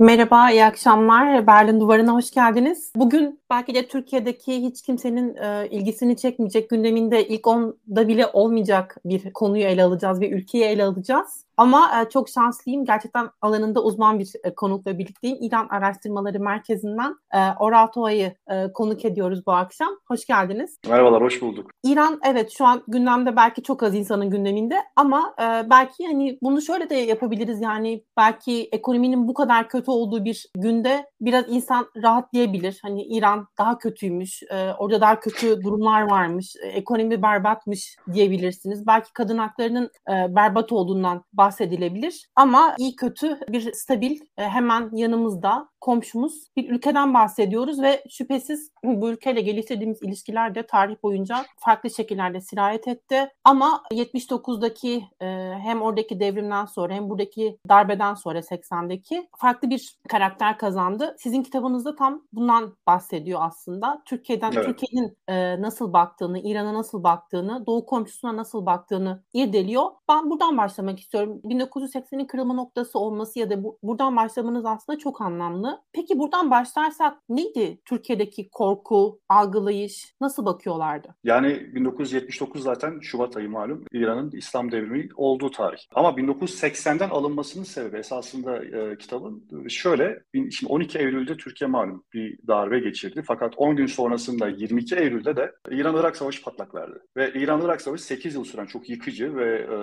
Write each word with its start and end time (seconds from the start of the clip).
Merhaba, 0.00 0.50
iyi 0.50 0.64
akşamlar. 0.64 1.46
Berlin 1.46 1.80
Duvarı'na 1.80 2.12
hoş 2.12 2.30
geldiniz. 2.30 2.92
Bugün 2.96 3.39
belki 3.50 3.74
de 3.74 3.88
Türkiye'deki 3.88 4.62
hiç 4.62 4.82
kimsenin 4.82 5.36
e, 5.36 5.68
ilgisini 5.70 6.16
çekmeyecek, 6.16 6.70
gündeminde 6.70 7.28
ilk 7.28 7.46
onda 7.46 8.08
bile 8.08 8.26
olmayacak 8.26 8.96
bir 9.04 9.32
konuyu 9.32 9.64
ele 9.64 9.84
alacağız, 9.84 10.20
bir 10.20 10.32
ülkeyi 10.32 10.64
ele 10.64 10.84
alacağız. 10.84 11.44
Ama 11.60 12.00
e, 12.00 12.08
çok 12.08 12.28
şanslıyım. 12.28 12.84
Gerçekten 12.84 13.30
alanında 13.42 13.82
uzman 13.82 14.18
bir 14.18 14.32
e, 14.44 14.54
konukla 14.54 14.98
birlikteyim. 14.98 15.38
İran 15.40 15.68
Araştırmaları 15.68 16.40
Merkezi'nden 16.40 17.16
e, 17.34 17.38
Oral 17.58 17.86
Toa'yı 17.86 18.34
e, 18.50 18.72
konuk 18.72 19.04
ediyoruz 19.04 19.46
bu 19.46 19.52
akşam. 19.52 19.88
Hoş 20.08 20.26
geldiniz. 20.26 20.78
Merhabalar, 20.88 21.22
hoş 21.22 21.42
bulduk. 21.42 21.70
İran 21.84 22.20
evet 22.24 22.50
şu 22.50 22.66
an 22.66 22.82
gündemde 22.88 23.36
belki 23.36 23.62
çok 23.62 23.82
az 23.82 23.94
insanın 23.94 24.30
gündeminde 24.30 24.76
ama 24.96 25.34
e, 25.38 25.70
belki 25.70 26.06
hani 26.06 26.38
bunu 26.42 26.62
şöyle 26.62 26.90
de 26.90 26.94
yapabiliriz 26.94 27.60
yani 27.60 28.04
belki 28.16 28.68
ekonominin 28.72 29.28
bu 29.28 29.34
kadar 29.34 29.68
kötü 29.68 29.90
olduğu 29.90 30.24
bir 30.24 30.50
günde 30.56 31.06
biraz 31.20 31.44
insan 31.48 31.86
rahatlayabilir. 32.02 32.78
Hani 32.82 33.02
İran 33.02 33.39
daha 33.58 33.78
kötüymüş, 33.78 34.42
e, 34.42 34.72
orada 34.78 35.00
daha 35.00 35.20
kötü 35.20 35.62
durumlar 35.62 36.02
varmış, 36.02 36.56
e, 36.62 36.68
ekonomi 36.68 37.22
berbatmış 37.22 37.96
diyebilirsiniz. 38.12 38.86
Belki 38.86 39.12
kadın 39.12 39.38
haklarının 39.38 39.90
e, 40.08 40.36
berbat 40.36 40.72
olduğundan 40.72 41.24
bahsedilebilir. 41.32 42.26
Ama 42.36 42.74
iyi 42.78 42.96
kötü 42.96 43.40
bir 43.48 43.72
stabil 43.72 44.18
e, 44.38 44.48
hemen 44.48 44.90
yanımızda 44.92 45.68
komşumuz 45.80 46.46
bir 46.56 46.70
ülkeden 46.70 47.14
bahsediyoruz 47.14 47.82
ve 47.82 48.04
şüphesiz 48.10 48.70
bu 48.84 49.10
ülkeyle 49.10 49.40
geliştirdiğimiz 49.40 50.02
ilişkiler 50.02 50.54
de 50.54 50.66
tarih 50.66 50.96
boyunca 51.02 51.44
farklı 51.58 51.90
şekillerde 51.90 52.40
sirayet 52.40 52.88
etti. 52.88 53.28
Ama 53.44 53.82
79'daki 53.92 55.04
e, 55.20 55.26
hem 55.62 55.82
oradaki 55.82 56.20
devrimden 56.20 56.66
sonra 56.66 56.94
hem 56.94 57.10
buradaki 57.10 57.58
darbeden 57.68 58.14
sonra 58.14 58.38
80'deki 58.38 59.28
farklı 59.38 59.70
bir 59.70 59.96
karakter 60.08 60.58
kazandı. 60.58 61.16
Sizin 61.18 61.42
kitabınızda 61.42 61.96
tam 61.96 62.22
bundan 62.32 62.76
bahsediyor 62.86 63.29
aslında. 63.38 64.02
Türkiye'den 64.06 64.52
evet. 64.52 64.66
Türkiye'nin 64.66 65.16
e, 65.28 65.62
nasıl 65.62 65.92
baktığını, 65.92 66.38
İran'a 66.38 66.74
nasıl 66.74 67.02
baktığını, 67.02 67.66
Doğu 67.66 67.86
komşusuna 67.86 68.36
nasıl 68.36 68.66
baktığını 68.66 69.22
irdeliyor. 69.32 69.84
Ben 70.08 70.30
buradan 70.30 70.58
başlamak 70.58 71.00
istiyorum. 71.00 71.40
1980'in 71.44 72.26
kırılma 72.26 72.54
noktası 72.54 72.98
olması 72.98 73.38
ya 73.38 73.50
da 73.50 73.64
bu, 73.64 73.78
buradan 73.82 74.16
başlamanız 74.16 74.66
aslında 74.66 74.98
çok 74.98 75.20
anlamlı. 75.20 75.82
Peki 75.92 76.18
buradan 76.18 76.50
başlarsak 76.50 77.18
neydi 77.28 77.80
Türkiye'deki 77.84 78.50
korku, 78.50 79.20
algılayış, 79.28 80.14
nasıl 80.20 80.44
bakıyorlardı? 80.44 81.14
Yani 81.24 81.74
1979 81.74 82.62
zaten 82.62 83.00
Şubat 83.00 83.36
ayı 83.36 83.50
malum 83.50 83.84
İran'ın 83.92 84.30
İslam 84.30 84.72
devrimi 84.72 85.08
olduğu 85.16 85.50
tarih. 85.50 85.78
Ama 85.94 86.08
1980'den 86.08 87.10
alınmasının 87.10 87.64
sebebi 87.64 87.98
esasında 87.98 88.64
e, 88.64 88.98
kitabın 88.98 89.48
şöyle, 89.68 90.22
şimdi 90.50 90.72
12 90.72 90.98
Eylül'de 90.98 91.36
Türkiye 91.36 91.70
malum 91.70 92.04
bir 92.14 92.38
darbe 92.46 92.78
geçirdi. 92.78 93.19
Fakat 93.22 93.54
10 93.56 93.76
gün 93.76 93.86
sonrasında 93.86 94.48
22 94.48 94.96
Eylül'de 94.96 95.36
de 95.36 95.52
İran-Irak 95.70 96.16
Savaşı 96.16 96.42
patlak 96.42 96.74
verdi. 96.74 96.98
Ve 97.16 97.32
İran-Irak 97.32 97.80
Savaşı 97.80 98.04
8 98.04 98.34
yıl 98.34 98.44
süren 98.44 98.66
çok 98.66 98.90
yıkıcı 98.90 99.36
ve 99.36 99.58
e, 99.58 99.76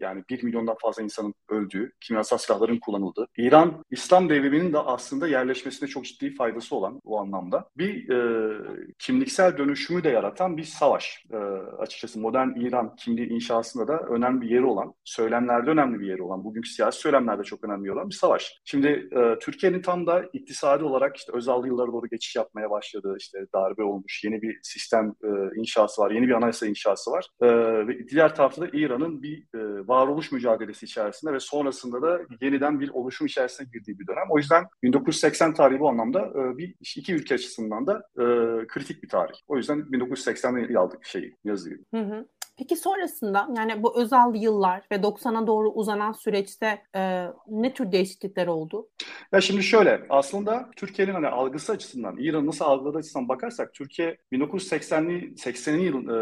yani 0.00 0.24
1 0.30 0.42
milyondan 0.42 0.76
fazla 0.82 1.02
insanın 1.02 1.34
öldüğü, 1.48 1.92
kimyasal 2.00 2.38
silahların 2.38 2.78
kullanıldığı, 2.78 3.26
İran 3.36 3.84
İslam 3.90 4.28
devriminin 4.28 4.72
de 4.72 4.78
aslında 4.78 5.28
yerleşmesine 5.28 5.88
çok 5.88 6.04
ciddi 6.04 6.34
faydası 6.34 6.76
olan 6.76 7.00
bu 7.04 7.20
anlamda 7.20 7.68
bir 7.76 8.08
e, 8.08 8.50
kimliksel 8.98 9.58
dönüşümü 9.58 10.04
de 10.04 10.08
yaratan 10.08 10.56
bir 10.56 10.64
savaş. 10.64 11.24
E, 11.32 11.36
açıkçası 11.78 12.20
modern 12.20 12.48
İran 12.48 12.96
kimliği 12.96 13.28
inşasında 13.28 13.88
da 13.88 13.98
önemli 13.98 14.40
bir 14.40 14.50
yeri 14.50 14.64
olan, 14.64 14.94
söylemlerde 15.04 15.70
önemli 15.70 16.00
bir 16.00 16.06
yeri 16.06 16.22
olan, 16.22 16.44
bugünkü 16.44 16.68
siyasi 16.68 17.00
söylemlerde 17.00 17.42
çok 17.42 17.64
önemli 17.64 17.92
olan 17.92 18.08
bir 18.08 18.14
savaş. 18.14 18.60
Şimdi 18.64 18.88
e, 18.88 19.38
Türkiye'nin 19.38 19.82
tam 19.82 20.06
da 20.06 20.24
iktisadi 20.32 20.84
olarak 20.84 21.16
işte 21.16 21.32
özel 21.32 21.66
yıllara 21.66 21.92
doğru 21.92 22.06
geçiş 22.08 22.36
yapmaya 22.36 22.70
başladığı, 22.76 23.16
işte 23.18 23.38
darbe 23.54 23.82
olmuş, 23.82 24.24
yeni 24.24 24.42
bir 24.42 24.58
sistem 24.62 25.14
e, 25.24 25.28
inşası 25.60 26.02
var, 26.02 26.10
yeni 26.10 26.26
bir 26.28 26.32
anayasa 26.32 26.66
inşası 26.66 27.10
var. 27.10 27.28
E, 27.40 27.48
ve 27.86 28.08
diğer 28.08 28.34
tarafta 28.34 28.62
da 28.62 28.68
İran'ın 28.72 29.22
bir 29.22 29.38
e, 29.38 29.88
varoluş 29.88 30.32
mücadelesi 30.32 30.86
içerisinde 30.86 31.32
ve 31.32 31.40
sonrasında 31.40 32.02
da 32.02 32.20
yeniden 32.40 32.80
bir 32.80 32.90
oluşum 32.90 33.26
içerisine 33.26 33.66
girdiği 33.72 33.98
bir 33.98 34.06
dönem. 34.06 34.26
O 34.30 34.38
yüzden 34.38 34.64
1980 34.82 35.54
tarihi 35.54 35.80
bu 35.80 35.88
anlamda 35.88 36.20
e, 36.20 36.58
bir 36.58 36.74
iki 36.96 37.14
ülke 37.14 37.34
açısından 37.34 37.86
da 37.86 38.02
e, 38.18 38.24
kritik 38.66 39.02
bir 39.02 39.08
tarih. 39.08 39.34
O 39.48 39.56
yüzden 39.56 39.78
1980'de 39.78 40.78
aldık 40.78 41.04
şeyi, 41.04 41.36
yazıyı. 41.44 41.78
Hı 41.94 42.00
hı. 42.00 42.26
Peki 42.58 42.76
sonrasında 42.76 43.48
yani 43.56 43.82
bu 43.82 44.00
özel 44.00 44.34
yıllar 44.34 44.82
ve 44.92 44.96
90'a 44.96 45.46
doğru 45.46 45.70
uzanan 45.70 46.12
süreçte 46.12 46.82
e, 46.96 47.26
ne 47.48 47.74
tür 47.74 47.92
değişiklikler 47.92 48.46
oldu? 48.46 48.88
Ya 49.32 49.40
şimdi 49.40 49.62
şöyle 49.62 50.06
aslında 50.08 50.70
Türkiye'nin 50.76 51.12
hani 51.12 51.28
algısı 51.28 51.72
açısından 51.72 52.16
İran 52.18 52.46
nasıl 52.46 52.64
algıladığı 52.64 52.98
açısından 52.98 53.28
bakarsak 53.28 53.74
Türkiye 53.74 54.16
1980'li 54.32 55.34
80'li 55.34 55.84
yıl, 55.84 56.08
e, 56.08 56.18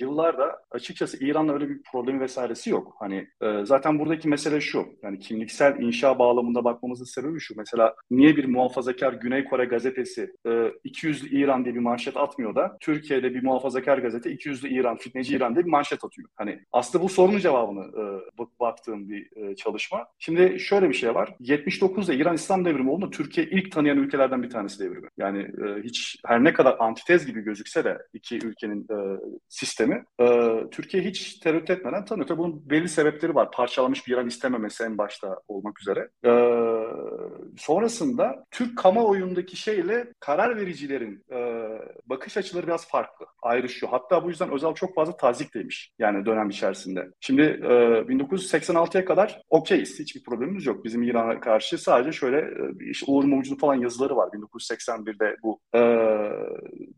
yıllarda 0.00 0.62
açıkçası 0.70 1.24
İran'la 1.24 1.52
öyle 1.52 1.68
bir 1.68 1.82
problemi 1.92 2.20
vesairesi 2.20 2.70
yok. 2.70 2.94
Hani 2.98 3.28
e, 3.42 3.64
zaten 3.64 3.98
buradaki 3.98 4.28
mesele 4.28 4.60
şu 4.60 4.86
yani 5.02 5.18
kimliksel 5.18 5.80
inşa 5.80 6.18
bağlamında 6.18 6.64
bakmamızın 6.64 7.04
sebebi 7.04 7.40
şu. 7.40 7.54
Mesela 7.56 7.94
niye 8.10 8.36
bir 8.36 8.44
muhafazakar 8.44 9.12
Güney 9.12 9.44
Kore 9.44 9.64
gazetesi 9.64 10.32
e, 10.46 10.50
200'lü 10.50 11.28
İran 11.28 11.64
diye 11.64 11.74
bir 11.74 11.80
manşet 11.80 12.16
atmıyor 12.16 12.54
da 12.54 12.76
Türkiye'de 12.80 13.34
bir 13.34 13.42
muhafazakar 13.42 13.98
gazete 13.98 14.30
200'lü 14.30 14.68
İran, 14.68 14.96
fitneci 14.96 15.36
İran 15.36 15.45
Diye 15.54 15.64
bir 15.64 15.70
manşet 15.70 16.04
atıyor. 16.04 16.28
Hani 16.36 16.60
aslında 16.72 17.04
bu 17.04 17.08
sorunun 17.08 17.38
cevabını 17.38 17.84
e, 17.84 18.04
baktığım 18.60 19.08
bir 19.08 19.36
e, 19.36 19.56
çalışma. 19.56 20.06
Şimdi 20.18 20.60
şöyle 20.60 20.88
bir 20.88 20.94
şey 20.94 21.14
var. 21.14 21.34
79'da 21.40 22.14
İran 22.14 22.34
İslam 22.34 22.64
devrimi 22.64 22.90
olduğunda 22.90 23.10
Türkiye 23.10 23.46
ilk 23.46 23.72
tanıyan 23.72 23.98
ülkelerden 23.98 24.42
bir 24.42 24.50
tanesi 24.50 24.78
devrimi. 24.84 25.08
Yani 25.16 25.38
e, 25.38 25.82
hiç 25.82 26.16
her 26.26 26.44
ne 26.44 26.52
kadar 26.52 26.76
antitez 26.78 27.26
gibi 27.26 27.40
gözükse 27.40 27.84
de 27.84 27.98
iki 28.12 28.36
ülkenin 28.36 28.80
e, 28.80 29.20
sistemi 29.48 30.04
e, 30.20 30.50
Türkiye 30.70 31.02
hiç 31.02 31.38
tereddüt 31.38 31.70
etmeden 31.70 32.04
tanıyor. 32.04 32.26
Tabii 32.26 32.38
bunun 32.38 32.70
belli 32.70 32.88
sebepleri 32.88 33.34
var. 33.34 33.50
Parçalanmış 33.50 34.06
bir 34.06 34.12
İran 34.12 34.26
istememesi 34.26 34.84
en 34.84 34.98
başta 34.98 35.40
olmak 35.48 35.80
üzere. 35.80 36.08
E, 36.24 36.30
sonrasında 37.56 38.44
Türk 38.50 38.78
kamuoyundaki 38.78 39.56
şeyle 39.56 40.12
karar 40.20 40.56
vericilerin 40.56 41.24
e, 41.32 41.68
bakış 42.06 42.36
açıları 42.36 42.66
biraz 42.66 42.88
farklı. 42.88 43.26
Ayrışıyor. 43.42 43.92
Hatta 43.92 44.24
bu 44.24 44.28
yüzden 44.28 44.52
Özal 44.52 44.74
çok 44.74 44.94
fazla 44.94 45.16
taze 45.16 45.35
demiş 45.54 45.90
yani 45.98 46.26
dönem 46.26 46.50
içerisinde. 46.50 47.10
Şimdi 47.20 47.42
e, 47.42 47.66
1986'ya 48.08 49.04
kadar 49.04 49.42
okeyiz. 49.50 49.98
Hiçbir 49.98 50.22
problemimiz 50.22 50.66
yok. 50.66 50.84
Bizim 50.84 51.02
İran'a 51.02 51.40
karşı 51.40 51.78
sadece 51.78 52.12
şöyle 52.12 52.38
e, 52.38 52.90
işte 52.90 53.12
Uğur 53.12 53.24
Mumcu'nun 53.24 53.58
falan 53.58 53.74
yazıları 53.74 54.16
var 54.16 54.28
1981'de 54.28 55.36
bu 55.42 55.60
e, 55.74 55.80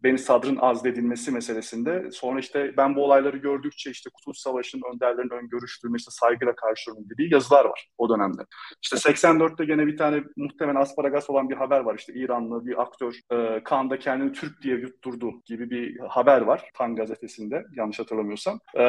beni 0.02 0.18
sadrın 0.18 0.56
azledilmesi 0.56 1.30
meselesinde. 1.30 2.08
Sonra 2.12 2.40
işte 2.40 2.74
ben 2.76 2.96
bu 2.96 3.04
olayları 3.04 3.36
gördükçe 3.36 3.90
işte 3.90 4.10
Kurtuluş 4.14 4.38
Savaşı'nın 4.38 4.94
önderlerinin 4.94 5.44
öngörüştürme 5.44 5.96
işte 5.96 6.10
saygıyla 6.10 6.54
karşılıyorum 6.54 7.10
dediği 7.10 7.32
yazılar 7.32 7.64
var 7.64 7.88
o 7.98 8.08
dönemde. 8.08 8.42
İşte 8.82 8.96
84'te 8.96 9.64
gene 9.64 9.86
bir 9.86 9.96
tane 9.96 10.22
muhtemelen 10.36 10.80
asparagas 10.80 11.30
olan 11.30 11.48
bir 11.48 11.56
haber 11.56 11.80
var. 11.80 11.98
İşte 11.98 12.12
İranlı 12.12 12.66
bir 12.66 12.82
aktör 12.82 13.14
e, 13.32 13.62
Kaan'da 13.64 13.98
kendini 13.98 14.32
Türk 14.32 14.62
diye 14.62 14.76
yutturdu 14.76 15.32
gibi 15.44 15.70
bir 15.70 15.98
haber 16.08 16.40
var. 16.40 16.70
Tan 16.74 16.96
gazetesinde 16.96 17.64
yanlış 17.76 17.98
hatırlamıyorum 17.98 18.27
hatırlamıyorsam. 18.28 18.60
Ee, 18.74 18.82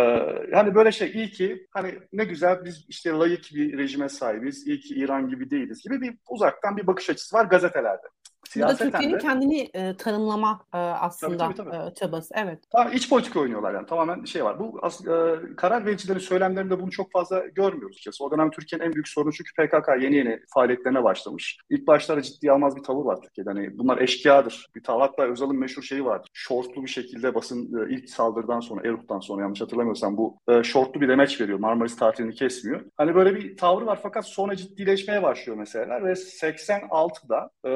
yani 0.55 0.75
böyle 0.75 0.91
şey 0.91 1.11
iyi 1.11 1.31
ki 1.31 1.67
hani 1.71 1.99
ne 2.13 2.25
güzel 2.25 2.65
biz 2.65 2.85
işte 2.89 3.09
layık 3.09 3.41
bir 3.55 3.77
rejime 3.77 4.09
sahibiz, 4.09 4.67
iyi 4.67 4.79
ki 4.79 4.95
İran 4.95 5.29
gibi 5.29 5.49
değiliz 5.49 5.83
gibi 5.83 6.01
bir 6.01 6.15
uzaktan 6.29 6.77
bir 6.77 6.87
bakış 6.87 7.09
açısı 7.09 7.35
var 7.35 7.45
gazetelerde. 7.45 8.07
Burada 8.55 8.75
Türkiye'nin 8.75 9.17
kendini 9.17 9.69
e, 9.73 9.97
tanımlama 9.97 10.61
e, 10.73 10.77
aslında 10.77 11.37
tabii, 11.37 11.55
tabii, 11.55 11.71
tabii. 11.71 11.89
E, 11.91 11.93
çabası. 11.93 12.33
Evet. 12.37 12.59
Tamam, 12.71 12.93
iç 12.93 13.09
politika 13.09 13.39
oynuyorlar 13.39 13.73
yani. 13.73 13.85
Tamamen 13.85 14.25
şey 14.25 14.45
var. 14.45 14.59
Bu 14.59 14.79
as, 14.81 15.07
e, 15.07 15.35
karar 15.57 15.85
vericilerin 15.85 16.19
söylemlerinde 16.19 16.79
bunu 16.79 16.91
çok 16.91 17.11
fazla 17.11 17.39
görmüyoruz 17.47 17.95
açıkçası. 17.95 18.23
O 18.23 18.31
dönem 18.31 18.51
Türkiye'nin 18.51 18.85
en 18.85 18.93
büyük 18.93 19.07
sorunu 19.07 19.33
çünkü 19.33 19.51
PKK 19.53 19.87
yeni 20.01 20.15
yeni 20.15 20.39
faaliyetlerine 20.53 21.03
başlamış. 21.03 21.57
İlk 21.69 21.87
başlarda 21.87 22.21
ciddi 22.21 22.51
almaz 22.51 22.75
bir 22.75 22.83
tavır 22.83 23.05
var 23.05 23.19
Türkiye'de. 23.21 23.49
Hani 23.49 23.77
bunlar 23.77 23.97
eşkıyadır. 23.97 24.69
Bir 24.75 24.83
tavır. 24.83 25.01
Hatta 25.01 25.23
Özal'ın 25.23 25.59
meşhur 25.59 25.83
şeyi 25.83 26.05
vardır. 26.05 26.29
Şortlu 26.33 26.83
bir 26.83 26.87
şekilde 26.87 27.35
basın 27.35 27.59
e, 27.79 27.93
ilk 27.93 28.09
saldırıdan 28.09 28.59
sonra, 28.59 28.87
Erup'tan 28.87 29.19
sonra 29.19 29.41
yanlış 29.41 29.61
hatırlamıyorsam 29.61 30.17
bu 30.17 30.37
e, 30.49 30.63
şortlu 30.63 31.01
bir 31.01 31.09
demeç 31.09 31.41
veriyor. 31.41 31.59
Marmaris 31.59 31.95
tatilini 31.95 32.33
kesmiyor. 32.33 32.81
Hani 32.97 33.15
böyle 33.15 33.35
bir 33.35 33.57
tavır 33.57 33.81
var 33.81 33.99
fakat 34.03 34.25
sonra 34.25 34.55
ciddileşmeye 34.55 35.23
başlıyor 35.23 35.57
meseleler 35.57 36.05
ve 36.05 36.11
86'da 36.11 37.49
e, 37.65 37.69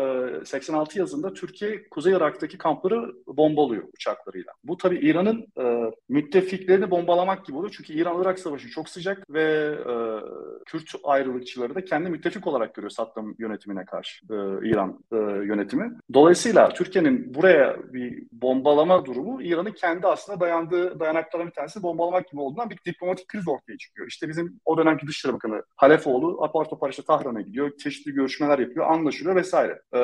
86 0.63 0.99
yazında 0.99 1.33
Türkiye 1.33 1.89
Kuzey 1.89 2.13
Irak'taki 2.13 2.57
kampları 2.57 3.13
bombalıyor 3.27 3.83
uçaklarıyla. 3.93 4.53
Bu 4.63 4.77
tabii 4.77 4.97
İran'ın 4.97 5.47
e, 5.59 5.91
müttefiklerini 6.09 6.91
bombalamak 6.91 7.45
gibi 7.45 7.57
oluyor. 7.57 7.73
Çünkü 7.77 7.93
İran-Irak 7.93 8.39
savaşı 8.39 8.69
çok 8.69 8.89
sıcak 8.89 9.29
ve 9.29 9.43
e, 9.79 9.95
Kürt 10.65 10.91
ayrılıkçıları 11.03 11.75
da 11.75 11.85
kendi 11.85 12.09
müttefik 12.09 12.47
olarak 12.47 12.75
görüyor 12.75 12.89
Saddam 12.89 13.35
yönetimine 13.39 13.85
karşı 13.85 14.25
e, 14.25 14.35
İran 14.69 14.99
e, 15.11 15.15
yönetimi. 15.45 15.97
Dolayısıyla 16.13 16.69
Türkiye'nin 16.69 17.33
buraya 17.33 17.77
bir 17.93 18.23
bombalama 18.31 19.05
durumu 19.05 19.41
İran'ın 19.41 19.71
kendi 19.71 20.07
aslında 20.07 20.39
dayandığı 20.39 20.99
dayanaklardan 20.99 21.47
bir 21.47 21.53
tanesi 21.53 21.83
bombalamak 21.83 22.27
gibi 22.31 22.41
olduğundan 22.41 22.69
bir 22.69 22.77
diplomatik 22.85 23.27
kriz 23.27 23.47
ortaya 23.47 23.77
çıkıyor. 23.77 24.07
İşte 24.07 24.29
bizim 24.29 24.59
o 24.65 24.77
dönemki 24.77 25.07
Dışişleri 25.07 25.33
Bakanı 25.33 25.63
Halefoğlu 25.75 26.43
apar 26.43 26.69
topar 26.69 26.89
işte 26.89 27.03
Tahran'a 27.03 27.41
gidiyor, 27.41 27.77
çeşitli 27.77 28.11
görüşmeler 28.11 28.59
yapıyor, 28.59 28.91
anlaşılıyor 28.91 29.35
vesaire. 29.35 29.81
Ee, 29.93 29.99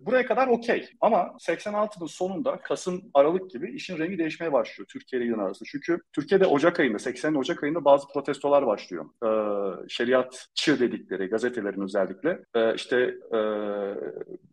buraya 0.00 0.26
kadar 0.26 0.48
okey. 0.48 0.88
Ama 1.00 1.34
86'nın 1.38 2.06
sonunda 2.06 2.56
Kasım, 2.56 3.02
Aralık 3.14 3.50
gibi 3.50 3.72
işin 3.72 3.98
rengi 3.98 4.18
değişmeye 4.18 4.52
başlıyor 4.52 4.86
Türkiye 4.92 5.22
ile 5.22 5.30
İran 5.30 5.38
arasında. 5.38 5.68
Çünkü 5.72 5.98
Türkiye'de 6.12 6.46
Ocak 6.46 6.80
ayında, 6.80 6.98
80'in 6.98 7.34
Ocak 7.34 7.62
ayında 7.62 7.84
bazı 7.84 8.08
protestolar 8.08 8.66
başlıyor. 8.66 9.04
Ee, 9.24 9.88
şeriatçı 9.88 10.80
dedikleri 10.80 11.26
gazetelerin 11.26 11.82
özellikle. 11.82 12.38
Ee, 12.54 12.74
işte 12.74 12.96
e, 13.32 13.38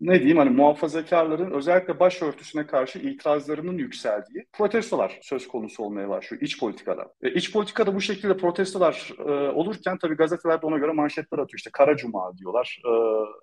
ne 0.01 0.19
diyeyim 0.19 0.37
hani 0.37 0.49
muhafazakarların 0.49 1.51
özellikle 1.51 1.99
başörtüsüne 1.99 2.67
karşı 2.67 2.99
itirazlarının 2.99 3.77
yükseldiği 3.77 4.45
protestolar 4.53 5.19
söz 5.21 5.47
konusu 5.47 5.83
olmaya 5.83 6.09
başlıyor 6.09 6.41
iç 6.41 6.59
politikada. 6.59 7.13
E, 7.21 7.29
iç 7.29 7.53
politikada 7.53 7.95
bu 7.95 8.01
şekilde 8.01 8.37
protestolar 8.37 9.11
e, 9.19 9.31
olurken 9.31 9.97
tabii 9.97 10.15
gazeteler 10.15 10.61
de 10.61 10.65
ona 10.65 10.77
göre 10.77 10.91
manşetler 10.91 11.39
atıyor. 11.39 11.57
İşte 11.57 11.69
Kara 11.73 11.97
Cuma 11.97 12.37
diyorlar, 12.37 12.79
e, 12.85 12.91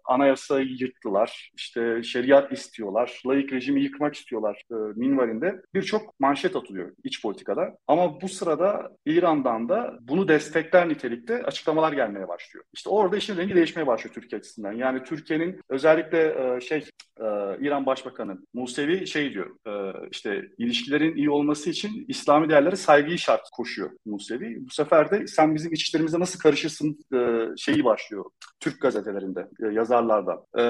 anayasayı 0.05 0.67
yıktılar, 0.79 1.51
işte 1.57 1.74
şeriat 2.03 2.53
istiyorlar, 2.53 3.23
layık 3.27 3.53
rejimi 3.53 3.83
yıkmak 3.83 4.15
istiyorlar 4.15 4.63
e, 4.71 4.75
minvalinde 4.75 5.63
birçok 5.75 6.21
manşet 6.21 6.57
atılıyor 6.57 6.93
iç 7.05 7.23
politikada. 7.23 7.77
Ama 7.89 8.21
bu 8.21 8.29
sırada 8.29 8.91
İran'dan 9.07 9.69
da 9.69 9.99
bunu 10.01 10.29
destekler 10.29 10.89
nitelikte 10.89 11.43
açıklamalar 11.43 11.93
gelmeye 11.93 12.29
başlıyor. 12.29 12.65
İşte 12.73 12.91
orada 12.91 13.17
işin 13.17 13.37
rengi 13.37 13.55
değişmeye 13.55 13.87
başlıyor 13.87 14.15
Türkiye 14.15 14.39
açısından. 14.39 14.73
Yani 14.73 15.03
Türkiye'nin 15.03 15.61
özellikle 15.69 16.19
e, 16.19 16.61
şey 16.61 16.79
e, 17.21 17.25
İran 17.61 17.87
Başbakanı 17.87 18.39
Musevi 18.55 19.07
şey 19.07 19.33
diyor 19.33 19.57
e, 19.67 19.93
işte 20.11 20.43
ilişkilerin 20.59 21.17
iyi 21.17 21.31
olması 21.31 21.71
için 21.71 22.05
İslami 22.09 22.49
değerlere 22.49 22.77
saygıyı 22.77 23.19
şart 23.19 23.51
koşuyor 23.53 23.91
Musevi. 24.07 24.67
Bu 24.67 24.71
sefer 24.71 25.11
de 25.11 25.27
sen 25.27 25.55
bizim 25.55 25.73
iç 25.73 25.83
işlerimize 25.83 26.21
nasıl 26.21 26.39
karışırsın 26.39 26.99
e, 27.15 27.19
şeyi 27.57 27.85
başlıyor 27.85 28.25
Türk 28.61 28.81
gazetelerinde, 28.81 29.49
e, 29.63 29.67
yazarlarda. 29.67 30.45
E, 30.59 30.63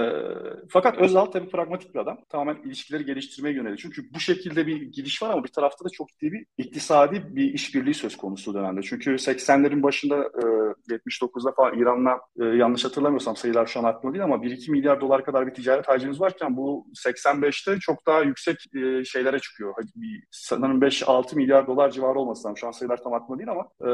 fakat 0.70 0.93
Özal 0.96 1.24
tabii 1.24 1.48
pragmatik 1.48 1.94
bir 1.94 2.00
adam. 2.00 2.18
Tamamen 2.28 2.62
ilişkileri 2.62 3.04
geliştirmeye 3.04 3.54
yönelik. 3.54 3.78
Çünkü 3.78 4.02
bu 4.14 4.20
şekilde 4.20 4.66
bir 4.66 4.82
gidiş 4.82 5.22
var 5.22 5.30
ama 5.30 5.44
bir 5.44 5.48
tarafta 5.48 5.84
da 5.84 5.88
çok 5.88 6.08
ciddi 6.08 6.32
bir 6.32 6.46
iktisadi 6.58 7.36
bir 7.36 7.54
işbirliği 7.54 7.94
söz 7.94 8.16
konusu 8.16 8.54
dönemde. 8.54 8.82
Çünkü 8.82 9.10
80'lerin 9.10 9.82
başında 9.82 10.16
e, 10.16 10.94
79'da 10.94 11.52
falan 11.52 11.78
İran'la 11.78 12.20
e, 12.40 12.44
yanlış 12.44 12.84
hatırlamıyorsam 12.84 13.36
sayılar 13.36 13.66
şu 13.66 13.80
an 13.80 13.84
aklımda 13.84 14.14
değil 14.14 14.24
ama 14.24 14.36
1-2 14.36 14.70
milyar 14.70 15.00
dolar 15.00 15.24
kadar 15.24 15.46
bir 15.46 15.54
ticaret 15.54 15.88
hacimiz 15.88 16.20
varken 16.20 16.56
bu 16.56 16.86
85'te 17.06 17.78
çok 17.78 18.06
daha 18.06 18.20
yüksek 18.20 18.56
e, 18.76 19.04
şeylere 19.04 19.38
çıkıyor. 19.38 19.74
Bir, 19.96 20.24
sanırım 20.30 20.80
5-6 20.80 21.36
milyar 21.36 21.66
dolar 21.66 21.90
civarı 21.90 22.18
olmasından 22.18 22.54
şu 22.54 22.66
an 22.66 22.70
sayılar 22.70 22.96
tam 22.96 23.12
aklımda 23.14 23.38
değil 23.38 23.50
ama 23.50 23.68
e, 23.80 23.90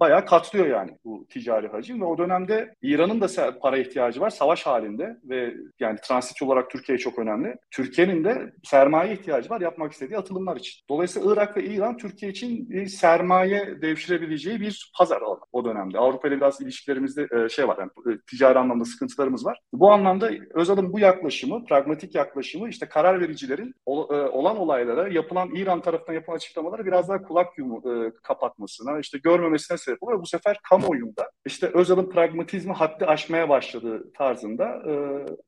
bayağı 0.00 0.26
katlıyor 0.26 0.66
yani 0.66 0.90
bu 1.04 1.26
ticari 1.30 1.68
hacim 1.68 2.00
ve 2.00 2.04
o 2.04 2.18
dönemde 2.18 2.74
İran'ın 2.82 3.20
da 3.20 3.58
para 3.58 3.78
ihtiyacı 3.78 4.20
var 4.20 4.30
savaş 4.30 4.66
halinde 4.66 5.16
ve 5.24 5.54
yani 5.80 5.98
transit 6.02 6.36
olarak 6.44 6.70
Türkiye 6.70 6.98
çok 6.98 7.18
önemli. 7.18 7.56
Türkiye'nin 7.70 8.24
de 8.24 8.52
sermaye 8.64 9.12
ihtiyacı 9.12 9.50
var 9.50 9.60
yapmak 9.60 9.92
istediği 9.92 10.18
atılımlar 10.18 10.56
için. 10.56 10.84
Dolayısıyla 10.88 11.32
Irak 11.32 11.56
ve 11.56 11.64
İran 11.64 11.96
Türkiye 11.96 12.30
için 12.30 12.84
sermaye 12.86 13.82
devşirebileceği 13.82 14.60
bir 14.60 14.92
pazar 14.98 15.22
alanı 15.22 15.40
o 15.52 15.64
dönemde. 15.64 15.98
Avrupa 15.98 16.28
ile 16.28 16.36
biraz 16.36 16.60
ilişkilerimizde 16.60 17.28
e, 17.30 17.48
şey 17.48 17.68
var 17.68 17.78
yani 17.78 18.14
e, 18.14 18.18
ticari 18.30 18.58
anlamda 18.58 18.84
sıkıntılarımız 18.84 19.46
var. 19.46 19.60
Bu 19.72 19.92
anlamda 19.92 20.30
Özal'ın 20.54 20.92
bu 20.92 20.98
yaklaşımı, 20.98 21.64
pragmatik 21.64 22.14
yaklaşımı 22.14 22.68
işte 22.68 22.86
karar 22.86 23.20
vericilerin 23.20 23.74
e, 23.86 23.90
olan 23.90 24.56
olaylara 24.56 25.08
yapılan 25.08 25.54
İran 25.54 25.80
tarafından 25.80 26.14
yapılan 26.14 26.36
açıklamaları 26.36 26.86
biraz 26.86 27.08
daha 27.08 27.22
kulak 27.22 27.58
yumu, 27.58 27.82
kapatmasına, 28.22 28.98
işte 28.98 29.18
görmemesine 29.18 29.78
sebep 29.78 30.02
oluyor. 30.02 30.20
Bu 30.20 30.26
sefer 30.26 30.58
kamuoyunda 30.68 31.30
işte 31.46 31.70
Özal'ın 31.74 32.10
pragmatizmi 32.10 32.72
haddi 32.72 33.06
aşmaya 33.06 33.48
başladığı 33.48 34.12
tarzında 34.12 34.82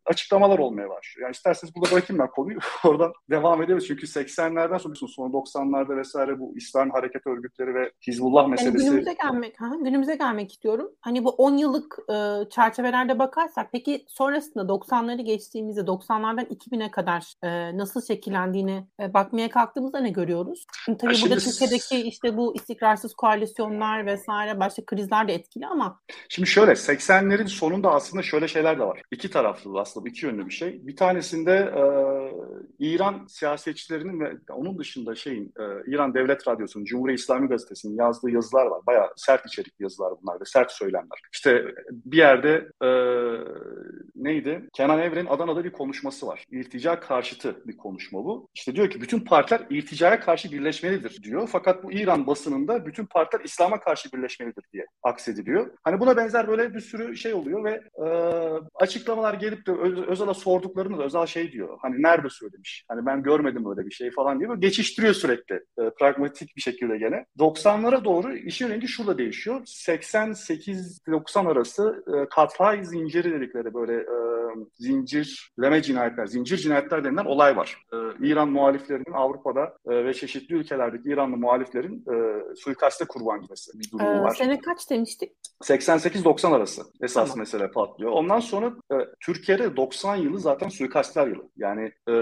açıklamalar 0.04 0.58
olmaya 0.58 0.85
başlıyor. 0.88 1.28
Yani 1.28 1.32
isterseniz 1.32 1.74
burada 1.74 1.92
bırakayım 1.92 2.22
ben 2.22 2.30
konuyu. 2.30 2.58
Oradan 2.84 3.12
devam 3.30 3.62
ederiz. 3.62 3.86
Çünkü 3.86 4.06
80'lerden 4.06 4.78
sonra 4.78 4.94
sonra 4.94 5.28
90'larda 5.28 5.96
vesaire 5.96 6.38
bu 6.38 6.52
İslam 6.56 6.90
hareket 6.90 7.26
örgütleri 7.26 7.74
ve 7.74 7.92
Hizbullah 8.06 8.48
meselesi. 8.48 8.78
Yani 8.78 8.90
günümüze 8.90 9.16
gelmek, 9.22 9.60
ha, 9.60 9.72
günümüze 9.80 10.16
gelmek 10.16 10.52
istiyorum. 10.52 10.90
Hani 11.00 11.24
bu 11.24 11.30
10 11.30 11.56
yıllık 11.56 11.98
e, 12.10 12.48
çerçevelerde 12.50 13.18
bakarsak 13.18 13.68
peki 13.72 14.04
sonrasında 14.08 14.62
90'ları 14.62 15.22
geçtiğimizde 15.22 15.80
90'lardan 15.80 16.46
2000'e 16.46 16.90
kadar 16.90 17.34
e, 17.42 17.78
nasıl 17.78 18.02
şekillendiğini 18.02 18.86
e, 19.00 19.14
bakmaya 19.14 19.50
kalktığımızda 19.50 20.00
ne 20.00 20.10
görüyoruz? 20.10 20.66
Şimdi 20.84 20.98
tabii 20.98 21.14
ha, 21.14 21.22
burada 21.22 21.40
şimdi... 21.40 21.56
Türkiye'deki 21.56 22.08
işte 22.08 22.36
bu 22.36 22.56
istikrarsız 22.56 23.14
koalisyonlar 23.14 24.06
vesaire 24.06 24.60
başka 24.60 24.84
krizler 24.84 25.28
de 25.28 25.34
etkili 25.34 25.66
ama. 25.66 26.00
Şimdi 26.28 26.48
şöyle 26.48 26.72
80'lerin 26.72 27.48
sonunda 27.48 27.90
aslında 27.90 28.22
şöyle 28.22 28.48
şeyler 28.48 28.78
de 28.78 28.84
var. 28.84 29.02
İki 29.10 29.30
taraflı 29.30 29.80
aslında 29.80 30.08
iki 30.08 30.26
yönlü 30.26 30.46
bir 30.46 30.52
şey. 30.52 30.75
Bir 30.82 30.96
tanesinde 30.96 31.52
e, 31.52 31.82
İran 32.78 33.26
siyasetçilerinin 33.28 34.20
ve 34.20 34.32
onun 34.52 34.78
dışında 34.78 35.14
şeyin 35.14 35.52
e, 35.58 35.64
İran 35.86 36.14
Devlet 36.14 36.48
Radyosu'nun, 36.48 36.84
Cumhuriyet 36.84 37.20
İslami 37.20 37.48
Gazetesi'nin 37.48 37.96
yazdığı 37.96 38.30
yazılar 38.30 38.66
var. 38.66 38.80
Bayağı 38.86 39.08
sert 39.16 39.46
içerikli 39.46 39.82
yazılar 39.82 40.14
bunlar 40.22 40.40
ve 40.40 40.44
sert 40.44 40.72
söylemler. 40.72 41.20
İşte 41.32 41.64
bir 41.90 42.16
yerde 42.16 42.68
e, 42.82 42.88
neydi? 44.16 44.68
Kenan 44.72 44.98
Evren'in 44.98 45.26
Adana'da 45.26 45.64
bir 45.64 45.72
konuşması 45.72 46.26
var. 46.26 46.44
İrtica 46.50 47.00
karşıtı 47.00 47.62
bir 47.66 47.76
konuşma 47.76 48.24
bu. 48.24 48.48
İşte 48.54 48.76
diyor 48.76 48.90
ki 48.90 49.00
bütün 49.00 49.20
partiler 49.20 49.66
irticaya 49.70 50.20
karşı 50.20 50.52
birleşmelidir 50.52 51.22
diyor. 51.22 51.48
Fakat 51.52 51.84
bu 51.84 51.92
İran 51.92 52.26
basınında 52.26 52.86
bütün 52.86 53.06
partiler 53.06 53.44
İslam'a 53.44 53.80
karşı 53.80 54.12
birleşmelidir 54.12 54.64
diye 54.72 54.86
aksediliyor. 55.02 55.70
Hani 55.84 56.00
buna 56.00 56.16
benzer 56.16 56.48
böyle 56.48 56.74
bir 56.74 56.80
sürü 56.80 57.16
şey 57.16 57.34
oluyor 57.34 57.64
ve 57.64 57.82
e, 57.98 58.06
açıklamalar 58.74 59.34
gelip 59.34 59.66
de 59.66 59.72
Özal'a 60.08 60.34
sorduklarında 60.34 60.98
da 60.98 61.04
Özal 61.04 61.26
şey 61.26 61.52
diyor. 61.52 61.78
Hani 61.82 62.02
nerede 62.02 62.25
söylemiş? 62.30 62.84
Hani 62.88 63.06
ben 63.06 63.22
görmedim 63.22 63.70
öyle 63.70 63.86
bir 63.86 63.94
şey 63.94 64.10
falan 64.10 64.38
diye 64.38 64.48
böyle 64.48 64.60
geçiştiriyor 64.60 65.14
sürekli. 65.14 65.54
E, 65.54 65.90
pragmatik 65.98 66.56
bir 66.56 66.60
şekilde 66.60 66.98
gene. 66.98 67.26
90'lara 67.38 68.04
doğru 68.04 68.36
işin 68.36 68.68
rengi 68.68 68.88
şurada 68.88 69.18
değişiyor. 69.18 69.60
88-90 69.60 71.48
arası 71.48 72.04
e, 72.14 72.28
Katray 72.28 72.84
zinciri 72.84 73.32
dedikleri 73.32 73.74
böyle 73.74 73.94
e, 73.94 74.16
zincirleme 74.74 75.82
cinayetler, 75.82 76.26
zincir 76.26 76.56
cinayetler 76.56 77.04
denilen 77.04 77.24
olay 77.24 77.56
var. 77.56 77.78
E, 77.92 77.96
İran 78.26 78.48
muhaliflerinin 78.48 79.12
Avrupa'da 79.12 79.76
e, 79.86 80.04
ve 80.04 80.14
çeşitli 80.14 80.54
ülkelerdeki 80.54 81.08
İranlı 81.08 81.36
muhaliflerin 81.36 82.04
e, 82.12 82.44
suikaste 82.56 83.04
kurban 83.04 83.40
gitmesi 83.40 83.78
bir 83.78 83.90
durumu 83.90 84.10
ee, 84.10 84.20
var. 84.20 84.34
Sene 84.34 84.60
kaç 84.60 84.90
demiştik? 84.90 85.32
88-90 85.62 86.56
arası 86.56 86.82
esas 87.02 87.28
tamam. 87.28 87.38
mesele 87.38 87.70
patlıyor. 87.70 88.10
Ondan 88.12 88.40
sonra 88.40 88.66
e, 88.66 88.94
Türkiye'de 89.20 89.76
90 89.76 90.16
yılı 90.16 90.40
zaten 90.40 90.68
suikastler 90.68 91.26
yılı. 91.26 91.48
Yani 91.56 91.92
e, 92.08 92.14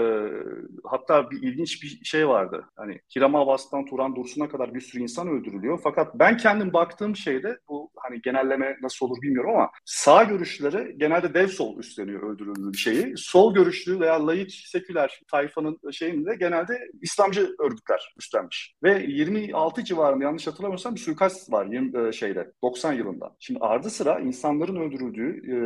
hatta 0.83 1.31
bir 1.31 1.41
ilginç 1.41 1.83
bir 1.83 2.05
şey 2.05 2.27
vardı. 2.27 2.65
Hani 2.75 2.99
Hiram 3.15 3.35
Abbas'tan 3.35 3.85
Turan 3.85 4.15
Dursun'a 4.15 4.49
kadar 4.49 4.73
bir 4.73 4.81
sürü 4.81 5.01
insan 5.01 5.27
öldürülüyor. 5.27 5.79
Fakat 5.83 6.15
ben 6.19 6.37
kendim 6.37 6.73
baktığım 6.73 7.15
şeyde 7.15 7.57
bu 7.69 7.91
hani 7.95 8.21
genelleme 8.21 8.77
nasıl 8.81 9.05
olur 9.05 9.21
bilmiyorum 9.21 9.51
ama 9.55 9.69
sağ 9.85 10.23
görüşleri 10.23 10.97
genelde 10.97 11.33
dev 11.33 11.47
sol 11.47 11.79
üstleniyor 11.79 12.33
öldürüldüğü 12.33 12.77
şeyi. 12.77 13.13
Sol 13.17 13.53
görüşlü 13.53 13.99
veya 13.99 14.27
layık 14.27 14.51
seküler 14.51 15.21
tayfanın 15.31 15.79
şeyinde 15.91 16.35
genelde 16.35 16.79
İslamcı 17.01 17.55
örgütler 17.59 18.13
üstlenmiş. 18.17 18.75
Ve 18.83 19.05
26 19.07 19.83
civarında 19.83 20.23
yanlış 20.23 20.47
hatırlamıyorsam 20.47 20.95
bir 20.95 20.99
suikast 20.99 21.51
var 21.51 21.65
20, 21.65 22.07
e, 22.07 22.11
şeyde 22.11 22.51
90 22.63 22.93
yılında. 22.93 23.35
Şimdi 23.39 23.59
ardı 23.59 23.89
sıra 23.89 24.19
insanların 24.19 24.75
öldürüldüğü 24.75 25.51
e, 25.51 25.57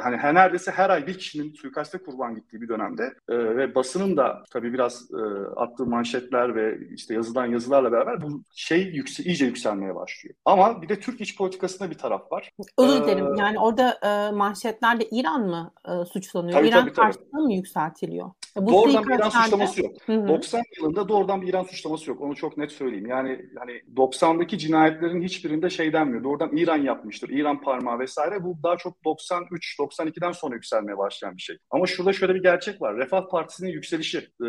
her 0.00 0.34
neredeyse 0.34 0.70
her 0.70 0.90
ay 0.90 1.06
bir 1.06 1.18
kişinin 1.18 1.52
suikaste 1.52 1.98
kurban 1.98 2.34
gittiği 2.34 2.60
bir 2.60 2.68
dönemde 2.68 3.14
e, 3.30 3.34
ve 3.56 3.74
basının 3.74 4.16
da 4.16 4.44
tabii 4.50 4.72
biraz 4.72 5.10
e, 5.10 5.22
attığı 5.56 5.86
manşetler 5.86 6.54
ve 6.54 6.78
işte 6.94 7.14
yazılan 7.14 7.46
yazılarla 7.46 7.92
beraber 7.92 8.22
bu 8.22 8.42
şey 8.54 8.82
yükse, 8.82 9.22
iyice 9.22 9.46
yükselmeye 9.46 9.94
başlıyor. 9.94 10.34
Ama 10.44 10.82
bir 10.82 10.88
de 10.88 11.00
Türk 11.00 11.20
iç 11.20 11.36
politika 11.36 11.66
noktasında 11.66 11.90
bir 11.90 11.98
taraf 11.98 12.32
var. 12.32 12.50
Özür 12.78 13.04
dilerim. 13.04 13.26
Ee, 13.26 13.40
yani 13.40 13.60
orada 13.60 13.98
e, 14.02 14.30
manşetlerde 14.32 15.08
İran 15.10 15.48
mı 15.48 15.72
e, 15.88 16.04
suçlanıyor? 16.04 16.58
Tabii, 16.58 16.68
İran 16.68 16.80
tabii, 16.80 16.92
tabii. 16.92 17.04
karşısında 17.04 17.40
mı 17.40 17.54
yükseltiliyor? 17.54 18.30
Bu 18.56 18.72
doğrudan 18.72 19.04
bir 19.04 19.14
İran 19.14 19.28
suçlaması 19.28 19.82
yok. 19.82 19.92
Hı 20.06 20.12
hı. 20.12 20.28
90 20.28 20.62
yılında 20.78 21.08
doğrudan 21.08 21.42
bir 21.42 21.48
İran 21.48 21.62
suçlaması 21.62 22.10
yok. 22.10 22.20
Onu 22.20 22.36
çok 22.36 22.56
net 22.56 22.72
söyleyeyim. 22.72 23.06
Yani 23.06 23.40
hani 23.58 23.72
90'daki 23.96 24.58
cinayetlerin 24.58 25.22
hiçbirinde 25.22 25.70
şey 25.70 25.92
denmiyor. 25.92 26.24
Doğrudan 26.24 26.56
İran 26.56 26.76
yapmıştır. 26.76 27.28
İran 27.28 27.60
parmağı 27.60 27.98
vesaire. 27.98 28.44
Bu 28.44 28.56
daha 28.62 28.76
çok 28.76 29.04
93 29.04 29.76
92'den 29.78 30.32
sonra 30.32 30.54
yükselmeye 30.54 30.98
başlayan 30.98 31.36
bir 31.36 31.42
şey. 31.42 31.56
Ama 31.70 31.86
şurada 31.86 32.12
şöyle 32.12 32.34
bir 32.34 32.42
gerçek 32.42 32.82
var. 32.82 32.96
Refah 32.96 33.28
Partisi'nin 33.36 33.70
yükselişi 33.70 34.18
e, 34.18 34.48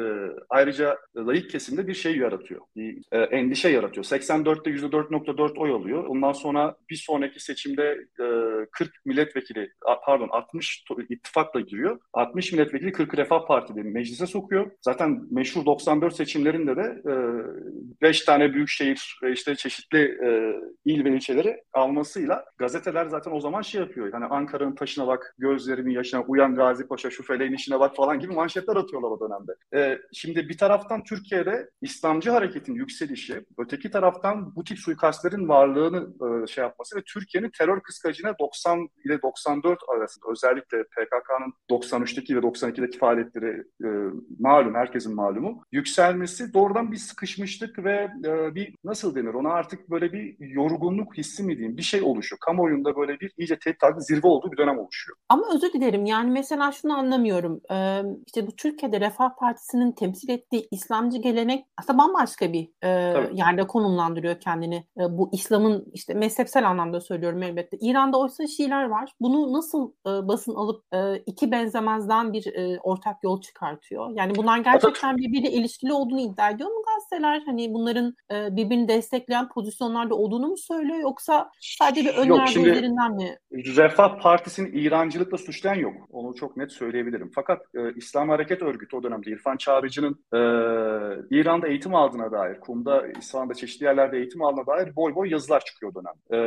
ayrıca 0.50 0.98
layık 1.18 1.50
kesimde 1.50 1.88
bir 1.88 1.94
şey 1.94 2.18
yaratıyor. 2.18 2.62
Bir 2.76 3.04
e, 3.12 3.20
endişe 3.20 3.70
yaratıyor. 3.70 4.04
84'te 4.04 4.70
%4.4 4.72 5.60
oy 5.60 5.72
alıyor. 5.72 6.04
Ondan 6.04 6.32
sonra 6.32 6.76
bir 6.90 6.96
sonraki 6.96 7.40
seçimde 7.40 7.98
e, 8.20 8.26
40 8.72 8.92
milletvekili 9.06 9.72
pardon 10.06 10.30
60 10.32 10.84
ittifakla 11.10 11.60
giriyor. 11.60 12.00
60 12.14 12.52
milletvekili 12.52 12.92
40 12.92 13.18
Refah 13.18 13.48
Parti'nin 13.48 13.94
meclise 13.94 14.26
sokuyor. 14.28 14.72
Zaten 14.82 15.22
meşhur 15.32 15.66
94 15.66 16.16
seçimlerinde 16.16 16.76
de 16.76 17.02
5 18.02 18.22
e, 18.22 18.26
tane 18.26 18.54
büyük 18.54 18.70
şehir 18.70 19.20
ve 19.24 19.32
işte 19.32 19.56
çeşitli 19.56 20.00
e, 20.00 20.56
il 20.86 21.06
ve 21.06 21.16
ilçeleri 21.16 21.64
almasıyla 21.74 22.46
gazeteler 22.58 23.06
zaten 23.06 23.32
o 23.32 23.40
zaman 23.40 23.62
şey 23.62 23.82
yapıyor. 23.82 24.14
Yani 24.14 24.26
Ankara'nın 24.26 24.76
taşına 24.76 25.08
bak, 25.08 25.36
gözlerinin 25.38 25.92
yaşına, 25.92 26.22
uyan 26.22 26.56
Gazi 26.56 26.88
Paşa, 26.88 27.10
şu 27.10 27.24
feleğin 27.24 27.54
işine 27.54 27.80
bak 27.80 27.96
falan 27.96 28.20
gibi 28.20 28.34
manşetler 28.34 28.77
atıyorlar 28.78 29.12
o 29.12 29.20
dönemde. 29.20 29.52
E, 29.76 30.00
şimdi 30.14 30.50
bir 30.50 30.58
taraftan 30.58 31.04
Türkiye'de 31.04 31.70
İslamcı 31.82 32.32
hareketin 32.32 32.74
yükselişi, 32.74 33.46
öteki 33.58 33.92
taraftan 33.92 34.56
bu 34.56 34.64
tip 34.64 34.80
suikastlerin 34.80 35.48
varlığını 35.48 36.08
e, 36.44 36.48
şey 36.48 36.64
yapması 36.64 36.98
ve 36.98 37.02
Türkiye'nin 37.14 37.52
terör 37.58 37.82
kıskacına 37.82 38.40
90 38.40 38.90
ile 39.06 39.22
94 39.22 39.80
arasında 39.96 40.26
özellikle 40.32 40.84
PKK'nın 40.84 41.54
93'teki 41.70 42.36
ve 42.36 42.40
92'deki 42.40 42.98
faaliyetleri 42.98 43.64
e, 43.84 43.88
malum, 44.40 44.76
herkesin 44.76 45.16
malumu 45.16 45.64
yükselmesi 45.72 46.54
doğrudan 46.54 46.92
bir 46.92 46.98
sıkışmışlık 46.98 47.84
ve 47.84 48.10
e, 48.26 48.56
bir 48.56 48.76
nasıl 48.84 49.16
denir 49.16 49.34
ona 49.34 49.50
artık 49.50 49.90
böyle 49.90 50.14
bir 50.14 50.36
yorgunluk 50.40 51.18
hissi 51.18 51.44
mi 51.44 51.58
diyeyim 51.58 51.78
bir 51.78 51.82
şey 51.82 52.02
oluşuyor. 52.02 52.40
Kamuoyunda 52.40 52.96
böyle 52.96 53.20
bir 53.20 53.32
iyice 53.38 53.60
tehdit 53.60 53.80
zirve 53.98 54.28
olduğu 54.28 54.52
bir 54.52 54.58
dönem 54.58 54.80
oluşuyor. 54.80 55.18
Ama 55.30 55.44
özür 55.56 55.74
dilerim 55.74 56.06
yani 56.06 56.32
mesela 56.32 56.72
şunu 56.72 56.98
anlamıyorum. 56.98 57.62
Ee, 57.72 58.02
işte 58.28 58.48
bu 58.48 58.56
Türkiye'de 58.68 59.00
Refah 59.00 59.30
Partisi'nin 59.40 59.92
temsil 59.92 60.30
ettiği 60.30 60.68
İslamcı 60.72 61.18
gelenek 61.18 61.66
aslında 61.78 61.98
bambaşka 61.98 62.54
bir 62.54 62.70
e, 62.84 62.90
yerde 63.34 63.68
konumlandırıyor 63.68 64.40
kendini. 64.40 64.76
E, 64.76 65.18
bu 65.18 65.30
İslam'ın 65.34 65.86
işte 65.94 66.14
mezhepsel 66.14 66.70
anlamda 66.70 67.02
söylüyorum 67.02 67.44
elbette. 67.44 67.78
İran'da 67.82 68.20
oysa 68.20 68.48
Şiiler 68.48 68.84
var. 68.84 69.12
Bunu 69.20 69.54
nasıl 69.54 69.92
e, 69.92 70.10
basın 70.28 70.56
alıp 70.56 70.84
e, 70.94 71.18
iki 71.26 71.52
benzemezden 71.52 72.34
bir 72.34 72.56
e, 72.56 72.80
ortak 72.80 73.24
yol 73.24 73.42
çıkartıyor? 73.42 74.10
Yani 74.16 74.36
bunlar 74.36 74.58
gerçekten 74.58 75.18
birbiriyle 75.18 75.52
ilişkili 75.52 75.94
olduğunu 75.94 76.20
iddia 76.20 76.50
ediyor 76.50 76.70
mu 76.70 76.84
gazeteler? 76.88 77.42
Hani 77.46 77.74
bunların 77.74 78.16
e, 78.32 78.56
birbirini 78.56 78.88
destekleyen 78.88 79.50
pozisyonlarda 79.50 80.16
olduğunu 80.16 80.48
mu 80.48 80.58
söylüyor 80.58 81.00
yoksa 81.00 81.52
sadece 81.62 82.10
bir 82.10 82.16
önyargı 82.16 82.60
üzerinden 82.60 83.16
mi? 83.16 83.38
Refah 83.52 84.22
Partisi'nin 84.22 84.72
İrancılıkla 84.74 85.38
suçlayan 85.38 85.76
yok. 85.76 85.94
Onu 86.10 86.36
çok 86.36 86.58
net 86.58 86.72
söyleyebilirim. 86.72 87.32
Fakat 87.36 87.62
e, 87.76 87.94
İslam 87.96 88.30
Hareket 88.30 88.57
Örgütü 88.62 88.96
o 88.96 89.04
dönemde 89.04 89.32
İrfan 89.32 89.58
Çağrıcı'nın 89.58 90.14
e, 90.34 90.40
İran'da 91.30 91.68
eğitim 91.68 91.96
aldığına 91.96 92.32
dair, 92.32 92.60
Kum'da, 92.60 93.08
İslam'da 93.08 93.54
çeşitli 93.54 93.84
yerlerde 93.84 94.18
eğitim 94.18 94.42
aldığına 94.42 94.68
dair 94.68 94.96
boy 94.96 95.16
boy 95.16 95.30
yazılar 95.30 95.60
çıkıyor 95.60 95.92
o 95.92 95.96
dönem. 95.96 96.14
E, 96.30 96.40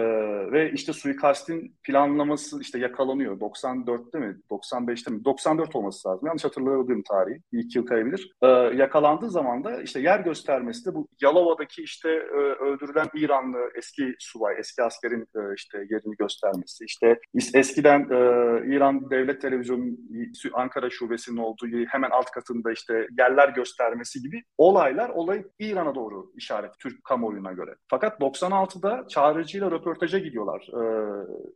ve 0.53 0.73
işte 0.73 0.93
suikastin 0.93 1.77
planlaması 1.85 2.61
işte 2.61 2.79
yakalanıyor. 2.79 3.41
94'te 3.41 4.19
mi? 4.19 4.37
95'te 4.51 5.11
mi? 5.11 5.25
94 5.25 5.77
olması 5.77 6.09
lazım. 6.09 6.27
Yanlış 6.27 6.45
hatırladığım 6.45 7.03
tarihi. 7.03 7.41
Bir 7.53 7.59
iki 7.59 7.79
yıl 7.79 7.87
kayabilir. 7.87 8.33
E, 8.43 8.47
yakalandığı 8.77 9.31
zaman 9.31 9.65
da 9.65 9.83
işte 9.83 10.01
yer 10.01 10.21
göstermesi 10.21 10.87
de 10.87 10.95
bu 10.95 11.09
Yalova'daki 11.23 11.83
işte 11.83 12.09
e, 12.09 12.37
öldürülen 12.37 13.07
İranlı 13.15 13.59
eski 13.75 14.15
subay, 14.19 14.55
eski 14.59 14.83
askerin 14.83 15.27
e, 15.37 15.41
işte 15.57 15.79
yerini 15.79 16.17
göstermesi. 16.17 16.85
İşte 16.85 17.19
eskiden 17.55 18.01
e, 18.01 18.17
İran 18.77 19.11
Devlet 19.11 19.43
Televizyonu 19.43 19.85
Ankara 20.53 20.91
Şubesi'nin 20.91 21.37
olduğu 21.37 21.67
hemen 21.89 22.00
alt 22.09 22.31
katında 22.31 22.73
işte 22.73 23.09
yerler 23.19 23.49
göstermesi 23.49 24.23
gibi 24.23 24.43
olaylar 24.59 25.09
olayı 25.09 25.49
İran'a 25.59 25.95
doğru 25.95 26.33
işaret 26.37 26.79
Türk 26.79 27.05
kamuoyuna 27.05 27.53
göre. 27.53 27.75
Fakat 27.89 28.21
96'da 28.21 29.09
çağrıcıyla 29.09 29.71
röportaja 29.71 30.19
gidiyorlar 30.19 30.61
e, 30.61 30.83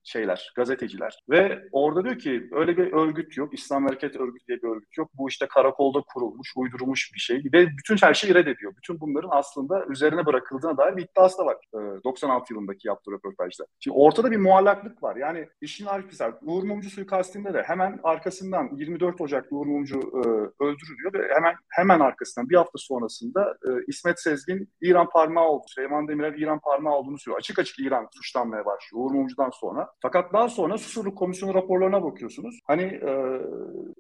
şeyler, 0.05 0.53
gazeteciler. 0.57 1.19
Ve 1.31 1.69
orada 1.73 2.05
diyor 2.05 2.19
ki 2.19 2.49
öyle 2.53 2.77
bir 2.77 2.93
örgüt 2.93 3.37
yok. 3.37 3.55
İslam 3.55 3.87
Hareket 3.87 4.17
Örgütü 4.17 4.47
diye 4.47 4.63
bir 4.63 4.69
örgüt 4.69 4.99
yok. 4.99 5.11
Bu 5.15 5.29
işte 5.29 5.47
karakolda 5.47 6.01
kurulmuş, 6.15 6.53
uydurulmuş 6.57 7.11
bir 7.15 7.21
şey. 7.21 7.37
Ve 7.53 7.67
bütün 7.67 7.97
her 7.97 8.15
şeyi 8.15 8.35
reddediyor. 8.35 8.77
Bütün 8.77 9.01
bunların 9.01 9.29
aslında 9.33 9.87
üzerine 9.87 10.27
bırakıldığına 10.27 10.77
dair 10.77 10.97
bir 10.97 11.03
iddiası 11.03 11.39
da 11.39 11.47
var. 11.47 11.57
E, 11.75 12.05
96 12.05 12.53
yılındaki 12.55 12.89
yaptığı 12.89 13.11
röportajda. 13.11 13.65
Şimdi 13.81 13.97
ortada 13.97 14.31
bir 14.31 14.37
muallaklık 14.37 15.03
var. 15.03 15.17
Yani 15.17 15.49
işin 15.61 15.87
arkası, 15.87 16.33
Uğur 16.43 16.63
Mumcu 16.63 16.91
suikastinde 16.91 17.55
de 17.55 17.63
hemen 17.63 18.01
arkasından 18.03 18.71
24 18.77 19.21
Ocak 19.21 19.47
Uğur 19.51 19.67
Mumcu 19.67 19.99
e, 19.99 20.23
öldürülüyor 20.61 21.13
ve 21.13 21.35
hemen 21.35 21.55
hemen 21.69 22.01
arkasından 22.01 22.49
bir 22.51 22.57
hafta 22.57 22.79
sonrasında 22.79 23.57
e, 23.67 23.71
İsmet 23.87 24.21
Sezgin 24.21 24.69
İran 24.81 25.09
parmağı 25.09 25.49
oldu. 25.49 25.65
Süleyman 25.67 26.09
Demirel 26.09 26.39
İran 26.39 26.61
parmağı 26.61 26.95
olduğunu 26.95 27.19
söylüyor. 27.19 27.39
Açık 27.39 27.59
açık 27.59 27.79
İran 27.79 28.09
suçlanmaya 28.13 28.65
başlıyor 28.65 29.05
Uğur 29.05 29.15
Mumcu'dan 29.15 29.51
sonra. 29.51 29.89
Fakat 30.03 30.33
daha 30.33 30.49
sonra 30.49 30.79
Susurluk 30.79 31.19
Komisyonu 31.19 31.55
raporlarına 31.55 32.03
bakıyorsunuz. 32.03 32.61
Hani 32.67 32.83
e, 32.83 33.41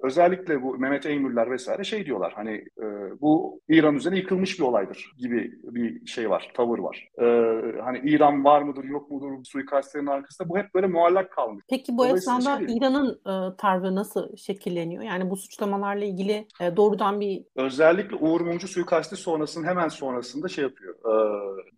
özellikle 0.02 0.62
bu 0.62 0.78
Mehmet 0.78 1.06
Eymürler 1.06 1.50
vesaire 1.50 1.84
şey 1.84 2.06
diyorlar. 2.06 2.32
Hani 2.36 2.64
e, 2.78 2.84
bu 3.20 3.60
İran 3.68 3.94
üzerine 3.94 4.18
yıkılmış 4.18 4.58
bir 4.58 4.64
olaydır 4.64 5.12
gibi 5.18 5.52
bir 5.62 6.06
şey 6.06 6.30
var, 6.30 6.52
tavır 6.54 6.78
var. 6.78 7.08
E, 7.18 7.24
hani 7.82 7.98
İran 8.04 8.44
var 8.44 8.62
mıdır 8.62 8.84
yok 8.84 9.10
mudur 9.10 9.44
suikastlerin 9.44 10.06
arkasında 10.06 10.48
bu 10.48 10.58
hep 10.58 10.74
böyle 10.74 10.86
muallak 10.86 11.32
kalmış. 11.32 11.64
Peki 11.68 11.96
bu 11.98 12.06
esnada 12.06 12.58
şey 12.58 12.76
İran'ın 12.76 13.10
e, 13.12 13.56
tavrı 13.56 13.94
nasıl 13.94 14.36
şekilleniyor? 14.36 15.02
Yani 15.02 15.30
bu 15.30 15.36
suçlamalarla 15.36 16.04
ilgili 16.04 16.23
e, 16.32 16.76
doğrudan 16.76 17.20
bir... 17.20 17.44
Özellikle 17.56 18.16
Uğur 18.16 18.40
Mumcu 18.40 18.68
suikasti 18.68 19.16
sonrasında 19.16 19.66
hemen 19.66 19.88
sonrasında 19.88 20.48
şey 20.48 20.64
yapıyor. 20.64 20.94
E, 20.94 21.14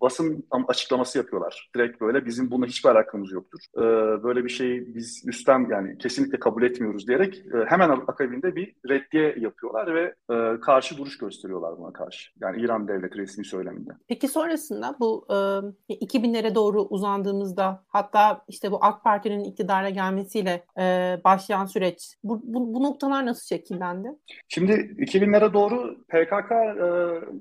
basın 0.00 0.46
açıklaması 0.68 1.18
yapıyorlar. 1.18 1.70
Direkt 1.76 2.00
böyle 2.00 2.26
bizim 2.26 2.50
bununla 2.50 2.66
hiçbir 2.66 2.90
alakamız 2.90 3.32
yoktur. 3.32 3.60
E, 3.76 3.82
böyle 4.22 4.44
bir 4.44 4.48
şey 4.48 4.94
biz 4.94 5.22
üstten 5.26 5.66
yani 5.70 5.98
kesinlikle 5.98 6.38
kabul 6.38 6.62
etmiyoruz 6.62 7.08
diyerek 7.08 7.38
e, 7.38 7.64
hemen 7.68 7.90
akabinde 7.90 8.56
bir 8.56 8.74
reddiye 8.88 9.34
yapıyorlar 9.38 9.94
ve 9.94 10.14
e, 10.34 10.60
karşı 10.60 10.96
duruş 10.96 11.18
gösteriyorlar 11.18 11.78
buna 11.78 11.92
karşı. 11.92 12.30
Yani 12.40 12.60
İran 12.62 12.88
devleti 12.88 13.18
resmi 13.18 13.44
söyleminde. 13.44 13.90
Peki 14.08 14.28
sonrasında 14.28 14.96
bu 15.00 15.26
e, 15.30 15.94
2000'lere 15.94 16.54
doğru 16.54 16.82
uzandığımızda 16.82 17.84
hatta 17.88 18.44
işte 18.48 18.72
bu 18.72 18.84
AK 18.84 19.04
Parti'nin 19.04 19.44
iktidara 19.44 19.90
gelmesiyle 19.90 20.64
e, 20.78 21.16
başlayan 21.24 21.66
süreç 21.66 22.16
bu, 22.24 22.40
bu, 22.44 22.74
bu 22.74 22.82
noktalar 22.82 23.26
nasıl 23.26 23.46
şekillendi? 23.46 24.08
Şimdi 24.48 24.72
2000'lere 24.72 25.52
doğru 25.52 25.96
PKK 26.08 26.52
e, 26.52 26.88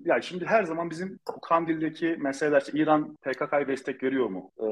yani 0.05 0.23
şimdi 0.23 0.45
her 0.45 0.63
zaman 0.63 0.89
bizim 0.89 1.19
Kandil'deki 1.49 2.17
meseleler 2.19 2.61
işte 2.61 2.79
İran 2.79 3.15
PKK'ya 3.15 3.67
destek 3.67 4.03
veriyor 4.03 4.29
mu? 4.29 4.51
E, 4.59 4.67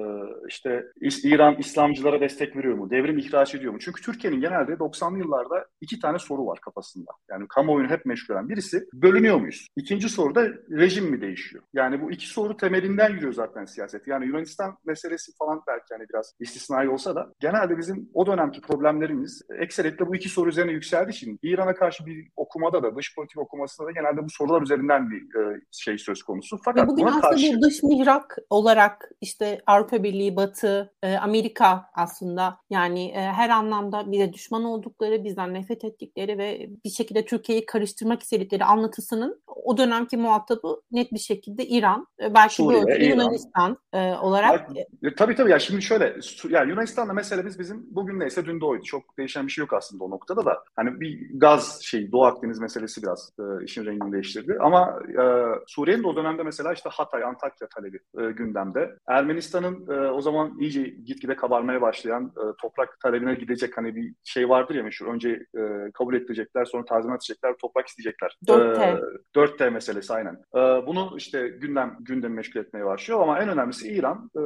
işte 0.48 0.84
İran 1.02 1.56
İslamcılara 1.60 2.22
destek 2.22 2.56
veriyor 2.56 2.76
mu? 2.76 2.90
Devrim 2.90 3.18
ihraç 3.18 3.56
ediyor 3.56 3.74
mu? 3.74 3.80
Çünkü 3.80 4.02
Türkiye'nin 4.02 4.42
genelde 4.42 4.72
90'lı 4.72 5.18
yıllarda 5.18 5.66
iki 5.82 6.00
tane 6.00 6.20
soru 6.20 6.46
var 6.46 6.60
kafasında. 6.62 7.12
Yani 7.30 7.48
kamuoyunu 7.48 7.90
hep 7.90 8.06
meşgul 8.06 8.34
eden 8.34 8.50
birisi 8.50 8.86
bölünüyor 8.94 9.40
muyuz? 9.40 9.68
İkinci 9.76 10.10
soru 10.10 10.36
da 10.36 10.48
rejim 10.72 11.06
mi 11.06 11.22
değişiyor? 11.22 11.64
Yani 11.74 12.02
bu 12.02 12.12
iki 12.12 12.28
soru 12.28 12.58
temelinden 12.58 13.10
yürüyor 13.10 13.34
zaten 13.34 13.66
siyaset. 13.66 14.08
Yani 14.08 14.26
Yunanistan 14.26 14.78
meselesi 14.86 15.32
falan 15.40 15.62
belki 15.68 15.86
hani 15.92 16.06
biraz 16.10 16.34
istisnai 16.40 16.90
olsa 16.90 17.16
da 17.16 17.34
genelde 17.40 17.78
bizim 17.78 18.10
o 18.14 18.26
dönemki 18.26 18.62
problemlerimiz 18.62 19.42
ekseriyetle 19.60 20.08
bu 20.08 20.16
iki 20.16 20.30
soru 20.30 20.50
üzerine 20.50 20.72
yükseldiği 20.72 21.16
için 21.16 21.40
İran'a 21.44 21.76
karşı 21.76 22.03
bir 22.06 22.28
okumada 22.36 22.84
da 22.84 22.96
dış 22.96 23.16
politik 23.16 23.38
okumasında 23.38 23.88
da 23.88 23.92
genelde 23.92 24.24
bu 24.24 24.30
sorular 24.30 24.62
üzerinden 24.62 25.10
bir 25.12 25.40
e, 25.40 25.62
şey 25.72 25.98
söz 25.98 26.24
konusu. 26.24 26.60
Fakat 26.66 26.84
Ve 26.84 26.88
bugün 26.88 27.06
aslında 27.06 27.22
karşı... 27.22 27.58
bu 27.58 27.62
dış 27.62 27.84
mihrak 27.84 28.38
olarak 28.50 29.12
işte 29.22 29.62
Avrupa 29.68 30.04
Birliği, 30.04 30.36
Batı, 30.36 30.94
e, 31.04 31.16
Amerika 31.16 31.86
aslında 31.94 32.58
yani 32.70 33.06
e, 33.06 33.22
her 33.22 33.50
anlamda 33.50 34.12
bize 34.12 34.34
düşman 34.34 34.64
oldukları, 34.64 35.24
bizden 35.24 35.54
nefret 35.54 35.84
ettikleri 35.84 36.38
ve 36.38 36.70
bir 36.86 36.90
şekilde 36.90 37.26
Türkiye'yi 37.26 37.66
karıştırmak 37.66 38.24
istedikleri 38.24 38.66
anlatısının 38.66 39.42
o 39.48 39.78
dönemki 39.78 40.18
muhatabı 40.18 40.82
net 40.92 41.12
bir 41.12 41.20
şekilde 41.20 41.66
İran, 41.66 42.08
e, 42.22 42.34
belki 42.34 42.56
Suriye, 42.56 42.86
böyle 42.86 43.06
Yunanistan 43.06 43.78
e, 43.94 44.14
olarak. 44.14 44.70
Ya, 45.02 45.16
tabii 45.18 45.36
tabii 45.36 45.52
ya 45.52 45.60
şimdi 45.60 45.82
şöyle 45.82 46.16
ya 46.50 46.64
Yunanistan'da 46.64 47.14
meselemiz 47.14 47.60
bizim 47.60 47.86
bugün 47.92 48.20
neyse 48.20 48.46
dün 48.46 48.62
de 48.62 48.66
oydu. 48.66 48.84
Çok 48.84 49.18
değişen 49.18 49.48
bir 49.48 49.52
şey 49.52 49.62
yok 49.62 49.74
aslında 49.74 50.04
o 50.04 50.10
noktada 50.10 50.46
da. 50.46 50.64
Hani 50.76 51.00
bir 51.00 51.40
gaz 51.40 51.80
şey 51.94 52.12
Doğu 52.12 52.26
Akdeniz 52.26 52.60
meselesi 52.60 53.04
biraz 53.04 53.32
e, 53.40 53.64
işin 53.64 53.86
rengini 53.86 54.12
değiştirdi. 54.12 54.58
Ama 54.60 55.00
e, 55.10 55.24
Suriye'nin 55.68 56.04
o 56.04 56.16
dönemde 56.16 56.44
mesela 56.44 56.74
işte 56.74 56.90
Hatay, 56.90 57.24
Antakya 57.24 57.68
talebi 57.76 58.00
e, 58.20 58.32
gündemde. 58.32 58.96
Ermenistan'ın 59.08 59.88
e, 59.88 60.12
o 60.12 60.22
zaman 60.22 60.60
iyice 60.60 60.82
gitgide 60.82 61.36
kabarmaya 61.36 61.82
başlayan 61.82 62.24
e, 62.38 62.44
toprak 62.62 63.00
talebine 63.00 63.34
gidecek 63.34 63.78
hani 63.78 63.96
bir 63.96 64.14
şey 64.24 64.50
vardır 64.50 64.76
ya 64.76 64.84
meşhur. 64.84 65.08
Önce 65.14 65.30
e, 65.30 65.62
kabul 65.94 66.14
ettirecekler 66.14 66.66
sonra 66.66 66.86
tazminat 66.86 67.20
edecekler, 67.20 67.54
toprak 67.62 67.88
isteyecekler. 67.88 68.38
4T. 68.48 68.82
E, 68.82 69.00
4T 69.36 69.70
meselesi 69.70 70.14
aynen. 70.14 70.34
E, 70.56 70.60
bunu 70.88 71.14
işte 71.18 71.48
gündem 71.48 71.98
gündemi 72.00 72.36
meşgul 72.36 72.60
etmeye 72.60 72.86
başlıyor 72.86 73.22
ama 73.22 73.40
en 73.40 73.50
önemlisi 73.50 73.88
İran 73.88 74.30
e, 74.38 74.42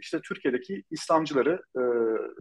işte 0.00 0.20
Türkiye'deki 0.28 0.82
İslamcıları 0.90 1.62
e, 1.76 1.82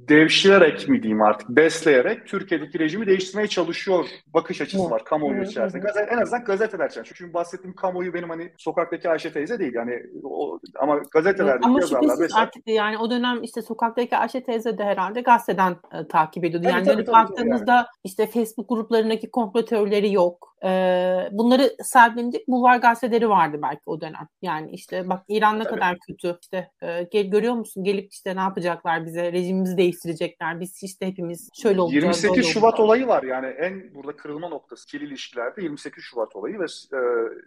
devşirerek 0.10 0.90
mi 0.90 1.04
diyeyim 1.04 1.22
artık 1.22 1.50
besleyerek 1.50 2.28
Türkiye'deki 2.28 2.80
rejimi 2.80 3.08
değiştirmeye 3.08 3.48
çalışıyor 3.48 4.06
bakış 4.44 4.62
açısı 4.62 4.90
var 4.90 5.04
kamuoyu 5.04 5.44
içerisinde. 5.44 5.82
Gazete, 5.82 6.12
en 6.12 6.18
azından 6.18 6.44
gazeteler 6.44 6.90
için. 6.90 7.04
Çünkü 7.04 7.34
bahsettiğim 7.34 7.76
kamuoyu 7.76 8.14
benim 8.14 8.30
hani 8.30 8.52
sokaktaki 8.58 9.10
Ayşe 9.10 9.34
teyze 9.34 9.60
değil 9.60 9.74
yani 9.74 10.04
o, 10.24 10.60
ama 10.80 11.02
gazetelerdeki 11.12 11.66
ama 11.66 11.80
yazarlar 11.80 12.16
mesela. 12.20 12.42
artık 12.42 12.68
yani 12.68 12.98
o 12.98 13.12
dönem 13.12 13.44
işte 13.44 13.62
sokaktaki 13.62 14.18
Ayşe 14.18 14.44
teyze 14.44 14.78
de 14.78 14.84
herhalde 14.84 15.22
gazeteden 15.22 15.72
e, 15.72 16.08
takip 16.08 16.46
ediyordu. 16.46 16.64
Tabii, 16.64 16.74
yani 16.74 16.86
tabii, 16.86 17.06
tabii, 17.06 17.16
baktığımızda 17.16 17.76
yani. 17.76 17.86
işte 18.04 18.28
Facebook 18.28 18.70
gruplarındaki 18.70 19.32
komplo 19.32 19.66
teorileri 19.66 20.14
yok. 20.14 20.53
Ee, 20.64 21.30
bunları 21.32 21.76
sahiplenecek 21.84 22.48
bulvar 22.48 22.78
gazeteleri 22.78 23.30
vardı 23.30 23.60
belki 23.64 23.82
o 23.86 24.02
dönem. 24.02 24.28
Yani 24.42 24.72
işte 24.72 25.10
bak 25.10 25.24
İran 25.28 25.60
ne 25.60 25.64
Tabii. 25.64 25.74
kadar 25.74 25.98
kötü. 26.00 26.38
İşte 26.42 26.70
e, 26.82 27.04
gel, 27.12 27.26
görüyor 27.26 27.54
musun? 27.54 27.84
Gelip 27.84 28.14
işte 28.14 28.36
ne 28.36 28.40
yapacaklar 28.40 29.06
bize? 29.06 29.32
Rejimimizi 29.32 29.78
değiştirecekler. 29.78 30.60
Biz 30.60 30.84
işte 30.84 31.08
hepimiz 31.08 31.50
şöyle 31.62 31.82
olacağız. 31.82 32.24
28 32.24 32.46
Şubat 32.46 32.80
olacağız. 32.80 32.88
olayı 32.88 33.08
var. 33.08 33.24
Yani 33.24 33.48
en 33.48 33.96
burada 33.96 34.16
kırılma 34.16 34.50
noktası 34.50 34.84
ikili 34.84 35.06
ilişkilerde 35.06 35.62
28 35.62 36.04
Şubat 36.04 36.36
olayı 36.36 36.60
ve 36.60 36.66
e, 36.94 37.00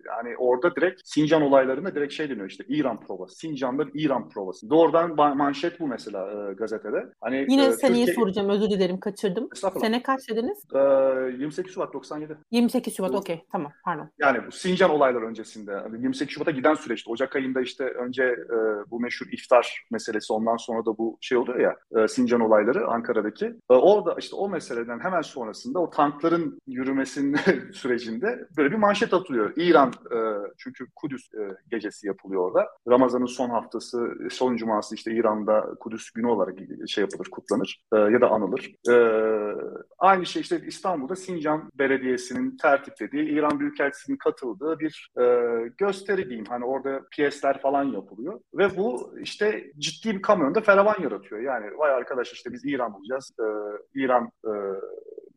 yani 0.06 0.36
orada 0.38 0.76
direkt 0.76 1.00
Sincan 1.04 1.42
olaylarında 1.42 1.94
direkt 1.94 2.12
şey 2.12 2.30
deniyor 2.30 2.50
işte 2.50 2.64
İran 2.68 3.00
provası. 3.00 3.36
Sincan'da 3.36 3.84
İran 3.94 4.28
provası. 4.28 4.70
Doğrudan 4.70 5.36
manşet 5.36 5.80
bu 5.80 5.86
mesela 5.86 6.50
e, 6.50 6.54
gazetede. 6.54 7.06
Hani 7.20 7.46
Yine 7.48 7.64
e, 7.64 7.72
seneyi 7.72 8.06
Türkiye... 8.06 8.24
soracağım. 8.24 8.48
Özür 8.48 8.70
dilerim 8.70 9.00
kaçırdım. 9.00 9.48
Sene 9.80 10.02
kaç 10.02 10.28
dediniz? 10.28 10.64
E, 10.74 10.78
28 11.42 11.74
Şubat 11.74 11.94
97. 11.94 12.36
28 12.50 12.96
Şubat 12.96 13.05
okey 13.14 13.44
tamam 13.52 13.72
pardon. 13.84 14.10
Yani 14.18 14.46
bu 14.46 14.52
Sincan 14.52 14.90
olayları 14.90 15.26
öncesinde 15.26 15.72
28 15.72 16.20
hani 16.20 16.30
Şubat'a 16.30 16.50
giden 16.50 16.74
süreçte 16.74 17.10
Ocak 17.10 17.36
ayında 17.36 17.60
işte 17.60 17.84
önce 17.84 18.24
e, 18.24 18.56
bu 18.90 19.00
meşhur 19.00 19.26
iftar 19.32 19.86
meselesi 19.90 20.32
ondan 20.32 20.56
sonra 20.56 20.86
da 20.86 20.98
bu 20.98 21.18
şey 21.20 21.38
oluyor 21.38 21.58
ya 21.58 22.02
e, 22.02 22.08
Sincan 22.08 22.40
olayları 22.40 22.86
Ankara'daki. 22.86 23.46
E, 23.46 23.74
orada 23.74 24.16
işte 24.18 24.36
o 24.36 24.48
meseleden 24.48 25.00
hemen 25.00 25.22
sonrasında 25.22 25.78
o 25.78 25.90
tankların 25.90 26.58
yürümesinin 26.66 27.36
sürecinde 27.72 28.48
böyle 28.56 28.70
bir 28.70 28.76
manşet 28.76 29.14
atılıyor. 29.14 29.52
İran 29.56 29.88
e, 29.88 30.18
çünkü 30.58 30.86
Kudüs 30.94 31.34
e, 31.34 31.56
gecesi 31.70 32.06
yapılıyor 32.06 32.42
orada. 32.42 32.68
Ramazan'ın 32.88 33.26
son 33.26 33.50
haftası, 33.50 34.10
son 34.30 34.56
cuması 34.56 34.94
işte 34.94 35.12
İran'da 35.12 35.74
Kudüs 35.80 36.10
günü 36.10 36.26
olarak 36.26 36.54
şey 36.88 37.02
yapılır, 37.02 37.26
kutlanır 37.30 37.82
e, 37.92 37.96
ya 37.96 38.20
da 38.20 38.30
anılır. 38.30 38.74
E, 38.90 38.94
aynı 39.98 40.26
şey 40.26 40.42
işte 40.42 40.62
İstanbul'da 40.66 41.16
Sincan 41.16 41.70
Belediyesi'nin 41.78 42.56
tertiplediği, 42.96 43.38
İran 43.38 43.60
Büyükelçisi'nin 43.60 44.16
katıldığı 44.16 44.78
bir 44.78 45.10
e, 45.20 45.24
gösteri 45.78 46.24
diyeyim. 46.28 46.46
Hani 46.48 46.64
orada 46.64 47.00
piyesler 47.10 47.60
falan 47.60 47.84
yapılıyor. 47.84 48.40
Ve 48.54 48.76
bu 48.76 49.14
işte 49.20 49.70
ciddi 49.78 50.14
bir 50.14 50.22
kamyonda 50.22 50.60
feravan 50.60 51.02
yaratıyor. 51.02 51.40
Yani 51.40 51.78
vay 51.78 51.92
arkadaş 51.92 52.32
işte 52.32 52.52
biz 52.52 52.64
İran 52.64 52.94
bulacağız. 52.94 53.32
E, 53.40 53.46
İran 54.00 54.30
e, 54.44 54.52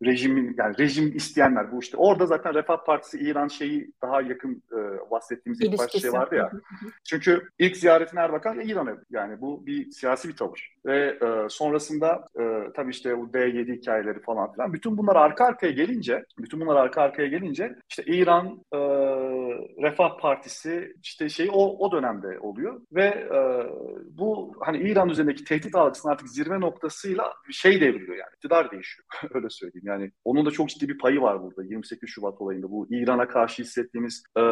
rejimin 0.05 0.55
yani 0.57 0.77
rejim 0.77 1.15
isteyenler 1.15 1.71
bu 1.71 1.79
işte 1.79 1.97
orada 1.97 2.25
zaten 2.25 2.53
Refah 2.53 2.85
Partisi 2.85 3.19
İran 3.19 3.47
şeyi 3.47 3.91
daha 4.01 4.21
yakın 4.21 4.63
e, 4.71 5.11
bahsettiğimiz 5.11 5.61
ilk 5.61 5.79
başta 5.79 5.99
şey 5.99 6.13
vardı 6.13 6.35
ya. 6.35 6.51
Çünkü 7.03 7.49
ilk 7.59 7.77
ziyaretini 7.77 8.19
Erbakan 8.19 8.59
İran'a 8.59 8.97
yani 9.09 9.41
bu 9.41 9.65
bir 9.65 9.91
siyasi 9.91 10.29
bir 10.29 10.35
tavır. 10.35 10.75
Ve 10.85 11.17
e, 11.21 11.49
sonrasında 11.49 12.27
e, 12.39 12.43
tabii 12.75 12.91
işte 12.91 13.17
bu 13.17 13.25
D7 13.25 13.77
hikayeleri 13.77 14.19
falan 14.21 14.51
filan 14.53 14.73
bütün 14.73 14.97
bunlar 14.97 15.15
arka 15.15 15.45
arkaya 15.45 15.71
gelince 15.71 16.25
bütün 16.39 16.61
bunlar 16.61 16.75
arka 16.75 17.01
arkaya 17.01 17.27
gelince 17.27 17.75
işte 17.89 18.03
İran 18.03 18.59
e, 18.73 18.77
Refah 19.81 20.17
Partisi 20.17 20.93
işte 21.03 21.29
şey 21.29 21.49
o, 21.51 21.77
o 21.85 21.91
dönemde 21.91 22.39
oluyor 22.39 22.81
ve 22.91 23.05
e, 23.05 23.39
bu 24.17 24.53
hani 24.59 24.77
İran 24.77 25.09
üzerindeki 25.09 25.43
tehdit 25.43 25.75
algısının 25.75 26.13
artık 26.13 26.29
zirve 26.29 26.59
noktasıyla 26.59 27.33
şey 27.51 27.81
devriliyor 27.81 28.17
yani 28.17 28.29
iktidar 28.35 28.71
değişiyor 28.71 29.07
öyle 29.33 29.49
söyleyeyim. 29.49 29.87
Yani 29.87 30.11
onun 30.23 30.45
da 30.45 30.51
çok 30.51 30.69
ciddi 30.69 30.89
bir 30.89 30.97
payı 30.97 31.21
var 31.21 31.43
burada 31.43 31.63
28 31.63 32.09
Şubat 32.09 32.41
olayında. 32.41 32.71
Bu 32.71 32.87
İran'a 32.89 33.27
karşı 33.27 33.63
hissettiğimiz 33.63 34.23
e, 34.37 34.43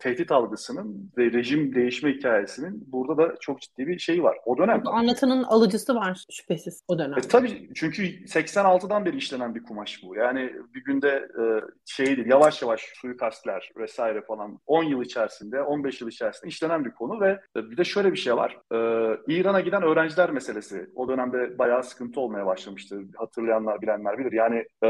tehdit 0.00 0.32
algısının 0.32 1.12
ve 1.18 1.32
rejim 1.32 1.74
değişme 1.74 2.12
hikayesinin 2.12 2.84
burada 2.92 3.16
da 3.16 3.34
çok 3.40 3.60
ciddi 3.60 3.86
bir 3.86 3.98
şeyi 3.98 4.22
var. 4.22 4.36
O 4.44 4.58
dönem. 4.58 4.82
Anlatanın 4.86 5.42
alıcısı 5.42 5.94
var 5.94 6.24
şüphesiz 6.30 6.84
o 6.88 6.98
dönem. 6.98 7.18
E, 7.18 7.20
tabii 7.20 7.70
çünkü 7.74 8.02
86'dan 8.02 9.04
beri 9.04 9.16
işlenen 9.16 9.54
bir 9.54 9.62
kumaş 9.62 10.00
bu. 10.02 10.16
Yani 10.16 10.52
bir 10.74 10.84
günde 10.84 11.08
e, 11.08 11.42
şey 11.86 12.06
değil 12.06 12.26
yavaş 12.26 12.62
yavaş 12.62 12.92
suikastler 12.94 13.72
vesaire 13.76 14.22
falan 14.22 14.45
10 14.66 14.84
yıl 14.84 15.02
içerisinde 15.02 15.62
15 15.62 16.00
yıl 16.00 16.08
içerisinde 16.08 16.48
işlenen 16.48 16.84
bir 16.84 16.90
konu 16.90 17.20
ve 17.20 17.40
e, 17.56 17.70
bir 17.70 17.76
de 17.76 17.84
şöyle 17.84 18.12
bir 18.12 18.16
şey 18.16 18.36
var. 18.36 18.58
E, 18.72 18.78
İran'a 19.28 19.60
giden 19.60 19.82
öğrenciler 19.82 20.30
meselesi 20.30 20.90
o 20.94 21.08
dönemde 21.08 21.58
bayağı 21.58 21.84
sıkıntı 21.84 22.20
olmaya 22.20 22.46
başlamıştı. 22.46 23.00
Hatırlayanlar 23.16 23.82
bilenler 23.82 24.18
bilir. 24.18 24.32
Yani 24.32 24.64
e, 24.82 24.88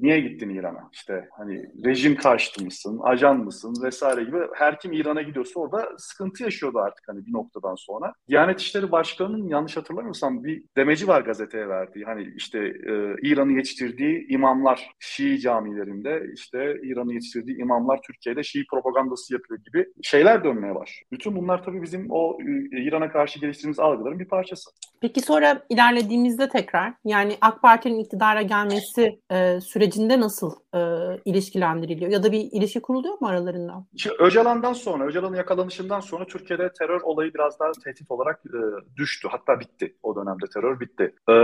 niye 0.00 0.20
gittin 0.20 0.50
İran'a? 0.50 0.90
İşte 0.92 1.28
hani 1.38 1.70
rejim 1.84 2.16
karşıtı 2.16 2.64
mısın, 2.64 3.00
ajan 3.02 3.38
mısın 3.38 3.74
vesaire 3.84 4.24
gibi 4.24 4.38
her 4.54 4.78
kim 4.78 4.92
İran'a 4.92 5.22
gidiyorsa 5.22 5.60
orada 5.60 5.88
sıkıntı 5.98 6.42
yaşıyordu 6.42 6.78
artık 6.78 7.08
hani 7.08 7.26
bir 7.26 7.32
noktadan 7.32 7.74
sonra. 7.74 8.12
Diyanet 8.28 8.60
İşleri 8.60 8.92
Başkanı'nın 8.92 9.48
yanlış 9.48 9.76
hatırlamıyorsam 9.76 10.44
bir 10.44 10.64
demeci 10.76 11.08
var 11.08 11.20
gazeteye 11.20 11.68
verdiği. 11.68 12.04
Hani 12.04 12.32
işte 12.36 12.58
e, 12.58 13.14
İran'ı 13.22 13.52
yetiştirdiği 13.52 14.26
imamlar 14.28 14.90
Şii 14.98 15.40
camilerinde 15.40 16.22
işte 16.34 16.80
İran'ı 16.82 17.14
yetiştirdiği 17.14 17.56
imamlar 17.58 18.00
Türkiye'de 18.06 18.42
Şii 18.42 18.66
propagandası 18.82 19.32
yapıyor 19.32 19.60
gibi 19.60 19.86
şeyler 20.02 20.44
dönmeye 20.44 20.74
başlıyor. 20.74 21.06
Bütün 21.12 21.36
bunlar 21.36 21.64
tabii 21.64 21.82
bizim 21.82 22.06
o 22.10 22.38
e, 22.40 22.82
İran'a 22.82 23.12
karşı 23.12 23.40
geliştirdiğimiz 23.40 23.78
algıların 23.78 24.18
bir 24.18 24.28
parçası. 24.28 24.70
Peki 25.00 25.20
sonra 25.20 25.62
ilerlediğimizde 25.68 26.48
tekrar 26.48 26.94
yani 27.04 27.36
AK 27.40 27.62
Parti'nin 27.62 27.98
iktidara 27.98 28.42
gelmesi 28.42 29.20
e, 29.30 29.60
sürecinde 29.60 30.20
nasıl 30.20 30.52
e, 30.74 30.80
ilişkilendiriliyor? 31.24 32.10
Ya 32.10 32.22
da 32.22 32.32
bir 32.32 32.48
ilişki 32.52 32.82
kuruluyor 32.82 33.14
mu 33.20 33.28
aralarında? 33.28 33.86
Şimdi 33.96 34.16
Öcalan'dan 34.18 34.72
sonra, 34.72 35.04
Öcalan'ın 35.04 35.36
yakalanışından 35.36 36.00
sonra 36.00 36.26
Türkiye'de 36.26 36.72
terör 36.78 37.00
olayı 37.00 37.34
biraz 37.34 37.60
daha 37.60 37.72
tehdit 37.84 38.10
olarak 38.10 38.42
e, 38.46 38.60
düştü. 38.96 39.28
Hatta 39.30 39.60
bitti. 39.60 39.96
O 40.02 40.16
dönemde 40.16 40.44
terör 40.54 40.80
bitti. 40.80 41.14
E, 41.30 41.34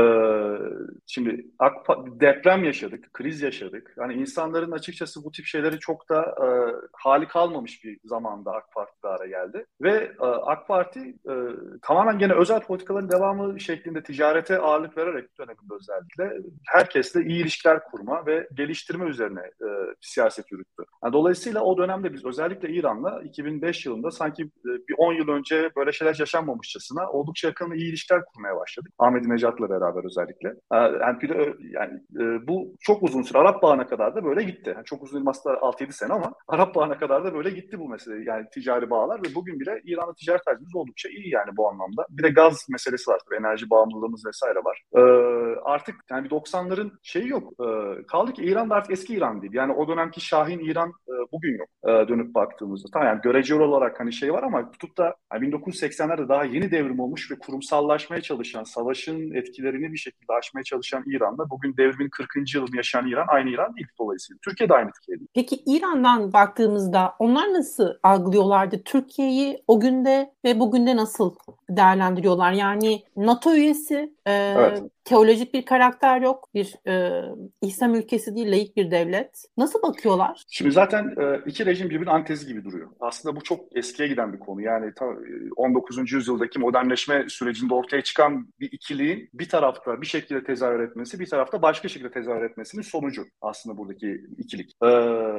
şimdi 1.07 1.47
deprem 2.21 2.65
yaşadık, 2.65 3.13
kriz 3.13 3.43
yaşadık. 3.43 3.95
Yani 3.99 4.15
insanların 4.15 4.73
açıkçası 4.73 5.25
bu 5.25 5.31
tip 5.31 5.47
şeyleri 5.47 5.79
çok 5.79 6.09
da 6.09 6.21
e, 6.23 6.47
hali 6.93 7.28
kalmamış 7.29 7.85
bir 7.85 7.99
zamanda 8.05 8.53
AK 8.53 8.73
Parti 8.75 8.99
iktidara 8.99 9.27
geldi. 9.27 9.67
Ve 9.81 10.13
e, 10.21 10.27
AK 10.27 10.69
Parti 10.69 11.01
e, 11.01 11.35
tamamen 11.83 12.19
gene 12.19 12.33
özel 12.33 12.61
politikaların 12.61 13.11
devamı 13.11 13.61
şeklinde 13.61 14.03
ticarete 14.03 14.59
ağırlık 14.59 14.97
vererek 14.97 15.39
döneminde 15.39 15.75
özellikle 15.81 16.49
herkesle 16.67 17.25
iyi 17.25 17.43
ilişkiler 17.43 17.85
kurma 17.85 18.27
ve 18.27 18.49
geliştirme 18.55 19.11
üzerine 19.11 19.41
e, 19.41 19.69
siyaset 20.01 20.53
yürüttü. 20.53 20.83
Yani 21.05 21.13
dolayısıyla 21.13 21.63
o 21.63 21.79
dönemde 21.79 22.13
biz 22.13 22.25
özellikle 22.25 22.69
İran'la 22.71 23.23
2005 23.23 23.87
yılında 23.87 24.11
sanki 24.11 24.43
e, 24.43 24.71
bir 24.89 24.95
10 24.99 25.13
yıl 25.13 25.29
önce 25.29 25.71
böyle 25.77 25.93
şeyler 25.93 26.17
yaşanmamışçasına 26.19 27.11
oldukça 27.11 27.49
yakın 27.49 27.73
iyi 27.73 27.91
ilişkiler 27.91 28.25
kurmaya 28.25 28.57
başladık. 28.57 28.93
Ahmet 28.99 29.27
Necat'la 29.27 29.71
beraber 29.71 30.05
özellikle. 30.05 30.49
E, 30.49 30.77
yani, 30.77 31.19
yani 31.61 32.01
e, 32.21 32.47
bu 32.49 32.75
çok 32.81 33.03
uzun 33.03 33.23
süre 33.23 33.39
Arap 33.39 33.63
Bağı'na 33.63 33.87
kadar 33.87 34.15
da 34.15 34.25
böyle 34.25 34.43
gitti. 34.43 34.73
Yani 34.77 34.85
çok 34.85 35.03
uzun 35.03 35.27
aslında 35.27 35.57
6-7 35.57 35.93
sene 35.93 36.13
ama 36.13 36.35
Arap 36.49 36.75
Bağı'na 36.75 36.99
kadar 36.99 37.18
da 37.25 37.35
böyle 37.35 37.51
gitti 37.51 37.79
bu 37.79 37.89
mesele. 37.89 38.25
Yani 38.25 38.47
ticari 38.55 38.91
bağlar 38.91 39.21
ve 39.21 39.35
bugün 39.35 39.61
bile 39.61 39.81
İran'la 39.85 40.15
ticaret 40.15 40.47
hacmimiz 40.47 40.75
oldukça 40.75 41.09
iyi 41.09 41.31
yani 41.31 41.57
bu 41.57 41.69
anlamda. 41.69 42.07
Bir 42.11 42.23
de 42.23 42.29
gaz 42.29 42.67
meselesi 42.71 43.11
var 43.11 43.21
enerji 43.41 43.71
bağımlılığımız 43.71 44.27
vesaire 44.27 44.59
var. 44.59 44.83
Ee, 44.97 45.01
artık 45.65 45.97
yani 46.11 46.29
90'ların 46.29 46.91
şeyi 47.03 47.29
yok. 47.29 47.53
Ee, 47.61 48.07
kaldı 48.07 48.33
ki 48.33 48.43
İran 48.45 48.71
da 48.71 48.75
artık 48.75 48.93
eski 48.93 49.15
İran 49.15 49.43
değil. 49.43 49.53
Yani 49.55 49.73
o 49.73 49.89
dönemki 49.89 50.21
Şahin 50.21 50.59
İran 50.59 50.89
e, 50.89 51.13
bugün 51.33 51.59
yok 51.59 51.69
e, 51.85 52.09
dönüp 52.09 52.35
baktığımızda. 52.35 52.89
Tamam 52.93 53.09
yani 53.09 53.21
göreceli 53.21 53.63
olarak 53.63 54.01
hani 54.01 54.13
şey 54.13 54.33
var 54.33 54.43
ama 54.43 54.71
tutup 54.71 54.99
da 54.99 55.15
yani 55.33 55.49
1980'lerde 55.49 56.29
daha 56.29 56.45
yeni 56.45 56.71
devrim 56.71 57.01
olmuş 57.01 57.31
ve 57.31 57.39
kurumsallaşmaya 57.39 58.23
çalışan, 58.23 58.65
savaşın 58.65 59.35
etkilerini 59.35 59.93
bir 59.93 59.99
şekilde 59.99 60.33
aşmaya 60.33 60.65
çalışan 60.65 61.05
İran'da 61.07 61.51
bugün 61.51 61.77
devrimin 61.77 62.09
40. 62.09 62.55
yılını 62.55 62.77
yaşayan 62.77 63.07
İran 63.07 63.27
aynı 63.29 63.51
İran 63.51 63.77
değil 63.77 63.89
dolayısıyla. 63.99 64.39
Türkiye 64.45 64.69
de 64.69 64.75
aynı 64.75 64.91
Türkiye 64.93 65.19
değil. 65.19 65.29
Peki 65.35 65.57
İran'dan 65.67 66.33
baktığımızda 66.33 67.08
onlar 67.19 67.53
nasıl 67.53 67.95
algılıyorlardı 68.03 68.83
Türkiye'yi 68.85 69.63
o 69.67 69.81
günde 69.81 70.33
ve 70.45 70.61
bugün 70.61 70.87
de 70.87 70.97
nasıl 70.97 71.35
değerlendiriyorlar? 71.71 72.53
Yani 72.53 73.03
NATO 73.17 73.55
üyesi, 73.55 74.13
e, 74.27 74.33
evet. 74.33 74.83
teolojik 75.05 75.55
bir 75.55 75.65
karakter 75.65 76.21
yok, 76.21 76.49
bir 76.55 76.75
e, 76.89 77.23
İslam 77.63 77.95
ülkesi 77.95 78.37
değil, 78.37 78.51
layık 78.51 78.77
bir 78.77 78.91
devlet. 78.91 79.45
Nasıl 79.57 79.83
bakıyorlar? 79.83 80.45
Şimdi 80.51 80.73
zaten 80.73 81.15
e, 81.21 81.41
iki 81.47 81.67
rejim 81.67 81.91
birbirinin 81.91 82.15
antezi 82.15 82.47
gibi 82.47 82.65
duruyor. 82.65 82.89
Aslında 83.01 83.37
bu 83.37 83.43
çok 83.43 83.77
eskiye 83.77 84.09
giden 84.09 84.33
bir 84.33 84.39
konu. 84.39 84.63
Yani 84.63 84.95
ta, 84.95 85.07
19. 85.57 85.99
E, 85.99 86.03
yüzyıldaki 86.17 86.59
modernleşme 86.59 87.29
sürecinde 87.29 87.75
ortaya 87.75 88.03
çıkan 88.03 88.49
bir 88.61 88.73
ikiliğin 88.73 89.29
bir 89.35 89.49
tarafta 89.49 90.01
bir 90.01 90.07
şekilde 90.07 90.45
tezahür 90.45 90.81
etmesi, 90.81 91.21
bir 91.21 91.27
tarafta 91.27 91.63
başka 91.63 91.89
şekilde 91.89 92.11
tezahür 92.11 92.43
etmesinin 92.43 92.83
sonucu 92.83 93.25
aslında 93.41 93.79
buradaki 93.79 94.21
ikilik. 94.39 94.73
Ee, 94.83 94.87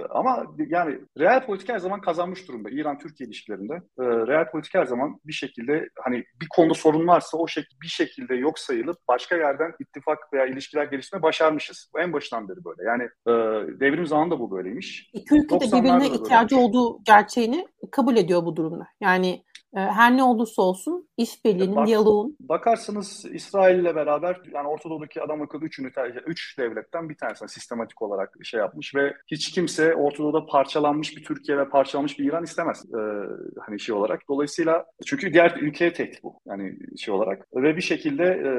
ama 0.10 0.46
yani 0.68 1.00
real 1.20 1.46
politik 1.46 1.59
her 1.68 1.80
zaman 1.80 2.02
kazanmış 2.02 2.48
durumda. 2.48 2.70
İran-Türkiye 2.70 3.28
ilişkilerinde 3.28 3.74
e, 3.74 4.04
real 4.04 4.52
politik 4.52 4.74
her 4.74 4.86
zaman 4.86 5.20
bir 5.26 5.34
şekilde 5.34 5.90
hani 6.04 6.24
bir 6.42 6.48
konuda 6.50 6.74
sorun 6.74 7.08
varsa 7.08 7.38
o 7.38 7.48
şek 7.48 7.66
bir 7.82 7.88
şekilde 7.88 8.36
yok 8.36 8.60
sayılıp 8.60 8.98
başka 9.08 9.36
yerden 9.36 9.72
ittifak 9.80 10.34
veya 10.34 10.46
ilişkiler 10.46 10.86
geliştirme 10.86 11.24
başarmışız. 11.24 11.92
Bu 11.94 12.00
en 12.00 12.14
başından 12.14 12.50
beri 12.50 12.58
böyle. 12.66 12.90
Yani 12.90 13.04
e, 13.04 13.32
devrim 13.80 14.08
zamanında 14.08 14.40
bu 14.40 14.52
böyleymiş. 14.52 15.10
İki 15.14 15.36
ülke 15.36 15.60
de 15.60 15.66
birbirine 15.66 16.08
ihtiyacı 16.08 16.58
olduğu 16.58 17.04
gerçeğini 17.04 17.68
kabul 17.92 18.16
ediyor 18.16 18.46
bu 18.46 18.56
durumda. 18.56 18.88
Yani 19.02 19.30
ee, 19.30 19.59
her 19.74 20.18
ne 20.18 20.24
olursa 20.24 20.62
olsun 20.62 21.08
işbirliğinin, 21.18 21.76
Bak, 21.76 21.88
diyaloğun. 21.88 22.38
Bakarsanız 22.40 23.26
İsrail 23.34 23.80
ile 23.80 23.96
beraber 23.96 24.42
yani 24.54 24.68
Orta 24.68 24.90
Doğu'daki 24.90 25.22
adam 25.22 25.42
akıllı 25.42 25.66
üç, 25.66 25.80
ünite, 25.80 26.02
üç 26.26 26.58
devletten 26.58 27.10
bir 27.10 27.16
tanesine 27.16 27.48
sistematik 27.48 28.02
olarak 28.02 28.38
şey 28.44 28.60
yapmış 28.60 28.96
ve 28.96 29.14
hiç 29.28 29.52
kimse 29.52 29.96
Orta 29.96 30.18
Doğu'da 30.24 30.46
parçalanmış 30.46 31.18
bir 31.18 31.24
Türkiye 31.24 31.58
ve 31.58 31.70
parçalanmış 31.70 32.20
bir 32.20 32.26
İran 32.26 32.44
istemez. 32.44 32.86
Ee, 32.94 33.00
hani 33.60 33.80
şey 33.80 33.96
olarak. 33.96 34.22
Dolayısıyla 34.30 34.86
çünkü 35.06 35.34
diğer 35.34 35.58
ülkeye 35.62 35.94
tehdit 35.94 36.24
bu. 36.24 36.40
Yani 36.46 36.78
şey 36.98 37.14
olarak. 37.14 37.48
Ve 37.56 37.76
bir 37.76 37.82
şekilde 37.82 38.24
e, 38.24 38.52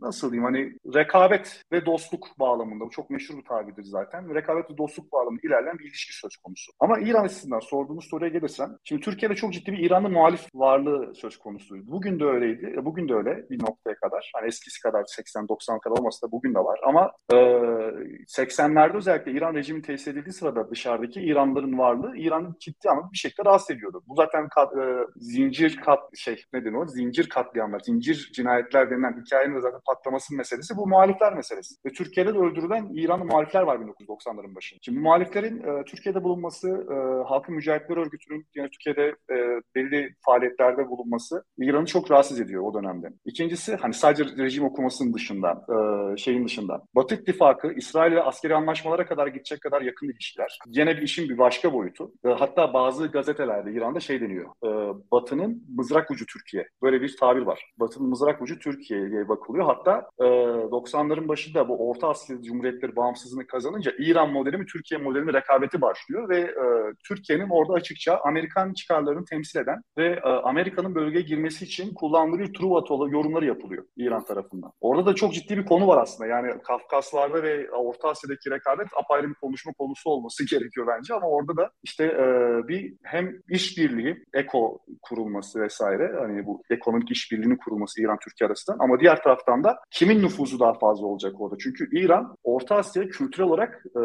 nasıl 0.00 0.32
diyeyim 0.32 0.44
hani 0.44 0.72
rekabet 0.94 1.62
ve 1.72 1.86
dostluk 1.86 2.28
bağlamında 2.38 2.84
bu 2.84 2.90
çok 2.90 3.10
meşhur 3.10 3.38
bir 3.38 3.44
tabirdir 3.44 3.84
zaten. 3.84 4.34
Rekabet 4.34 4.70
ve 4.70 4.78
dostluk 4.78 5.12
bağlamında 5.12 5.40
ilerleyen 5.44 5.78
bir 5.78 5.84
ilişki 5.84 6.16
söz 6.16 6.36
konusu. 6.36 6.72
Ama 6.80 6.98
İran 6.98 7.24
açısından 7.24 7.60
sorduğunuz 7.60 8.04
soruya 8.04 8.30
gelirsen 8.30 8.78
şimdi 8.84 9.02
Türkiye'de 9.02 9.34
çok 9.34 9.52
ciddi 9.52 9.72
bir 9.72 9.78
İranlı 9.78 10.08
muhalefet 10.08 10.29
muhalif 10.30 10.48
varlığı 10.54 11.14
söz 11.14 11.38
konusuydu. 11.38 11.84
Bugün 11.86 12.20
de 12.20 12.24
öyleydi. 12.24 12.74
E, 12.76 12.84
bugün 12.84 13.08
de 13.08 13.14
öyle 13.14 13.50
bir 13.50 13.62
noktaya 13.62 13.94
kadar. 13.94 14.30
Hani 14.34 14.46
eskisi 14.46 14.82
kadar 14.82 15.02
80-90 15.02 15.80
kadar 15.80 15.98
olmasa 15.98 16.26
da 16.26 16.32
bugün 16.32 16.54
de 16.54 16.58
var. 16.58 16.80
Ama 16.86 17.12
e, 17.32 17.36
80'lerde 17.36 18.96
özellikle 18.96 19.32
İran 19.32 19.54
rejimi 19.54 19.82
tesis 19.82 20.08
edildiği 20.08 20.32
sırada 20.32 20.70
dışarıdaki 20.70 21.20
İranlıların 21.20 21.78
varlığı 21.78 22.16
İran'ı 22.16 22.54
ciddi 22.60 22.90
anlamda 22.90 23.12
bir 23.12 23.18
şekilde 23.18 23.44
rahatsız 23.44 23.70
ediyordu. 23.76 24.02
Bu 24.06 24.14
zaten 24.14 24.48
kat, 24.48 24.76
e, 24.76 25.06
zincir 25.16 25.76
kat 25.76 26.00
şey 26.16 26.44
nedir 26.52 26.72
o? 26.72 26.86
Zincir 26.86 27.28
katliamlar, 27.28 27.80
zincir 27.80 28.30
cinayetler 28.34 28.90
denilen 28.90 29.22
hikayenin 29.24 29.56
de 29.56 29.60
zaten 29.60 29.80
patlamasının 29.86 30.38
meselesi 30.38 30.76
bu 30.76 30.86
muhalifler 30.86 31.34
meselesi. 31.34 31.74
Ve 31.86 31.92
Türkiye'de 31.92 32.34
de 32.34 32.38
öldürülen 32.38 32.88
İranlı 32.94 33.24
muhalifler 33.24 33.62
var 33.62 33.76
1990'ların 33.76 34.54
başında. 34.54 34.80
Şimdi 34.82 34.98
muhaliflerin 34.98 35.62
e, 35.62 35.84
Türkiye'de 35.84 36.24
bulunması, 36.24 36.68
e, 36.68 36.94
Halkın 37.28 37.54
Mücahitler 37.54 37.96
Örgütü'nün 37.96 38.46
yani 38.54 38.70
Türkiye'de 38.70 39.16
e, 39.30 39.60
belli 39.74 40.14
faaliyetlerde 40.24 40.88
bulunması 40.88 41.44
İran'ı 41.58 41.86
çok 41.86 42.10
rahatsız 42.10 42.40
ediyor 42.40 42.62
o 42.64 42.74
dönemde. 42.74 43.06
İkincisi 43.24 43.76
hani 43.76 43.94
sadece 43.94 44.24
rejim 44.24 44.64
okumasının 44.64 45.14
dışında, 45.14 45.66
e, 45.68 46.16
şeyin 46.16 46.44
dışında. 46.44 46.82
Batı 46.94 47.14
İttifakı 47.14 47.72
İsrail 47.72 48.12
ile 48.12 48.22
askeri 48.22 48.54
anlaşmalara 48.54 49.06
kadar 49.06 49.26
gidecek 49.26 49.60
kadar 49.60 49.82
yakın 49.82 50.08
ilişkiler. 50.08 50.58
Yine 50.66 50.96
bir 50.96 51.02
işin 51.02 51.28
bir 51.28 51.38
başka 51.38 51.72
boyutu. 51.72 52.12
E, 52.24 52.28
hatta 52.28 52.72
bazı 52.74 53.06
gazetelerde 53.06 53.72
İran'da 53.72 54.00
şey 54.00 54.20
deniyor. 54.20 54.50
E, 54.64 54.68
Batı'nın 55.12 55.64
mızrak 55.76 56.10
ucu 56.10 56.26
Türkiye. 56.26 56.68
Böyle 56.82 57.02
bir 57.02 57.16
tabir 57.16 57.42
var. 57.42 57.70
Batı'nın 57.76 58.08
mızrak 58.08 58.42
ucu 58.42 58.58
Türkiye 58.58 59.10
diye 59.10 59.28
bakılıyor. 59.28 59.66
Hatta 59.66 60.08
e, 60.18 60.24
90'ların 60.24 61.28
başında 61.28 61.68
bu 61.68 61.90
Orta 61.90 62.08
Asya 62.08 62.42
Cumhuriyetleri 62.42 62.96
bağımsızlığını 62.96 63.46
kazanınca 63.46 63.92
İran 63.98 64.32
modeli 64.32 64.56
mi 64.56 64.66
Türkiye 64.66 65.00
modeli 65.00 65.24
mi 65.24 65.32
rekabeti 65.32 65.80
başlıyor 65.80 66.28
ve 66.28 66.40
e, 66.40 66.64
Türkiye'nin 67.08 67.48
orada 67.50 67.72
açıkça 67.72 68.20
Amerikan 68.24 68.72
çıkarlarını 68.72 69.24
temsil 69.24 69.60
eden 69.60 69.82
ve 69.98 70.09
e, 70.12 70.28
Amerika'nın 70.28 70.94
bölgeye 70.94 71.24
girmesi 71.24 71.64
için 71.64 71.94
kullandığı 71.94 72.38
bir 72.38 72.52
Truva 72.52 73.08
yorumları 73.10 73.46
yapılıyor 73.46 73.84
İran 73.96 74.24
tarafından. 74.24 74.72
Orada 74.80 75.06
da 75.06 75.14
çok 75.14 75.34
ciddi 75.34 75.56
bir 75.56 75.66
konu 75.66 75.86
var 75.86 76.02
aslında. 76.02 76.28
Yani 76.28 76.62
Kafkaslarda 76.62 77.42
ve 77.42 77.70
Orta 77.70 78.08
Asya'daki 78.08 78.50
rekabet 78.50 78.86
apayrı 78.96 79.28
bir 79.28 79.34
konuşma 79.34 79.72
konusu 79.72 80.10
olması 80.10 80.44
gerekiyor 80.50 80.86
bence 80.86 81.14
ama 81.14 81.28
orada 81.28 81.56
da 81.56 81.70
işte 81.82 82.04
e, 82.04 82.24
bir 82.68 82.94
hem 83.02 83.32
işbirliği, 83.48 84.24
eko 84.34 84.78
kurulması 85.02 85.60
vesaire 85.60 86.12
hani 86.18 86.46
bu 86.46 86.62
ekonomik 86.70 87.10
işbirliğinin 87.10 87.56
kurulması 87.56 88.02
İran-Türkiye 88.02 88.48
arasında 88.48 88.76
ama 88.80 89.00
diğer 89.00 89.22
taraftan 89.22 89.64
da 89.64 89.78
kimin 89.90 90.22
nüfuzu 90.22 90.60
daha 90.60 90.74
fazla 90.74 91.06
olacak 91.06 91.40
orada? 91.40 91.56
Çünkü 91.60 91.98
İran 91.98 92.36
Orta 92.44 92.76
Asya 92.76 93.08
kültürel 93.08 93.48
olarak 93.48 93.84
e, 93.96 94.00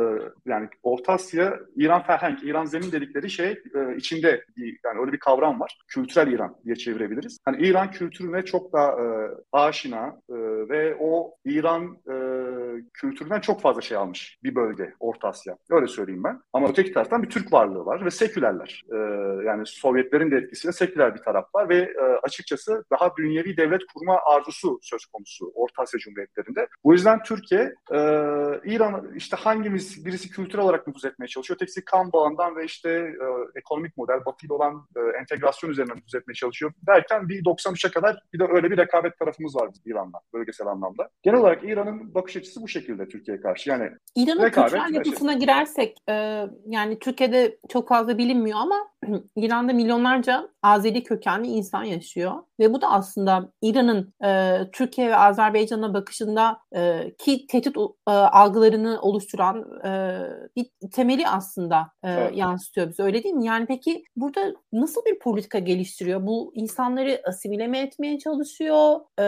yani 0.46 0.70
Orta 0.84 1.14
Asya 1.14 1.60
İran 1.76 2.04
ferhenk, 2.04 2.44
İran 2.44 2.66
zemin 2.66 2.92
dedikleri 2.92 3.30
şey 3.30 3.64
içinde 3.98 4.46
bir, 4.58 4.80
yani 4.86 5.00
öyle 5.00 5.12
bir 5.12 5.20
kavram 5.20 5.60
var 5.60 5.78
kültürel 5.96 6.32
İran 6.32 6.56
diye 6.66 6.76
çevirebiliriz. 6.76 7.38
Hani 7.46 7.68
İran 7.68 7.92
kültürüne 7.92 8.46
çok 8.46 8.74
daha 8.74 8.92
e, 8.92 9.06
aşina 9.52 10.08
e, 10.30 10.36
ve 10.70 10.98
o 11.00 11.36
İran 11.46 11.98
e, 12.10 12.16
kültüründen 12.94 13.40
çok 13.40 13.62
fazla 13.62 13.82
şey 13.82 13.98
almış 13.98 14.38
bir 14.44 14.56
bölge 14.56 14.94
Orta 15.00 15.28
Asya. 15.28 15.58
Öyle 15.70 15.88
söyleyeyim 15.88 16.24
ben. 16.24 16.42
Ama 16.54 16.70
öteki 16.70 16.94
taraftan 16.94 17.24
bir 17.24 17.30
Türk 17.30 17.54
varlığı 17.54 17.86
var 17.86 18.06
ve 18.06 18.12
sekülerler. 18.12 18.84
E, 18.92 18.98
yani 19.46 19.64
Sovyetlerin 19.66 20.32
de 20.32 20.36
etkisiyle 20.36 20.74
seküler 20.74 21.16
bir 21.16 21.22
taraf 21.22 21.56
var 21.56 21.70
ve 21.70 21.78
e, 21.78 22.04
açıkçası 22.24 22.84
daha 22.92 23.16
dünyevi 23.18 23.58
devlet 23.58 23.82
kurma 23.94 24.20
arzusu 24.26 24.80
söz 24.82 25.06
konusu 25.06 25.52
Orta 25.56 25.84
Asya 25.84 26.00
Cumhuriyetlerinde. 26.00 26.68
Bu 26.84 26.94
yüzden 26.94 27.24
Türkiye 27.24 27.62
e, 27.92 28.00
İran 28.66 29.14
işte 29.16 29.38
hangimiz 29.38 30.06
birisi 30.06 30.30
kültürel 30.30 30.66
olarak 30.66 30.88
nüfuz 30.88 31.06
etmeye 31.06 31.28
çalışıyor. 31.28 31.56
Ötekisi 31.56 31.86
kan 31.86 32.14
bağından 32.14 32.56
ve 32.56 32.66
işte 32.66 32.90
e, 32.90 33.26
ekonomik 33.60 33.98
model, 33.98 34.26
batıyla 34.26 34.56
olan 34.56 34.88
e, 34.96 35.18
entegrasyon 35.20 35.70
üzerine 35.72 35.85
nüfuz 35.94 36.16
etmeye 36.16 36.34
çalışıyor 36.34 36.74
derken 36.88 37.30
bir 37.30 37.44
93'e 37.44 37.92
kadar 37.92 38.20
bir 38.34 38.40
de 38.40 38.44
öyle 38.50 38.72
bir 38.72 38.78
rekabet 38.78 39.20
tarafımız 39.20 39.56
var 39.56 39.70
İran'la 39.86 40.20
bölgesel 40.34 40.68
anlamda. 40.68 41.10
Genel 41.24 41.40
olarak 41.40 41.64
İran'ın 41.64 42.14
bakış 42.14 42.38
açısı 42.38 42.62
bu 42.62 42.68
şekilde 42.68 43.08
Türkiye'ye 43.08 43.42
karşı. 43.42 43.70
Yani 43.70 43.90
İran'ın 44.16 44.50
kültürel 44.50 44.94
yapısına 44.94 45.32
şey. 45.32 45.40
girersek 45.40 45.98
e, 46.10 46.46
yani 46.66 47.00
Türkiye'de 47.00 47.58
çok 47.70 47.90
fazla 47.90 48.18
bilinmiyor 48.18 48.60
ama 48.60 48.88
İran'da 49.36 49.74
milyonlarca 49.74 50.50
Azeri 50.66 51.04
kökenli 51.04 51.48
insan 51.48 51.84
yaşıyor 51.84 52.34
ve 52.60 52.74
bu 52.74 52.82
da 52.82 52.92
aslında 52.92 53.52
İran'ın 53.62 54.14
e, 54.26 54.60
Türkiye 54.72 55.10
ve 55.10 55.16
Azerbaycan'a 55.16 55.94
bakışında 55.94 56.60
e, 56.76 57.12
ki 57.18 57.48
tehdit 57.48 57.78
e, 57.78 58.12
algılarını 58.12 59.02
oluşturan 59.02 59.82
e, 59.86 60.22
bir 60.56 60.66
temeli 60.92 61.28
aslında 61.28 61.92
e, 62.04 62.12
evet. 62.12 62.38
yansıtıyor 62.38 62.90
bize 62.90 63.04
öyle 63.04 63.24
değil 63.24 63.36
mi? 63.36 63.46
Yani 63.46 63.66
peki 63.66 64.04
burada 64.16 64.54
nasıl 64.74 65.06
bir 65.06 65.20
politika 65.20 65.60
geliştiriyor? 65.60 66.28
Bu 66.28 66.52
insanları 66.56 67.22
asimile 67.28 67.68
mi 67.68 67.78
etmeye 67.78 68.20
çalışıyor? 68.20 69.00
E, 69.20 69.24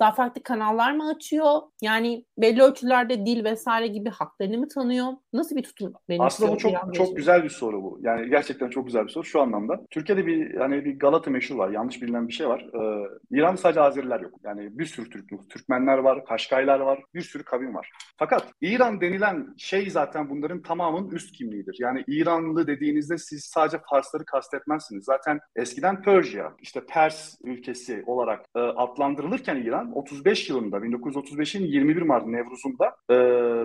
daha 0.00 0.12
farklı 0.12 0.42
kanallar 0.42 0.92
mı 0.92 1.08
açıyor? 1.16 1.62
Yani 1.82 2.24
belli 2.38 2.62
ölçülerde 2.62 3.26
dil 3.26 3.44
vesaire 3.44 3.86
gibi 3.86 4.10
haklarını 4.10 4.58
mı 4.58 4.68
tanıyor? 4.68 5.06
Nasıl 5.32 5.56
bir 5.56 5.62
tutum 5.62 5.92
benimsiyor? 6.08 6.26
Aslında 6.26 6.52
bu 6.52 6.58
çok 6.58 6.94
çok 6.94 7.16
güzel 7.16 7.44
bir 7.44 7.50
soru 7.50 7.82
bu. 7.82 7.98
Yani 8.02 8.30
gerçekten 8.30 8.70
çok 8.70 8.86
güzel 8.86 9.04
bir 9.04 9.12
soru 9.12 9.24
şu 9.24 9.40
anlamda. 9.40 9.80
Türkiye'de 9.90 10.26
bir 10.26 10.54
hani 10.54 10.73
bir 10.84 10.98
Galata 10.98 11.30
meşhur 11.30 11.56
var. 11.56 11.70
Yanlış 11.70 12.02
bilinen 12.02 12.28
bir 12.28 12.32
şey 12.32 12.48
var. 12.48 12.60
Ee, 12.60 13.08
İran'da 13.30 13.56
sadece 13.56 13.80
Azeriler 13.80 14.20
yok. 14.20 14.32
Yani 14.44 14.78
bir 14.78 14.84
sürü 14.84 15.10
Türk, 15.10 15.50
Türkmenler 15.50 15.98
var, 15.98 16.24
Kaşkaylar 16.24 16.80
var, 16.80 17.02
bir 17.14 17.22
sürü 17.22 17.42
kavim 17.42 17.74
var. 17.74 17.90
Fakat 18.16 18.52
İran 18.60 19.00
denilen 19.00 19.54
şey 19.56 19.90
zaten 19.90 20.30
bunların 20.30 20.62
tamamının 20.62 21.10
üst 21.10 21.32
kimliğidir. 21.32 21.76
Yani 21.80 22.04
İranlı 22.06 22.66
dediğinizde 22.66 23.18
siz 23.18 23.44
sadece 23.44 23.78
Farsları 23.90 24.24
kastetmezsiniz. 24.24 25.04
Zaten 25.04 25.40
eskiden 25.56 26.02
Persia, 26.02 26.52
işte 26.60 26.80
Pers 26.88 27.34
ülkesi 27.44 28.02
olarak 28.06 28.44
e, 28.56 28.58
adlandırılırken 28.58 29.56
İran 29.56 29.96
35 29.96 30.50
yılında 30.50 30.76
1935'in 30.76 31.66
21 31.66 32.02
Mart 32.02 32.26
Nevruz'unda 32.26 32.96
e, 33.10 33.14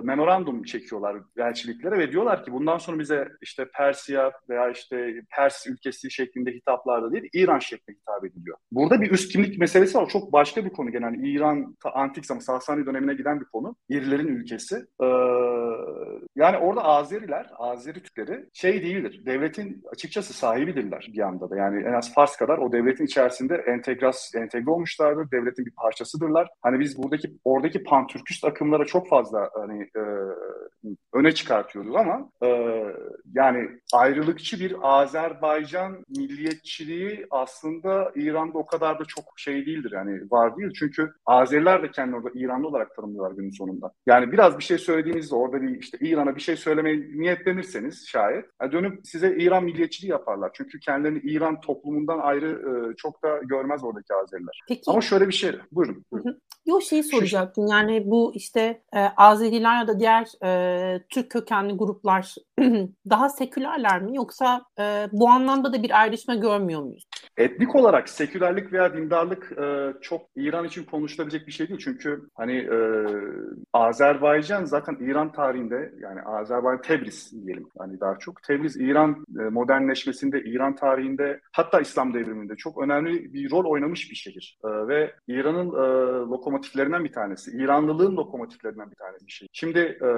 memorandum 0.04 0.62
çekiyorlar 0.62 1.16
elçiliklere 1.36 1.98
ve 1.98 2.12
diyorlar 2.12 2.44
ki 2.44 2.52
bundan 2.52 2.78
sonra 2.78 2.98
bize 2.98 3.28
işte 3.42 3.68
Persia 3.74 4.30
veya 4.48 4.70
işte 4.70 5.14
Pers 5.36 5.66
ülkesi 5.66 6.10
şeklinde 6.10 6.52
hitaplarda 7.00 7.12
değil 7.12 7.30
İran 7.32 7.58
şeklinde 7.58 7.98
hitap 7.98 8.24
ediliyor. 8.24 8.56
Burada 8.72 9.00
bir 9.00 9.10
üst 9.10 9.32
kimlik 9.32 9.58
meselesi 9.58 9.98
var. 9.98 10.08
Çok 10.08 10.32
başka 10.32 10.64
bir 10.64 10.70
konu 10.70 10.90
genel. 10.90 11.14
İran 11.14 11.76
antik 11.94 12.26
zaman 12.26 12.40
Sasani 12.40 12.86
dönemine 12.86 13.14
giden 13.14 13.40
bir 13.40 13.44
konu. 13.44 13.76
İrilerin 13.88 14.28
ülkesi. 14.28 14.76
Ee, 15.02 15.06
yani 16.36 16.56
orada 16.56 16.84
Azeriler, 16.84 17.46
Azeri 17.58 18.02
Türkleri 18.02 18.46
şey 18.52 18.82
değildir. 18.82 19.22
Devletin 19.26 19.82
açıkçası 19.92 20.32
sahibidirler 20.32 21.10
bir 21.12 21.20
anda 21.20 21.50
da. 21.50 21.56
Yani 21.56 21.82
en 21.82 21.92
az 21.92 22.14
Fars 22.14 22.36
kadar 22.36 22.58
o 22.58 22.72
devletin 22.72 23.04
içerisinde 23.04 23.54
entegras, 23.54 24.34
entegre 24.34 24.70
olmuşlardır. 24.70 25.30
Devletin 25.30 25.66
bir 25.66 25.74
parçasıdırlar. 25.74 26.48
Hani 26.62 26.80
biz 26.80 26.98
buradaki 26.98 27.32
oradaki 27.44 27.82
pantürküst 27.82 28.44
akımlara 28.44 28.84
çok 28.84 29.08
fazla 29.08 29.50
hani 29.54 29.82
e, 29.82 30.02
öne 31.12 31.32
çıkartıyoruz 31.32 31.96
ama 31.96 32.30
e, 32.42 32.48
yani 33.34 33.68
ayrılıkçı 33.92 34.60
bir 34.60 34.76
Azerbaycan 34.82 36.04
milliyetçiliği 36.08 36.89
aslında 37.30 38.12
İran'da 38.14 38.58
o 38.58 38.66
kadar 38.66 38.98
da 38.98 39.04
çok 39.04 39.24
şey 39.36 39.66
değildir 39.66 39.92
yani 39.94 40.20
var 40.30 40.56
değil. 40.56 40.70
Çünkü 40.78 41.12
Azeriler 41.26 41.82
de 41.82 41.90
kendini 41.90 42.16
orada 42.16 42.30
İranlı 42.34 42.68
olarak 42.68 42.96
tanımlıyorlar 42.96 43.36
günün 43.36 43.50
sonunda. 43.50 43.92
Yani 44.06 44.32
biraz 44.32 44.58
bir 44.58 44.64
şey 44.64 44.78
söylediğinizde 44.78 45.34
orada 45.34 45.62
bir 45.62 45.80
işte 45.80 45.98
İran'a 46.00 46.36
bir 46.36 46.40
şey 46.40 46.56
söylemeye 46.56 46.96
niyetlenirseniz 46.96 48.08
şayet 48.08 48.44
yani 48.62 48.72
dönüp 48.72 49.06
size 49.06 49.36
İran 49.36 49.64
milliyetçiliği 49.64 50.10
yaparlar. 50.10 50.50
Çünkü 50.54 50.80
kendilerini 50.80 51.18
İran 51.18 51.60
toplumundan 51.60 52.18
ayrı 52.18 52.50
e, 52.50 52.96
çok 52.96 53.22
da 53.22 53.38
görmez 53.42 53.84
oradaki 53.84 54.14
Azeriler. 54.14 54.60
Peki. 54.68 54.82
Ama 54.86 55.00
şöyle 55.00 55.28
bir 55.28 55.32
şey, 55.32 55.52
buyurun. 55.72 56.04
buyurun. 56.12 56.40
Yo 56.66 56.80
şeyi 56.80 57.02
soracaktım 57.02 57.66
yani 57.66 58.02
bu 58.06 58.32
işte 58.34 58.82
e, 58.92 59.00
Azeriler 59.00 59.80
ya 59.80 59.88
da 59.88 60.00
diğer 60.00 60.44
e, 60.44 61.02
Türk 61.08 61.30
kökenli 61.30 61.72
gruplar 61.72 62.34
daha 63.10 63.28
sekülerler 63.28 64.02
mi 64.02 64.16
yoksa 64.16 64.62
e, 64.78 65.08
bu 65.12 65.28
anlamda 65.28 65.72
da 65.72 65.82
bir 65.82 66.00
ayrışma 66.00 66.34
görmüyor 66.34 66.69
muyuz? 66.78 67.04
Etnik 67.36 67.74
olarak 67.74 68.08
sekülerlik 68.08 68.72
veya 68.72 68.94
dindarlık 68.94 69.52
e, 69.58 69.92
çok 70.00 70.22
İran 70.36 70.64
için 70.64 70.84
konuşulabilecek 70.84 71.46
bir 71.46 71.52
şey 71.52 71.68
değil. 71.68 71.80
Çünkü 71.84 72.28
hani 72.34 72.56
e, 72.56 72.78
Azerbaycan 73.72 74.64
zaten 74.64 74.96
İran 75.00 75.32
tarihinde 75.32 75.92
yani 76.00 76.22
Azerbaycan 76.22 76.82
Tebriz 76.82 77.32
diyelim 77.46 77.68
hani 77.78 78.00
daha 78.00 78.18
çok. 78.18 78.42
Tebriz 78.42 78.76
İran 78.76 79.24
e, 79.40 79.42
modernleşmesinde, 79.42 80.42
İran 80.42 80.74
tarihinde 80.74 81.40
hatta 81.52 81.80
İslam 81.80 82.14
devriminde 82.14 82.56
çok 82.56 82.82
önemli 82.82 83.34
bir 83.34 83.50
rol 83.50 83.64
oynamış 83.64 84.10
bir 84.10 84.16
şehir. 84.16 84.58
E, 84.64 84.68
ve 84.68 85.14
İran'ın 85.28 85.68
e, 85.68 85.82
lokomotiflerinden 86.30 87.04
bir 87.04 87.12
tanesi. 87.12 87.50
İranlılığın 87.50 88.16
lokomotiflerinden 88.16 88.90
bir 88.90 88.96
tanesi 88.96 89.26
bir 89.26 89.32
şey. 89.32 89.48
Şimdi 89.52 89.78
e, 89.78 90.08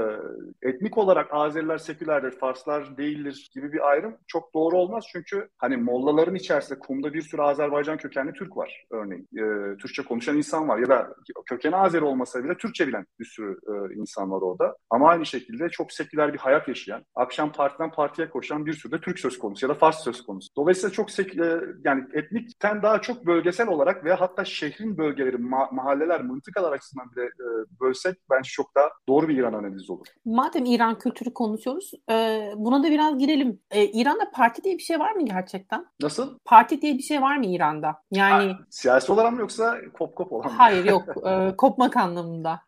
etnik 0.69 0.99
olarak 0.99 1.27
Azeriler 1.31 1.79
sekülerdir, 1.79 2.31
Farslar 2.31 2.97
değildir 2.97 3.51
gibi 3.55 3.73
bir 3.73 3.91
ayrım 3.91 4.17
çok 4.27 4.55
doğru 4.55 4.77
olmaz. 4.77 5.05
Çünkü 5.13 5.49
hani 5.59 5.77
Mollaların 5.77 6.35
içerisinde 6.43 6.79
kumda 6.79 7.15
bir 7.15 7.23
sürü 7.23 7.43
Azerbaycan 7.43 7.97
kökenli 7.97 8.33
Türk 8.33 8.57
var 8.57 8.85
örneğin. 8.91 9.29
E, 9.37 9.77
Türkçe 9.77 10.03
konuşan 10.03 10.37
insan 10.37 10.69
var 10.69 10.79
ya 10.79 10.89
da 10.89 11.15
kökeni 11.47 11.77
Azeri 11.77 12.05
olmasa 12.05 12.45
bile 12.45 12.57
Türkçe 12.57 12.89
bilen 12.89 13.07
bir 13.21 13.25
sürü 13.25 13.53
e, 13.53 13.95
insan 13.95 14.31
var 14.31 14.43
orada. 14.43 14.77
Ama 14.91 15.09
aynı 15.09 15.27
şekilde 15.27 15.69
çok 15.69 15.93
seküler 15.93 16.33
bir 16.35 16.39
hayat 16.39 16.69
yaşayan, 16.69 17.05
akşam 17.15 17.53
partiden 17.53 17.91
partiye 17.91 18.31
koşan 18.31 18.67
bir 18.67 18.73
sürü 18.73 18.93
de 18.93 19.01
Türk 19.01 19.19
söz 19.19 19.39
konusu 19.39 19.67
ya 19.67 19.71
da 19.71 19.75
Fars 19.75 20.05
söz 20.05 20.23
konusu. 20.23 20.49
Dolayısıyla 20.57 20.91
çok 20.91 21.11
sek 21.11 21.39
e, 21.39 21.61
yani 21.85 22.05
etnikten 22.13 22.83
daha 22.83 23.01
çok 23.01 23.27
bölgesel 23.27 23.69
olarak 23.69 24.05
veya 24.05 24.21
hatta 24.21 24.45
şehrin 24.45 24.99
bölgeleri, 24.99 25.37
ma- 25.37 25.75
mahalleler, 25.75 26.23
mıntıkalar 26.23 26.73
açısından 26.73 27.11
bile 27.11 27.25
e, 27.25 27.47
bölsek 27.81 28.17
bence 28.31 28.49
çok 28.49 28.75
daha 28.75 28.89
doğru 29.09 29.29
bir 29.29 29.37
İran 29.37 29.53
analizi 29.53 29.93
olur. 29.93 30.07
Madem 30.25 30.65
İran 30.65 30.99
kültürü 30.99 31.35
konuşuyoruz, 31.35 31.93
e, 32.11 32.49
buna 32.57 32.83
da 32.83 32.91
biraz 32.91 33.19
girelim. 33.19 33.61
E, 33.71 33.87
İran'da 33.87 34.31
parti 34.31 34.65
diye 34.65 34.75
bir 34.75 34.83
şey 34.83 34.99
var 34.99 35.13
mı 35.13 35.25
gerçekten? 35.25 35.87
Nasıl? 36.01 36.32
Parti 36.45 36.83
diye 36.83 36.99
bir 36.99 37.03
şey 37.03 37.23
var 37.23 37.37
mı 37.37 37.47
İran'da? 37.47 37.97
Yani 38.11 38.53
ha, 38.53 38.59
siyasi 38.71 39.13
olarak 39.13 39.33
mı 39.33 39.41
yoksa 39.41 39.77
kop 39.99 40.17
kop 40.17 40.33
olan 40.33 40.47
mı? 40.47 40.53
Hayır 40.59 40.85
yok, 40.85 41.05
e, 41.27 41.57
kopmak 41.57 41.97
anlamında. 41.97 42.61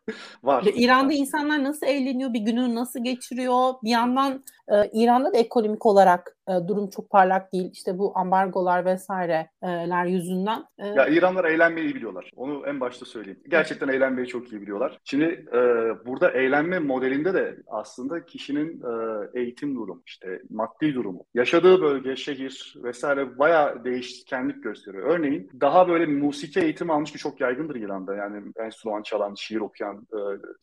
var. 0.43 0.63
İran'da 0.75 1.13
insanlar 1.13 1.63
nasıl 1.63 1.85
eğleniyor, 1.85 2.33
bir 2.33 2.39
gününü 2.39 2.75
nasıl 2.75 3.03
geçiriyor? 3.03 3.73
Bir 3.83 3.89
yandan 3.89 4.43
e, 4.71 4.89
İran'da 4.93 5.33
da 5.33 5.37
ekonomik 5.37 5.85
olarak 5.85 6.35
e, 6.49 6.67
durum 6.67 6.89
çok 6.89 7.09
parlak 7.09 7.53
değil. 7.53 7.69
İşte 7.73 7.97
bu 7.97 8.17
ambargolar 8.17 8.85
vesaireler 8.85 10.05
yüzünden. 10.05 10.63
E, 10.79 10.87
ya 10.87 11.07
İranlar 11.07 11.45
eğlenmeyi 11.45 11.95
biliyorlar. 11.95 12.31
Onu 12.35 12.67
en 12.67 12.79
başta 12.79 13.05
söyleyeyim. 13.05 13.39
Gerçekten 13.47 13.87
eğlenmeyi 13.87 14.27
çok 14.27 14.51
iyi 14.51 14.61
biliyorlar. 14.61 14.99
Şimdi 15.03 15.45
e, 15.53 15.59
burada 16.05 16.31
eğlenme 16.31 16.79
modelinde 16.79 17.33
de 17.33 17.57
aslında 17.67 18.25
kişinin 18.25 18.81
e, 18.81 19.39
eğitim 19.39 19.75
durumu, 19.75 20.01
işte 20.05 20.41
maddi 20.49 20.95
durumu, 20.95 21.25
yaşadığı 21.33 21.81
bölge, 21.81 22.15
şehir 22.15 22.75
vesaire 22.83 23.39
bayağı 23.39 23.83
değişkenlik 23.83 24.63
gösteriyor. 24.63 25.03
Örneğin 25.07 25.49
daha 25.61 25.87
böyle 25.87 26.05
musiki 26.05 26.59
eğitim 26.59 26.89
almış 26.89 27.11
ki 27.11 27.17
çok 27.17 27.41
yaygındır 27.41 27.75
İran'da. 27.75 28.15
Yani 28.15 28.43
enstrüman 28.59 29.01
çalan, 29.01 29.33
şiir 29.33 29.59
okuyan 29.59 30.07
e, 30.13 30.19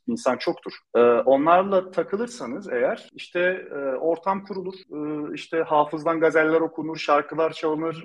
insan 0.06 0.36
çoktur. 0.36 0.72
E, 0.96 1.00
onlarla 1.00 1.90
takılırsanız 1.90 2.68
eğer 2.68 3.08
işte 3.14 3.40
e, 3.74 3.91
ortam 3.96 4.44
kurulur, 4.44 4.74
e, 4.74 5.34
işte 5.34 5.58
hafızdan 5.58 6.20
gazeller 6.20 6.60
okunur, 6.60 6.96
şarkılar 6.96 7.52
çalınır, 7.52 8.04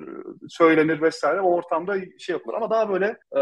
söylenir 0.49 1.01
vesaire. 1.01 1.41
O 1.41 1.53
ortamda 1.53 1.95
şey 2.19 2.33
yapılır. 2.33 2.55
Ama 2.55 2.69
daha 2.69 2.89
böyle 2.89 3.05
e, 3.35 3.41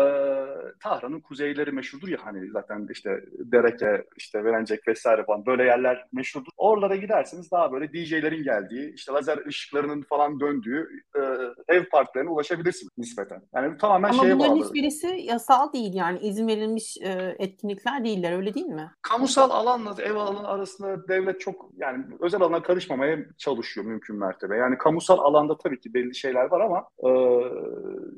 Tahran'ın 0.83 1.19
kuzeyleri 1.19 1.71
meşhurdur 1.71 2.07
ya 2.07 2.17
hani 2.23 2.51
zaten 2.51 2.87
işte 2.91 3.23
Dereke, 3.31 4.05
işte 4.17 4.43
Verencek 4.43 4.87
vesaire 4.87 5.23
falan 5.23 5.45
böyle 5.45 5.63
yerler 5.63 6.05
meşhurdur. 6.13 6.51
Oralara 6.57 6.95
giderseniz 6.95 7.51
daha 7.51 7.71
böyle 7.71 7.93
DJ'lerin 7.93 8.43
geldiği, 8.43 8.93
işte 8.93 9.11
lazer 9.11 9.45
ışıklarının 9.45 10.01
falan 10.01 10.39
döndüğü 10.39 10.89
e, 11.15 11.21
ev 11.75 11.85
parklarına 11.85 12.29
ulaşabilirsiniz 12.29 12.91
nispeten. 12.97 13.41
Yani 13.55 13.77
tamamen 13.77 14.09
Ama 14.09 14.23
şeye 14.23 14.35
bağlı. 14.35 14.43
Ama 14.43 14.55
bunların 14.55 14.65
hiçbirisi 14.65 15.07
yasal 15.07 15.73
değil 15.73 15.93
yani 15.93 16.19
izin 16.19 16.47
verilmiş 16.47 16.97
e, 17.01 17.35
etkinlikler 17.39 18.03
değiller 18.03 18.37
öyle 18.37 18.53
değil 18.53 18.65
mi? 18.65 18.91
Kamusal 19.01 19.49
alanla 19.49 19.95
ev 20.03 20.15
alanı 20.15 20.47
arasında 20.47 21.07
devlet 21.07 21.41
çok 21.41 21.69
yani 21.77 22.05
özel 22.19 22.34
alana 22.35 22.61
karışmamaya 22.61 23.17
çalışıyor 23.37 23.85
mümkün 23.85 24.15
mertebe. 24.15 24.57
Yani 24.57 24.77
kamusal 24.77 25.17
alanda 25.17 25.57
tabii 25.57 25.79
ki 25.79 25.93
belli 25.93 26.15
şeyler 26.15 26.45
var 26.51 26.61
ama 26.61 26.87
e, 27.03 27.09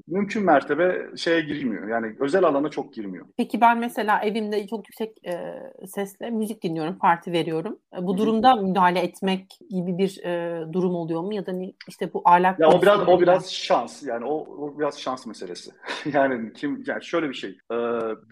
mümkün 0.08 0.46
mertebe 0.46 1.18
şeye 1.18 1.42
girmiyor. 1.42 1.88
Yani 1.88 2.16
özel 2.20 2.44
alana 2.44 2.70
çok 2.70 2.94
girmiyor. 2.94 3.26
Peki 3.38 3.62
ben 3.62 3.78
mesela 3.78 4.22
evimde 4.22 4.68
çok 4.68 4.88
yüksek 4.88 5.26
e, 5.26 5.54
sesle 5.88 6.30
müzik 6.30 6.64
dinliyorum, 6.64 6.98
parti 6.98 7.32
veriyorum. 7.32 7.80
E, 7.98 8.08
bu 8.08 8.18
durumda 8.18 8.56
müdahale 8.56 9.00
etmek 9.00 9.60
gibi 9.70 9.98
bir 9.98 10.24
e, 10.24 10.64
durum 10.74 10.96
oluyor 10.96 11.22
mu 11.22 11.34
ya 11.34 11.46
da 11.46 11.52
işte 11.88 12.14
bu 12.14 12.22
ahlak 12.26 12.60
Ya 12.60 12.70
o 12.70 12.82
biraz 12.82 13.08
o 13.08 13.22
biraz 13.22 13.54
şans. 13.54 14.04
Yani 14.04 14.26
o, 14.26 14.36
o 14.36 14.80
biraz 14.80 15.00
şans 15.00 15.26
meselesi. 15.26 15.72
yani 16.14 16.54
kim 16.54 16.84
yani 16.88 17.04
şöyle 17.04 17.30
bir 17.30 17.34
şey. 17.34 17.50
E, 17.50 17.76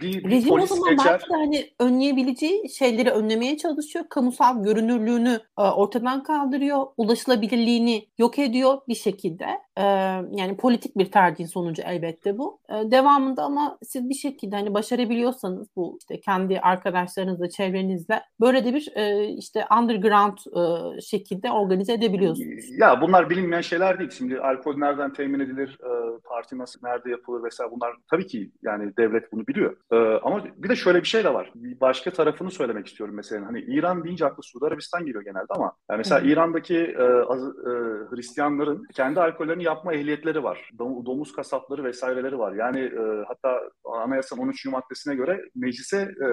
bir, 0.01 0.23
bir 0.23 0.31
Rejim 0.31 0.49
polis 0.49 0.71
o 0.71 0.75
zaman 0.75 0.89
geçer. 0.89 1.11
belki 1.11 1.29
de 1.29 1.33
hani 1.33 1.69
önleyebileceği 1.79 2.69
şeyleri 2.69 3.11
önlemeye 3.11 3.57
çalışıyor. 3.57 4.05
Kamusal 4.09 4.63
görünürlüğünü 4.63 5.39
e, 5.59 5.61
ortadan 5.75 6.23
kaldırıyor. 6.23 6.87
Ulaşılabilirliğini 6.97 8.07
yok 8.17 8.39
ediyor 8.39 8.81
bir 8.87 8.95
şekilde. 8.95 9.64
E, 9.77 9.83
yani 10.31 10.57
politik 10.57 10.97
bir 10.97 11.11
tercihin 11.11 11.47
sonucu 11.47 11.81
elbette 11.81 12.37
bu. 12.37 12.59
E, 12.69 12.91
devamında 12.91 13.43
ama 13.43 13.77
siz 13.83 14.09
bir 14.09 14.13
şekilde 14.13 14.55
hani 14.55 14.73
başarabiliyorsanız 14.73 15.67
bu 15.75 15.97
işte 15.99 16.19
kendi 16.19 16.59
arkadaşlarınızla, 16.59 17.49
çevrenizle 17.49 18.21
böyle 18.41 18.65
de 18.65 18.73
bir 18.73 18.91
e, 18.95 19.27
işte 19.27 19.65
underground 19.79 20.37
e, 20.37 21.01
şekilde 21.01 21.51
organize 21.51 21.93
edebiliyorsunuz. 21.93 22.65
Ya 22.79 23.01
bunlar 23.01 23.29
bilinmeyen 23.29 23.61
şeyler 23.61 23.99
değil. 23.99 24.09
Şimdi 24.09 24.39
alkol 24.39 24.77
nereden 24.77 25.13
temin 25.13 25.39
edilir, 25.39 25.77
e, 25.83 26.19
parti 26.23 26.57
nasıl, 26.57 26.79
nerede 26.83 27.09
yapılır 27.09 27.43
vesaire 27.43 27.71
bunlar 27.71 27.95
tabii 28.11 28.27
ki 28.27 28.51
yani 28.63 28.97
devlet 28.97 29.31
bunu 29.31 29.47
biliyor. 29.47 29.77
E, 29.91 30.19
ama 30.23 30.43
bir 30.57 30.69
de 30.69 30.75
şöyle 30.75 30.99
bir 30.99 31.07
şey 31.07 31.23
de 31.23 31.33
var. 31.33 31.51
Bir 31.55 31.79
başka 31.79 32.11
tarafını 32.11 32.51
söylemek 32.51 32.87
istiyorum 32.87 33.15
mesela. 33.15 33.45
Hani 33.45 33.59
İran 33.59 34.03
deyince 34.03 34.25
aklı 34.25 34.43
Suudi 34.43 34.65
Arabistan 34.65 35.05
geliyor 35.05 35.23
genelde 35.23 35.45
ama 35.49 35.73
yani 35.89 35.97
mesela 35.97 36.21
Hı. 36.21 36.27
İran'daki 36.27 36.77
e, 36.77 37.03
az, 37.03 37.47
e, 37.47 37.71
Hristiyanların 38.09 38.83
kendi 38.93 39.21
alkollerini 39.21 39.64
yapma 39.65 39.93
ehliyetleri 39.93 40.43
var. 40.43 40.69
Domuz 40.79 41.33
kasapları 41.33 41.83
vesaireleri 41.83 42.39
var. 42.39 42.53
Yani 42.53 42.79
e, 42.79 43.23
hatta 43.27 43.61
anayasanın 43.85 44.41
13. 44.41 44.65
maddesine 44.65 45.15
göre 45.15 45.41
meclise 45.55 45.97
e, 45.97 46.27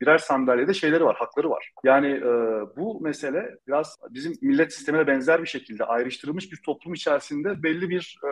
birer 0.00 0.18
sandalyede 0.18 0.74
şeyleri 0.74 1.04
var, 1.04 1.16
hakları 1.16 1.50
var. 1.50 1.72
Yani 1.84 2.10
e, 2.10 2.30
bu 2.76 3.00
mesele 3.00 3.58
biraz 3.66 3.96
bizim 4.10 4.32
millet 4.42 4.72
sistemine 4.72 5.06
benzer 5.06 5.42
bir 5.42 5.48
şekilde 5.48 5.84
ayrıştırılmış 5.84 6.52
bir 6.52 6.62
toplum 6.64 6.94
içerisinde 6.94 7.62
belli 7.62 7.90
bir 7.90 8.18
e, 8.24 8.30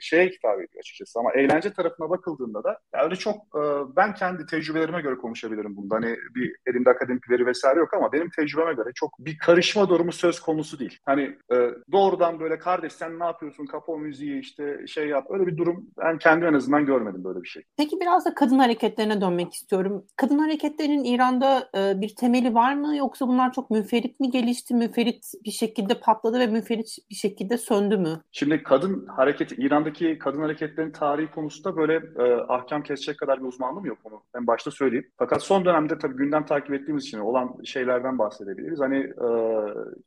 şeye 0.00 0.26
hitap 0.26 0.54
ediyor 0.54 0.78
açıkçası. 0.78 1.18
Ama 1.18 1.32
eğlence 1.32 1.72
tarafına 1.72 2.10
bakıldığında 2.10 2.64
da 2.64 2.78
yani 2.94 3.04
öyle 3.04 3.16
çok 3.16 3.36
e, 3.36 3.62
ben 3.96 4.14
kendi 4.14 4.46
tecrübelerime 4.46 5.00
göre 5.00 5.14
konuşabilirim 5.14 5.76
bunda. 5.76 5.94
Hani 5.94 6.16
bir 6.34 6.56
elimde 6.66 6.90
akademik 6.90 7.30
veri 7.30 7.46
vesaire 7.46 7.78
yok 7.78 7.94
ama 7.94 8.12
benim 8.12 8.30
tecrübeme 8.30 8.72
göre 8.72 8.90
çok 8.94 9.18
bir 9.18 9.38
karışma 9.38 9.88
durumu 9.88 10.12
söz 10.12 10.40
konusu 10.40 10.78
değil. 10.78 10.98
Hani 11.06 11.38
e, 11.52 11.56
doğrudan 11.92 12.40
böyle 12.40 12.58
kardeş 12.58 12.92
sen 12.92 13.18
ne 13.18 13.24
yapıyorsun 13.24 13.66
müziği 13.98 14.40
işte 14.40 14.86
şey 14.86 15.08
yap 15.08 15.26
öyle 15.30 15.46
bir 15.46 15.56
durum 15.56 15.86
ben 15.98 16.18
kendi 16.18 16.44
en 16.44 16.54
azından 16.54 16.86
görmedim 16.86 17.24
böyle 17.24 17.42
bir 17.42 17.48
şey. 17.48 17.62
Peki 17.76 18.00
biraz 18.00 18.26
da 18.26 18.34
kadın 18.34 18.58
hareketlerine 18.58 19.20
dönmek 19.20 19.54
istiyorum. 19.54 20.04
Kadın 20.16 20.38
hareketlerinin 20.38 21.04
İran'da 21.04 21.70
e, 21.76 22.00
bir 22.00 22.16
temeli 22.16 22.54
var 22.54 22.74
mı 22.74 22.96
yoksa 22.96 23.28
bunlar 23.28 23.52
çok 23.52 23.70
müferit 23.70 24.20
mi 24.20 24.30
gelişti, 24.30 24.74
müferit 24.74 25.32
bir 25.44 25.50
şekilde 25.50 26.00
patladı 26.00 26.38
ve 26.38 26.46
müferit 26.46 26.96
bir 27.10 27.14
şekilde 27.14 27.58
söndü 27.58 27.96
mü? 27.96 28.20
Şimdi 28.32 28.62
kadın 28.62 29.06
hareketi, 29.06 29.54
İran'daki 29.54 30.18
kadın 30.18 30.40
hareketlerin 30.40 30.90
tarihi 30.90 31.30
konusunda 31.30 31.76
böyle 31.76 31.94
e, 31.94 32.34
ahkam 32.48 32.82
kesecek 32.82 33.18
kadar 33.18 33.40
bir 33.40 33.44
uzmanlığım 33.44 33.84
yok 33.84 33.98
onu 34.04 34.22
en 34.36 34.46
başta 34.46 34.70
söyleyeyim. 34.70 35.06
Fakat 35.16 35.42
son 35.42 35.64
dönemde 35.64 35.98
tabii 35.98 36.16
gündem 36.16 36.46
takip 36.46 36.74
ettiğimiz 36.74 37.04
için 37.04 37.18
olan 37.18 37.56
şeylerden 37.64 38.18
bahsedebiliriz. 38.18 38.80
Hani 38.80 38.96
e, 38.98 39.28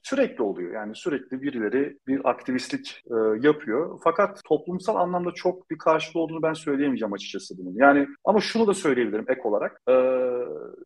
sürekli 0.04 0.44
oluyor 0.44 0.74
yani 0.74 0.96
sürekli 0.96 1.42
birileri 1.42 1.98
bir 2.08 2.30
aktivistlik 2.30 3.04
e, 3.12 3.16
yapıyor. 3.48 3.81
Fakat 4.04 4.42
toplumsal 4.46 4.96
anlamda 4.96 5.32
çok 5.32 5.70
bir 5.70 5.78
karşılığı 5.78 6.22
olduğunu 6.22 6.42
ben 6.42 6.54
söyleyemeyeceğim 6.54 7.14
açıkçası 7.14 7.58
bunun. 7.58 7.74
Yani 7.76 8.08
ama 8.24 8.40
şunu 8.40 8.68
da 8.68 8.74
söyleyebilirim 8.74 9.26
ek 9.28 9.42
olarak. 9.44 9.82
E, 9.90 9.94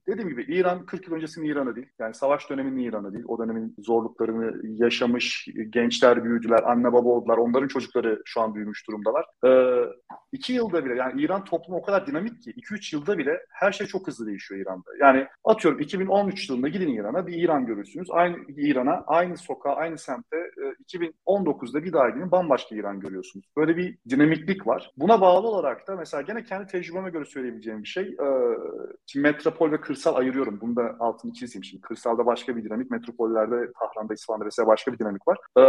dediğim 0.08 0.30
gibi 0.30 0.44
İran 0.44 0.86
40 0.86 1.08
yıl 1.08 1.16
öncesinin 1.16 1.46
İran'ı 1.46 1.76
değil. 1.76 1.88
Yani 2.00 2.14
savaş 2.14 2.50
döneminin 2.50 2.84
İran'ı 2.84 3.14
değil. 3.14 3.26
O 3.28 3.40
dönemin 3.40 3.76
zorluklarını 3.80 4.62
yaşamış 4.64 5.48
gençler 5.70 6.24
büyüdüler, 6.24 6.64
anne 6.64 6.94
baba 6.94 7.10
oldular. 7.10 7.38
Onların 7.38 7.68
çocukları 7.68 8.22
şu 8.26 8.42
an 8.42 8.56
büyümüş 8.56 8.88
durumdalar. 8.88 9.26
Ee, 9.46 9.86
iki 10.32 10.54
yılda 10.54 10.86
bile 10.86 10.96
yani 10.96 11.22
İran 11.22 11.44
toplumu 11.44 11.80
o 11.80 11.82
kadar 11.82 12.08
dinamik 12.08 12.42
ki 12.42 12.52
2-3 12.52 12.96
yılda 12.96 13.18
bile 13.18 13.46
her 13.50 13.72
şey 13.72 13.88
çok 13.88 14.08
hızlı 14.08 14.28
değişiyor 14.28 14.62
İran'da. 14.62 14.90
Yani 15.00 15.28
atıyorum 15.44 15.80
2013 15.80 16.50
yılında 16.50 16.68
gidin 16.68 16.88
İran'a 16.88 17.28
bir 17.28 17.44
İran 17.44 17.66
görürsünüz. 17.66 18.08
Aynı 18.12 18.38
İran'a, 18.48 19.04
aynı 19.08 19.38
sokağa, 19.38 19.76
aynı 19.76 19.98
semte 19.98 20.38
e, 20.38 20.98
2019'da 20.98 21.84
bir 21.84 21.94
daha 21.94 22.10
gidin 22.10 22.32
bambaşka 22.32 22.76
İran 22.76 22.85
görüyorsunuz. 22.94 23.46
Böyle 23.58 23.78
bir 23.78 23.98
dinamiklik 24.10 24.68
var. 24.68 24.92
Buna 24.98 25.22
bağlı 25.22 25.48
olarak 25.48 25.88
da 25.88 25.96
mesela 25.96 26.22
gene 26.22 26.44
kendi 26.44 26.68
tecrübeme 26.68 27.10
göre 27.10 27.26
söyleyebileceğim 27.26 27.84
bir 27.84 27.88
şey. 27.88 28.04
E, 28.04 29.20
metropol 29.20 29.72
ve 29.72 29.82
kırsal 29.82 30.16
ayırıyorum. 30.16 30.62
Bunu 30.62 30.76
da 30.76 30.96
altını 31.00 31.34
çizeyim 31.34 31.64
şimdi. 31.64 31.82
Kırsalda 31.82 32.26
başka 32.26 32.56
bir 32.56 32.64
dinamik, 32.64 32.92
metropollerde, 32.92 33.72
Tahran'da, 33.80 34.14
İsfahan'da 34.14 34.46
vesaire 34.46 34.68
başka 34.68 34.94
bir 34.94 35.00
dinamik 35.00 35.28
var. 35.28 35.38
E, 35.58 35.64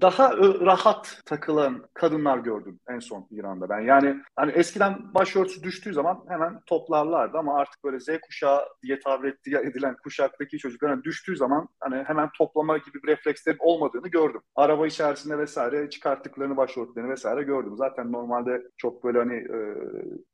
daha 0.00 0.36
rahat 0.38 1.20
takılan 1.24 1.84
kadınlar 1.94 2.38
gördüm 2.38 2.80
en 2.88 2.98
son 2.98 3.26
İran'da 3.30 3.68
ben. 3.68 3.80
Yani 3.80 4.16
hani 4.36 4.52
eskiden 4.52 5.14
başörtüsü 5.14 5.62
düştüğü 5.62 5.94
zaman 5.94 6.24
hemen 6.28 6.60
toplarlardı 6.66 7.38
ama 7.38 7.58
artık 7.58 7.84
böyle 7.84 8.00
Z 8.00 8.06
kuşağı 8.26 8.60
diye 8.82 9.00
tabir 9.00 9.36
edilen 9.46 9.96
kuşaktaki 10.04 10.58
çocukların 10.58 11.02
düştüğü 11.02 11.36
zaman 11.36 11.68
hani 11.80 12.02
hemen 12.02 12.30
toplama 12.38 12.78
gibi 12.78 13.02
bir 13.02 13.08
reflekslerin 13.08 13.58
olmadığını 13.60 14.08
gördüm. 14.08 14.40
Araba 14.56 14.86
içerisinde 14.86 15.38
vesaire 15.38 15.90
çıkarttıklarını 15.90 16.51
başörtülerini 16.56 17.10
vesaire 17.10 17.42
gördüm. 17.42 17.74
Zaten 17.76 18.12
normalde 18.12 18.62
çok 18.76 19.04
böyle 19.04 19.18
hani 19.18 19.34
e, 19.34 19.58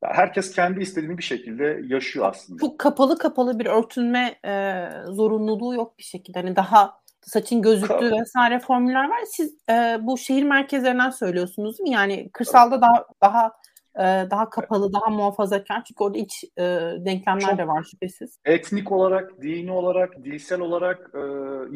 herkes 0.02 0.50
kendi 0.50 0.81
istediğini 0.81 1.18
bir 1.18 1.22
şekilde 1.22 1.81
yaşıyor 1.87 2.26
aslında. 2.31 2.61
Çok 2.61 2.78
kapalı 2.78 3.18
kapalı 3.18 3.59
bir 3.59 3.66
örtünme 3.66 4.35
e, 4.44 4.85
zorunluluğu 5.07 5.74
yok 5.74 5.98
bir 5.98 6.02
şekilde. 6.02 6.38
Hani 6.38 6.57
daha 6.57 6.98
saçın 7.22 7.62
gözüktüğü 7.62 8.12
vesaire 8.20 8.61
formüller 8.61 9.09
var. 9.09 9.20
Siz 9.26 9.59
e, 9.70 9.98
bu 10.00 10.18
şehir 10.18 10.42
merkezlerinden 10.42 11.11
söylüyorsunuz 11.11 11.78
değil 11.78 11.88
mi? 11.88 11.94
Yani 11.94 12.31
kırsalda 12.33 12.81
daha 12.81 13.04
daha 13.22 13.52
daha 14.05 14.51
kapalı, 14.51 14.93
daha 14.93 15.11
muhafazakar. 15.11 15.85
Çünkü 15.85 16.05
orada 16.05 16.19
iç 16.19 16.45
e, 16.57 16.63
denklemler 17.05 17.41
Çok 17.41 17.59
de 17.59 17.69
var 17.69 17.83
şüphesiz. 17.91 18.39
Etnik 18.45 18.93
olarak, 18.93 19.43
dini 19.43 19.73
olarak, 19.73 20.25
dilsel 20.25 20.61
olarak 20.61 21.11
e, 21.15 21.21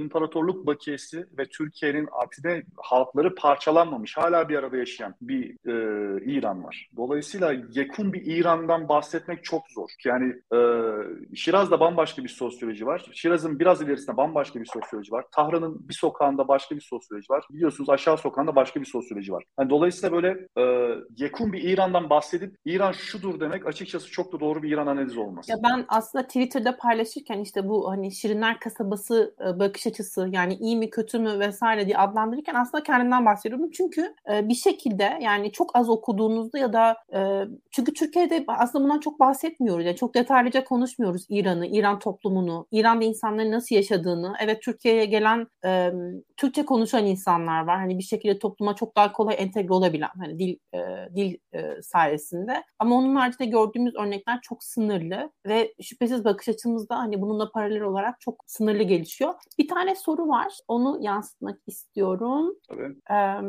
imparatorluk 0.01 0.67
bakiyesi 0.67 1.27
ve 1.39 1.45
Türkiye'nin 1.45 2.09
aksine 2.13 2.63
halkları 2.77 3.35
parçalanmamış, 3.35 4.17
hala 4.17 4.49
bir 4.49 4.57
arada 4.57 4.77
yaşayan 4.77 5.15
bir 5.21 5.51
e, 5.51 6.25
İran 6.25 6.65
var. 6.65 6.91
Dolayısıyla 6.97 7.55
yakın 7.75 8.13
bir 8.13 8.23
İran'dan 8.27 8.89
bahsetmek 8.89 9.45
çok 9.45 9.63
zor. 9.69 9.89
Yani 10.05 10.35
e, 10.55 10.59
Şiraz'da 11.37 11.81
bambaşka 11.81 12.25
bir 12.25 12.29
sosyoloji 12.29 12.87
var. 12.87 13.07
Şiraz'ın 13.13 13.59
biraz 13.59 13.83
ilerisinde 13.83 14.17
bambaşka 14.17 14.61
bir 14.61 14.71
sosyoloji 14.75 15.13
var. 15.13 15.25
Tahran'ın 15.33 15.89
bir 15.89 15.95
sokağında 15.95 16.49
başka 16.49 16.77
bir 16.77 16.81
sosyoloji 16.81 17.27
var. 17.31 17.45
Biliyorsunuz 17.51 17.91
aşağı 17.91 18.19
sokağında 18.19 18.57
başka 18.57 18.81
bir 18.81 18.87
sosyoloji 18.87 19.33
var. 19.33 19.45
Yani 19.59 19.71
dolayısıyla 19.71 20.17
böyle 20.17 20.49
e, 20.59 20.95
yakın 21.17 21.53
bir 21.53 21.63
İran'dan 21.63 22.11
bahsedip 22.13 22.57
İran 22.65 22.93
şudur 22.93 23.41
demek 23.41 23.67
açıkçası 23.67 24.11
çok 24.11 24.33
da 24.33 24.41
doğru 24.41 24.63
bir 24.63 24.71
İran 24.71 24.87
analizi 24.87 25.21
olmaz. 25.21 25.49
Ya 25.49 25.57
ben 25.63 25.85
aslında 25.89 26.27
Twitter'da 26.27 26.77
paylaşırken 26.77 27.41
işte 27.41 27.69
bu 27.69 27.91
hani 27.91 28.13
Şirinler 28.13 28.61
kasabası 28.61 29.35
e, 29.41 29.59
bakış 29.59 29.87
açısı 29.87 30.29
yani 30.33 30.55
iyi 30.55 30.77
mi 30.77 30.91
kötü 30.91 31.19
mü 31.19 31.39
vesaire 31.39 31.87
diye 31.87 31.99
adlandırırken 31.99 32.55
aslında 32.55 32.83
kendimden 32.83 33.27
bahsediyorum. 33.27 33.71
Çünkü 33.71 34.15
e, 34.33 34.49
bir 34.49 34.55
şekilde 34.55 35.19
yani 35.21 35.53
çok 35.53 35.77
az 35.77 35.89
okuduğunuzda 35.89 36.59
ya 36.59 36.73
da 36.73 36.97
e, 37.15 37.21
çünkü 37.71 37.93
Türkiye'de 37.95 38.45
aslında 38.49 38.85
bundan 38.85 39.01
çok 39.01 39.21
bahsetmiyoruz. 39.21 39.87
Yani 39.87 39.97
çok 39.97 40.15
detaylıca 40.15 40.65
konuşmuyoruz 40.65 41.27
İran'ı, 41.29 41.67
İran 41.67 41.99
toplumunu, 41.99 42.67
İran'da 42.71 43.05
insanların 43.05 43.53
nasıl 43.53 43.75
yaşadığını. 43.75 44.35
Evet 44.45 44.63
Türkiye'ye 44.63 45.05
gelen 45.05 45.47
Türkçe 46.37 46.65
konuşan 46.65 47.07
insanlar 47.07 47.67
var. 47.67 47.77
Hani 47.79 47.99
bir 47.99 48.03
şekilde 48.03 48.39
topluma 48.39 48.75
çok 48.75 48.97
daha 48.97 49.13
kolay 49.13 49.37
entegre 49.39 49.73
olabilen 49.73 50.11
hani 50.19 50.39
dil 50.39 50.57
dil 51.17 51.37
sayesinde. 52.03 52.65
Ama 52.79 52.95
onun 52.97 53.17
haricinde 53.17 53.47
gördüğümüz 53.47 53.95
örnekler 53.97 54.41
çok 54.43 54.65
sınırlı 54.65 55.31
ve 55.47 55.75
şüphesiz 55.83 56.25
bakış 56.25 56.49
açımızda 56.49 56.99
hani 56.99 57.21
bununla 57.21 57.51
paralel 57.51 57.83
olarak 57.83 58.21
çok 58.21 58.45
sınırlı 58.47 58.83
gelişiyor. 58.83 59.35
Bir 59.59 59.69
tane 59.69 59.95
soru 59.95 60.29
var. 60.29 60.53
Onu 60.69 60.99
yansıtmak 61.01 61.59
istiyorum. 61.67 62.55
Tabii. 62.69 62.95
Ee, 63.11 63.41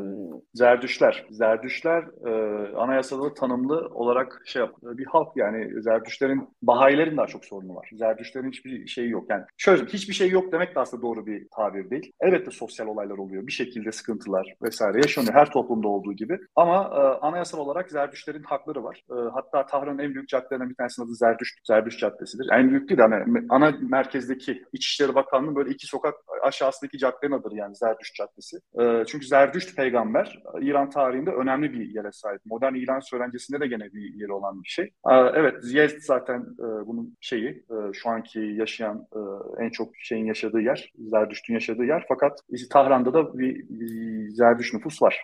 Zerdüşler. 0.54 1.26
Zerdüşler 1.30 2.04
e, 2.28 2.32
anayasada 2.76 3.34
tanımlı 3.34 3.90
olarak 3.94 4.42
şey 4.46 4.62
yap, 4.62 4.76
bir 4.84 5.06
halk 5.06 5.28
yani 5.36 5.82
Zerdüşlerin 5.82 6.50
Bahayilerin 6.62 7.18
daha 7.18 7.28
çok 7.28 7.46
sorunu 7.46 7.76
var. 7.76 7.90
Zerdüşlerin 7.94 8.52
hiçbir 8.52 8.88
şeyi 8.88 9.10
yok. 9.10 9.30
Yani 9.30 9.44
şöyle 9.58 9.86
hiçbir 9.86 10.14
şey 10.14 10.30
yok 10.30 10.52
demek 10.52 10.76
de 10.76 10.80
aslında 10.80 11.04
doğru 11.04 11.26
bir 11.26 11.48
tabir 11.56 11.90
değil. 11.90 12.12
Elbette 12.22 12.52
sosyal 12.52 12.88
olaylar 12.88 13.18
oluyor. 13.18 13.48
Bir 13.48 13.52
şekilde 13.52 13.92
sıkıntılar 13.92 14.56
vesaire 14.64 14.98
yaşanıyor 14.98 15.34
her 15.34 15.52
toplumda 15.52 15.88
olduğu 15.88 16.14
gibi. 16.14 16.40
Ama 16.56 16.76
e, 16.76 17.26
anayasal 17.26 17.60
olarak 17.60 17.92
Zerdüşlerin 17.92 18.33
Zerdüştlerin 18.34 18.44
hakları 18.44 18.84
var. 18.84 19.04
E, 19.12 19.16
hatta 19.34 19.66
Tahran'ın 19.66 20.00
en 20.00 20.14
büyük 20.14 20.30
caddelerinden 20.30 20.70
bir 20.70 20.76
tanesinin 20.76 21.08
adı 21.08 21.16
Zerdüşt, 21.16 21.60
Zerdüşt 21.68 22.00
Caddesi'dir. 22.00 22.50
En 22.52 22.70
büyük 22.70 22.90
değil 22.90 23.00
hani 23.00 23.46
ana 23.50 23.74
merkezdeki 23.82 24.64
İçişleri 24.74 25.16
Bakanlığı 25.16 25.56
böyle 25.56 25.70
iki 25.70 25.88
sokak 25.88 26.14
aşağısındaki 26.42 26.98
caddenin 26.98 27.32
adıdır 27.32 27.56
yani 27.56 27.76
Zerdüşt 27.76 28.16
Caddesi. 28.16 28.58
E, 28.80 29.06
çünkü 29.08 29.28
Zerdüşt 29.28 29.76
peygamber 29.76 30.44
İran 30.62 30.90
tarihinde 30.90 31.32
önemli 31.32 31.74
bir 31.74 31.96
yere 31.96 32.12
sahip. 32.12 32.42
Modern 32.46 32.76
İran 32.76 33.00
söylencesinde 33.00 33.60
de 33.60 33.68
gene 33.68 33.94
bir 33.94 34.14
yeri 34.14 34.32
olan 34.32 34.64
bir 34.64 34.70
şey. 34.70 34.86
E, 34.86 35.14
evet 35.14 35.64
Ziyest 35.64 36.04
zaten 36.04 36.40
e, 36.40 36.88
bunun 36.88 37.18
şeyi 37.22 37.50
e, 37.50 37.94
şu 37.94 38.10
anki 38.10 38.40
yaşayan 38.40 39.08
e, 39.16 39.20
en 39.66 39.70
çok 39.70 39.90
şeyin 39.98 40.26
yaşadığı 40.26 40.62
yer. 40.62 40.92
Zerdüşt'ün 40.98 41.54
yaşadığı 41.54 41.86
yer. 41.86 42.06
Fakat 42.08 42.40
Tahran'da 42.70 43.14
da 43.14 43.38
bir, 43.38 43.56
bir 43.70 44.30
Zerdüşt 44.30 44.74
nüfus 44.74 45.02
var 45.02 45.24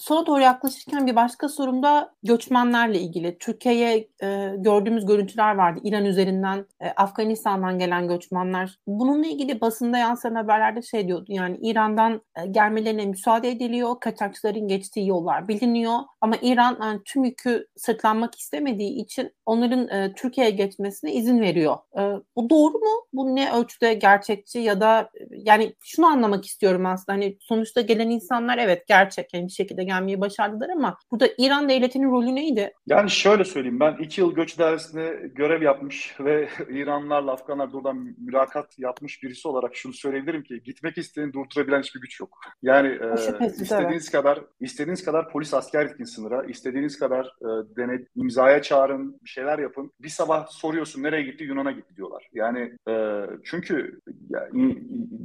sona 0.00 0.26
doğru 0.26 0.40
yaklaşırken 0.40 1.06
bir 1.06 1.16
başka 1.16 1.48
sorum 1.48 1.82
da 1.82 2.14
göçmenlerle 2.22 3.00
ilgili. 3.00 3.38
Türkiye'ye 3.38 4.08
e, 4.22 4.54
gördüğümüz 4.58 5.06
görüntüler 5.06 5.54
vardı. 5.54 5.80
İran 5.84 6.04
üzerinden, 6.04 6.66
e, 6.80 6.88
Afganistan'dan 6.88 7.78
gelen 7.78 8.08
göçmenler. 8.08 8.78
Bununla 8.86 9.26
ilgili 9.26 9.60
basında 9.60 9.98
yansıyan 9.98 10.34
haberlerde 10.34 10.82
şey 10.82 11.08
diyordu. 11.08 11.24
Yani 11.28 11.58
İran'dan 11.62 12.22
e, 12.36 12.46
gelmelerine 12.46 13.06
müsaade 13.06 13.50
ediliyor. 13.50 14.00
Kaçakçıların 14.00 14.68
geçtiği 14.68 15.08
yollar 15.08 15.48
biliniyor. 15.48 15.98
Ama 16.20 16.36
İran 16.42 16.78
yani 16.82 17.00
tüm 17.04 17.24
yükü 17.24 17.66
sırtlanmak 17.76 18.34
istemediği 18.34 19.02
için 19.02 19.32
onların 19.46 19.88
e, 19.88 20.14
Türkiye'ye 20.14 20.50
geçmesine 20.50 21.12
izin 21.12 21.40
veriyor. 21.40 21.76
E, 21.98 22.00
bu 22.36 22.50
doğru 22.50 22.78
mu? 22.78 23.06
Bu 23.12 23.36
ne 23.36 23.52
ölçüde 23.52 23.94
gerçekçi 23.94 24.58
ya 24.58 24.80
da 24.80 25.00
e, 25.00 25.24
yani 25.30 25.74
şunu 25.80 26.06
anlamak 26.06 26.44
istiyorum 26.44 26.86
aslında. 26.86 27.18
Hani 27.18 27.36
sonuçta 27.40 27.80
gelen 27.80 28.10
insanlar 28.10 28.58
evet 28.58 28.86
gerçek 28.86 29.34
yani 29.34 29.46
bir 29.46 29.52
şekilde 29.52 29.84
gelmeyi 29.84 30.20
başardılar 30.20 30.68
ama 30.68 30.98
burada 31.10 31.28
İran 31.38 31.68
devletinin 31.68 32.10
rolü 32.10 32.34
neydi? 32.34 32.72
Yani 32.86 33.10
şöyle 33.10 33.44
söyleyeyim 33.44 33.80
ben 33.80 33.96
iki 34.00 34.20
yıl 34.20 34.34
göç 34.34 34.58
dairesinde 34.58 35.30
görev 35.34 35.62
yapmış 35.62 36.14
ve 36.20 36.48
İranlılarla 36.70 37.32
Afganlar 37.32 37.72
buradan 37.72 38.14
mülakat 38.18 38.78
yapmış 38.78 39.22
birisi 39.22 39.48
olarak 39.48 39.76
şunu 39.76 39.92
söyleyebilirim 39.92 40.42
ki 40.42 40.62
gitmek 40.64 40.98
isteyeni 40.98 41.32
durdurabilen 41.32 41.82
hiçbir 41.82 42.00
güç 42.00 42.20
yok. 42.20 42.38
Yani 42.62 42.88
e, 42.88 43.14
istediğiniz 43.46 44.02
evet. 44.02 44.10
kadar 44.12 44.40
istediğiniz 44.60 45.04
kadar 45.04 45.30
polis 45.30 45.54
asker 45.54 45.84
gitkin 45.84 46.09
sınıra, 46.10 46.44
istediğiniz 46.44 46.98
kadar 46.98 47.24
e, 47.26 47.76
denet 47.76 48.08
imzaya 48.16 48.62
çağırın, 48.62 49.20
bir 49.24 49.28
şeyler 49.30 49.58
yapın. 49.58 49.92
Bir 50.00 50.08
sabah 50.08 50.46
soruyorsun 50.46 51.02
nereye 51.02 51.22
gitti? 51.22 51.44
Yunan'a 51.44 51.72
gitti 51.72 51.96
diyorlar. 51.96 52.28
Yani 52.32 52.76
e, 52.88 53.24
çünkü 53.44 54.00
yani, 54.28 54.78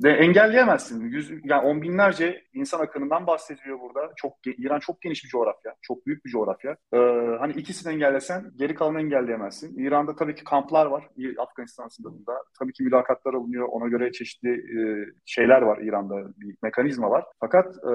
de 0.03 0.09
engelleyemezsin. 0.09 1.09
Yüz, 1.09 1.31
yani 1.43 1.67
on 1.67 1.81
binlerce 1.81 2.41
insan 2.53 2.79
akınından 2.79 3.27
bahsediyor 3.27 3.79
burada. 3.79 4.11
Çok 4.15 4.33
İran 4.45 4.79
çok 4.79 5.01
geniş 5.01 5.23
bir 5.23 5.29
coğrafya. 5.29 5.75
Çok 5.81 6.05
büyük 6.05 6.25
bir 6.25 6.29
coğrafya. 6.29 6.75
Ee, 6.93 6.97
hani 7.39 7.53
ikisini 7.53 7.93
engellesen 7.93 8.51
geri 8.55 8.75
kalanı 8.75 8.99
engelleyemezsin. 8.99 9.77
İran'da 9.77 10.15
tabii 10.15 10.35
ki 10.35 10.43
kamplar 10.43 10.85
var. 10.85 11.09
Afganistan 11.37 11.87
sınırında. 11.87 12.43
Tabii 12.59 12.73
ki 12.73 12.83
mülakatlar 12.83 13.33
alınıyor. 13.33 13.67
Ona 13.71 13.87
göre 13.87 14.11
çeşitli 14.11 14.49
e, 14.49 15.05
şeyler 15.25 15.61
var 15.61 15.77
İran'da. 15.77 16.15
Bir 16.37 16.55
mekanizma 16.63 17.09
var. 17.09 17.25
Fakat 17.39 17.75
e, 17.75 17.93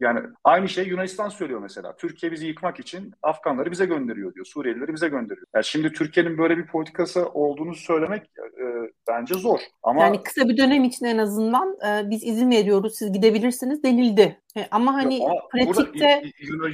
yani 0.00 0.20
aynı 0.44 0.68
şey 0.68 0.86
Yunanistan 0.88 1.28
söylüyor 1.28 1.60
mesela. 1.60 1.96
Türkiye 1.98 2.32
bizi 2.32 2.46
yıkmak 2.46 2.80
için 2.80 3.12
Afganları 3.22 3.70
bize 3.70 3.86
gönderiyor 3.86 4.34
diyor. 4.34 4.46
Suriyelileri 4.46 4.94
bize 4.94 5.08
gönderiyor. 5.08 5.46
Yani 5.54 5.64
şimdi 5.64 5.92
Türkiye'nin 5.92 6.38
böyle 6.38 6.58
bir 6.58 6.66
politikası 6.66 7.28
olduğunu 7.28 7.74
söylemek 7.74 8.22
e, 8.60 8.64
bence 9.08 9.34
zor. 9.34 9.60
Ama 9.82 10.02
yani 10.02 10.22
kısa 10.22 10.48
bir 10.48 10.56
dönem 10.56 10.84
için 10.84 11.06
en 11.06 11.18
azından 11.18 11.76
e, 11.86 12.10
biz 12.10 12.24
izin 12.24 12.50
veriyoruz 12.50 12.94
siz 12.94 13.12
gidebilirsiniz 13.12 13.82
denildi. 13.82 14.40
E, 14.56 14.68
ama 14.70 14.94
hani 14.94 15.18
ya, 15.18 15.32
pratikte 15.52 16.22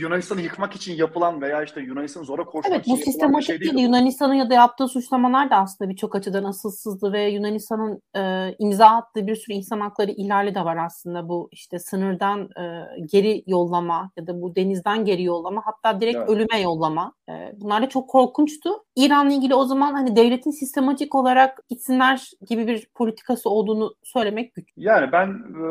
Yunanistan'ı 0.01 0.41
yıkmak 0.41 0.77
için 0.77 0.95
yapılan 0.95 1.43
veya 1.43 1.63
işte 1.63 1.81
Yunanistan'ı 1.81 2.25
zora 2.25 2.45
koşmak 2.45 2.73
evet, 2.73 2.87
için 2.87 2.97
bu 2.97 2.97
sistematik 2.97 3.47
şey 3.47 3.61
değil. 3.61 3.79
Yunanistan'ın 3.79 4.35
ya 4.35 4.51
da 4.51 4.55
yaptığı 4.55 4.89
suçlamalar 4.89 5.51
da 5.51 5.57
aslında 5.57 5.91
birçok 5.91 6.17
açıdan 6.17 6.45
asılsızdı 6.45 7.13
ve 7.13 7.29
Yunanistan'ın 7.29 8.03
e, 8.17 8.55
imza 8.59 8.87
attığı 8.87 9.27
bir 9.27 9.37
sürü 9.37 9.57
insan 9.57 9.81
hakları 9.81 10.11
ihlali 10.11 10.55
de 10.55 10.65
var 10.65 10.77
aslında 10.77 11.29
bu 11.29 11.49
işte 11.53 11.79
sınırdan 11.79 12.41
e, 12.43 12.85
geri 13.13 13.45
yollama 13.47 14.11
ya 14.17 14.27
da 14.27 14.43
bu 14.43 14.57
denizden 14.57 15.05
geri 15.05 15.23
yollama 15.23 15.63
hatta 15.65 16.01
direkt 16.01 16.17
evet. 16.17 16.29
ölüme 16.29 16.61
yollama. 16.61 17.13
E, 17.29 17.33
bunlar 17.57 17.83
da 17.83 17.89
çok 17.89 18.11
korkunçtu. 18.11 18.71
İran'la 18.97 19.33
ilgili 19.33 19.55
o 19.55 19.65
zaman 19.65 19.93
hani 19.93 20.17
devletin 20.17 20.51
sistematik 20.51 21.15
olarak 21.15 21.59
gitsinler 21.69 22.31
gibi 22.49 22.67
bir 22.67 22.89
politikası 22.95 23.51
olduğunu 23.51 23.95
söylemek 24.03 24.55
güç. 24.55 24.69
Yani 24.77 25.13
ben 25.13 25.29
e, 25.29 25.63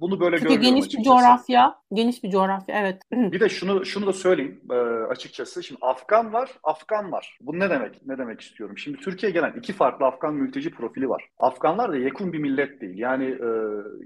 bunu 0.00 0.20
böyle 0.20 0.38
Çünkü 0.38 0.54
geniş 0.54 0.98
bir 0.98 1.02
coğrafya 1.02 1.74
geniş 1.92 2.24
bir 2.24 2.30
coğrafya 2.30 2.80
evet. 2.80 3.02
bir 3.12 3.40
de 3.40 3.48
şunu 3.48 3.84
şunu 3.84 4.06
da 4.06 4.12
söyleyeyim 4.12 4.60
e, 4.70 4.74
açıkçası. 5.10 5.62
Şimdi 5.62 5.78
Afgan 5.82 6.32
var, 6.32 6.50
Afgan 6.62 7.12
var. 7.12 7.38
Bu 7.40 7.58
ne 7.58 7.70
demek? 7.70 8.06
Ne 8.06 8.18
demek 8.18 8.40
istiyorum? 8.40 8.78
Şimdi 8.78 8.98
Türkiye'ye 8.98 9.34
gelen 9.34 9.52
iki 9.58 9.72
farklı 9.72 10.06
Afgan 10.06 10.34
mülteci 10.34 10.70
profili 10.70 11.08
var. 11.08 11.28
Afganlar 11.38 11.92
da 11.92 11.96
yakın 11.96 12.32
bir 12.32 12.38
millet 12.38 12.80
değil. 12.80 12.98
Yani 12.98 13.24
e, 13.24 13.48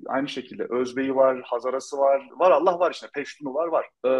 aynı 0.06 0.28
şekilde 0.28 0.64
Özbeyi 0.70 1.16
var, 1.16 1.40
Hazarası 1.44 1.98
var. 1.98 2.28
Var 2.38 2.50
Allah 2.50 2.78
var 2.78 2.90
işte. 2.90 3.06
Peştunu 3.14 3.54
var 3.54 3.66
var. 3.66 3.86
E, 4.06 4.10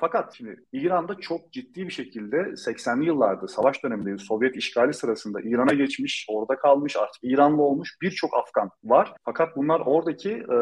fakat 0.00 0.34
şimdi 0.34 0.64
İran'da 0.72 1.14
çok 1.14 1.52
ciddi 1.52 1.86
bir 1.86 1.92
şekilde 1.92 2.36
80'li 2.36 3.06
yıllarda 3.06 3.48
savaş 3.48 3.84
döneminde 3.84 3.91
Sovyet 4.18 4.56
işgali 4.56 4.94
sırasında 4.94 5.40
İran'a 5.40 5.74
geçmiş, 5.74 6.26
orada 6.28 6.56
kalmış, 6.56 6.96
artık 6.96 7.20
İranlı 7.22 7.62
olmuş 7.62 7.96
birçok 8.02 8.30
Afgan 8.34 8.70
var. 8.84 9.12
Fakat 9.24 9.56
bunlar 9.56 9.82
oradaki 9.86 10.30
e, 10.30 10.56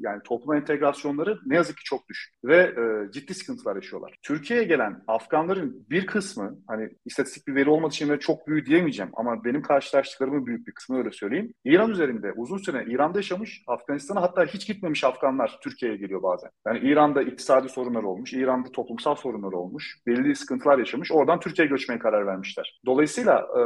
yani 0.00 0.22
toplum 0.24 0.54
entegrasyonları 0.54 1.38
ne 1.46 1.56
yazık 1.56 1.76
ki 1.76 1.84
çok 1.84 2.08
düşük 2.08 2.34
ve 2.44 2.56
e, 2.56 3.12
ciddi 3.12 3.34
sıkıntılar 3.34 3.76
yaşıyorlar. 3.76 4.18
Türkiye'ye 4.22 4.64
gelen 4.64 5.02
Afganların 5.06 5.86
bir 5.90 6.06
kısmı 6.06 6.58
hani 6.66 6.90
istatistik 7.04 7.46
bir 7.46 7.54
veri 7.54 7.70
olmadığı 7.70 7.94
için 7.94 8.18
çok 8.18 8.46
büyük 8.46 8.66
diyemeyeceğim 8.66 9.10
ama 9.14 9.44
benim 9.44 9.62
karşılaştıklarımın 9.62 10.46
büyük 10.46 10.66
bir 10.66 10.72
kısmı 10.72 10.98
öyle 10.98 11.10
söyleyeyim. 11.12 11.52
İran 11.64 11.90
üzerinde 11.90 12.32
uzun 12.36 12.58
süre 12.58 12.84
İran'da 12.88 13.18
yaşamış, 13.18 13.62
Afganistan'a 13.66 14.22
hatta 14.22 14.44
hiç 14.44 14.66
gitmemiş 14.66 15.04
Afganlar 15.04 15.58
Türkiye'ye 15.62 15.96
geliyor 15.98 16.22
bazen. 16.22 16.50
Yani 16.66 16.78
İran'da 16.78 17.22
iktisadi 17.22 17.68
sorunlar 17.68 18.02
olmuş, 18.02 18.32
İran'da 18.32 18.72
toplumsal 18.72 19.14
sorunlar 19.14 19.52
olmuş, 19.52 19.98
belli 20.06 20.36
sıkıntılar 20.36 20.78
yaşamış. 20.78 21.12
Oradan 21.12 21.40
Türkiye'ye 21.40 21.68
göçmeye 21.68 21.98
karar 21.98 22.26
vermişler. 22.50 22.80
Dolayısıyla 22.86 23.38
e, 23.38 23.62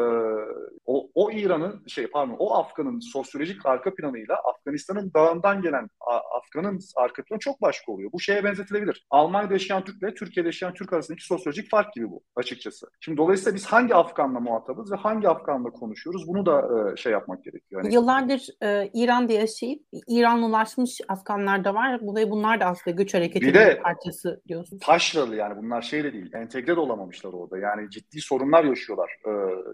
o, 0.87 1.11
o 1.15 1.31
İran'ın 1.31 1.83
şey 1.87 2.07
pardon 2.07 2.37
o 2.39 2.55
Afgan'ın 2.55 3.01
sosyolojik 3.01 3.67
arka 3.67 3.95
planıyla 3.95 4.35
Afganistan'ın 4.35 5.13
dağından 5.15 5.63
gelen 5.63 5.89
Afgan'ın 6.37 6.81
arka 6.97 7.25
planı 7.25 7.39
çok 7.39 7.63
başka 7.63 7.93
oluyor. 7.93 8.13
Bu 8.13 8.21
şeye 8.21 8.45
benzetilebilir. 8.45 9.07
Almanya'da 9.11 9.53
yaşayan 9.53 9.85
Türk 9.85 10.03
ile 10.03 10.15
Türkiye'de 10.15 10.49
yaşayan 10.49 10.75
Türk 10.75 10.93
arasındaki 10.93 11.25
sosyolojik 11.25 11.71
fark 11.71 11.95
gibi 11.95 12.11
bu 12.11 12.23
açıkçası. 12.37 12.87
Şimdi 13.01 13.19
dolayısıyla 13.19 13.55
biz 13.55 13.67
hangi 13.67 13.95
Afgan'la 13.95 14.41
muhatabız 14.41 14.93
ve 14.93 14.97
hangi 14.97 15.29
Afgan'la 15.29 15.71
konuşuyoruz 15.71 16.29
bunu 16.29 16.47
da 16.47 16.63
e, 16.93 16.97
şey 16.97 17.13
yapmak 17.13 17.45
gerekiyor. 17.45 17.85
Yani, 17.85 17.95
Yıllardır 17.95 18.49
e, 18.63 18.91
İran'da 18.95 19.33
yaşayıp 19.33 19.83
İranlılaşmış 20.09 21.01
Afganlar 21.09 21.65
da 21.65 21.75
var. 21.75 21.99
Bu 22.03 22.17
ve 22.17 22.31
bunlar 22.31 22.61
da 22.61 22.65
aslında 22.65 22.97
göç 22.97 23.15
hareketinin 23.15 23.55
bir 23.55 23.83
parçası 23.83 24.43
diyorsun. 24.49 24.79
Taşralı 24.79 25.37
yani 25.37 25.57
bunlar 25.63 25.83
şeyle 25.83 26.13
değil. 26.13 26.31
Entegre 26.35 26.77
de 26.77 26.81
olamamışlar 26.81 27.33
orada. 27.33 27.59
Yani 27.59 27.91
ciddi 27.91 28.21
sorunlar 28.21 28.65
yaşıyorlar. 28.75 29.11
E, 29.27 29.31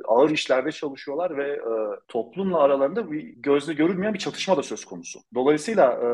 ağır 0.08 0.30
işlerde 0.30 0.72
çalışıyorlar 0.72 1.36
ve 1.36 1.48
e, 1.52 1.72
toplumla 2.08 2.58
aralarında 2.58 3.12
bir 3.12 3.22
gözle 3.36 3.72
görülmeyen 3.72 4.14
bir 4.14 4.18
çatışma 4.18 4.56
da 4.56 4.62
söz 4.62 4.84
konusu. 4.84 5.20
Dolayısıyla 5.34 5.92
e, 5.92 6.08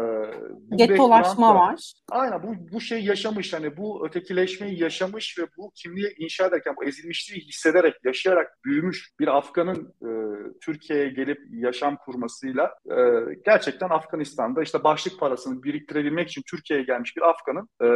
bu 0.71 0.77
Gettolaşma 0.77 1.55
var. 1.55 1.93
Aynen 2.11 2.43
bu, 2.43 2.73
bu 2.73 2.81
şey 2.81 3.05
yaşamış 3.05 3.53
hani 3.53 3.77
bu 3.77 4.07
ötekileşmeyi 4.07 4.83
yaşamış 4.83 5.39
ve 5.39 5.43
bu 5.57 5.73
kimliği 5.75 6.15
inşa 6.19 6.47
ederken 6.47 6.75
bu 6.77 6.85
ezilmişliği 6.85 7.41
hissederek, 7.41 7.95
yaşayarak 8.05 8.59
büyümüş 8.65 9.11
bir 9.21 9.37
Afgan'ın 9.37 9.95
e, 10.03 10.11
Türkiye'ye 10.61 11.09
gelip 11.09 11.39
yaşam 11.51 11.97
kurmasıyla 11.97 12.75
e, 12.91 12.97
gerçekten 13.45 13.89
Afganistan'da 13.89 14.63
işte 14.63 14.85
başlık 14.85 15.21
parasını 15.21 15.63
biriktirebilmek 15.63 16.29
için 16.29 16.43
Türkiye'ye 16.51 16.85
gelmiş 16.85 17.17
bir 17.17 17.23
Afgan'ın 17.23 17.69
e, 17.83 17.89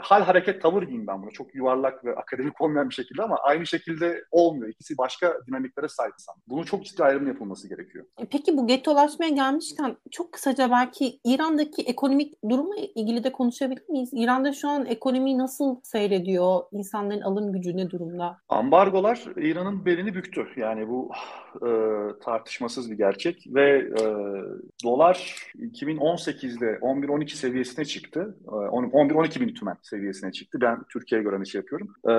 hal 0.00 0.22
hareket 0.22 0.62
tavır 0.62 0.82
diyeyim 0.82 1.06
ben 1.06 1.22
bunu. 1.22 1.30
Çok 1.30 1.54
yuvarlak 1.54 2.04
ve 2.04 2.14
akademik 2.16 2.60
olmayan 2.60 2.88
bir 2.88 2.94
şekilde 2.94 3.22
ama 3.22 3.36
aynı 3.36 3.66
şekilde 3.66 4.17
olmuyor. 4.30 4.70
İkisi 4.70 4.98
başka 4.98 5.38
dinamiklere 5.46 5.88
sahip 5.88 6.14
sanırım. 6.18 6.42
Bunun 6.48 6.62
çok 6.62 6.84
ciddi 6.84 7.04
ayrım 7.04 7.26
yapılması 7.26 7.68
gerekiyor. 7.68 8.04
E, 8.18 8.24
peki 8.24 8.56
bu 8.56 8.66
gettolaşmaya 8.66 9.30
gelmişken 9.30 9.96
çok 10.10 10.32
kısaca 10.32 10.70
belki 10.70 11.20
İran'daki 11.24 11.82
ekonomik 11.82 12.34
durumla 12.48 12.76
ilgili 12.76 13.24
de 13.24 13.32
konuşabilir 13.32 13.88
miyiz? 13.88 14.10
İran'da 14.12 14.52
şu 14.52 14.68
an 14.68 14.86
ekonomi 14.86 15.38
nasıl 15.38 15.76
seyrediyor? 15.82 16.60
İnsanların 16.72 17.20
alım 17.20 17.52
gücü 17.52 17.76
ne 17.76 17.90
durumda? 17.90 18.36
Ambargolar 18.48 19.24
İran'ın 19.36 19.84
belini 19.84 20.14
büktü. 20.14 20.46
Yani 20.56 20.88
bu 20.88 21.10
e, 21.56 21.70
tartışmasız 22.24 22.90
bir 22.90 22.96
gerçek 22.96 23.46
ve 23.54 23.78
e, 23.78 24.04
dolar 24.84 25.34
2018'de 25.58 26.66
11-12 26.66 27.28
seviyesine 27.28 27.84
çıktı. 27.84 28.36
E, 28.46 28.50
11-12 28.50 29.40
bin 29.40 29.54
tümen 29.54 29.76
seviyesine 29.82 30.32
çıktı. 30.32 30.58
Ben 30.60 30.82
Türkiye'ye 30.92 31.24
göre 31.24 31.44
şey 31.44 31.58
yapıyorum. 31.58 31.88
E, 32.08 32.14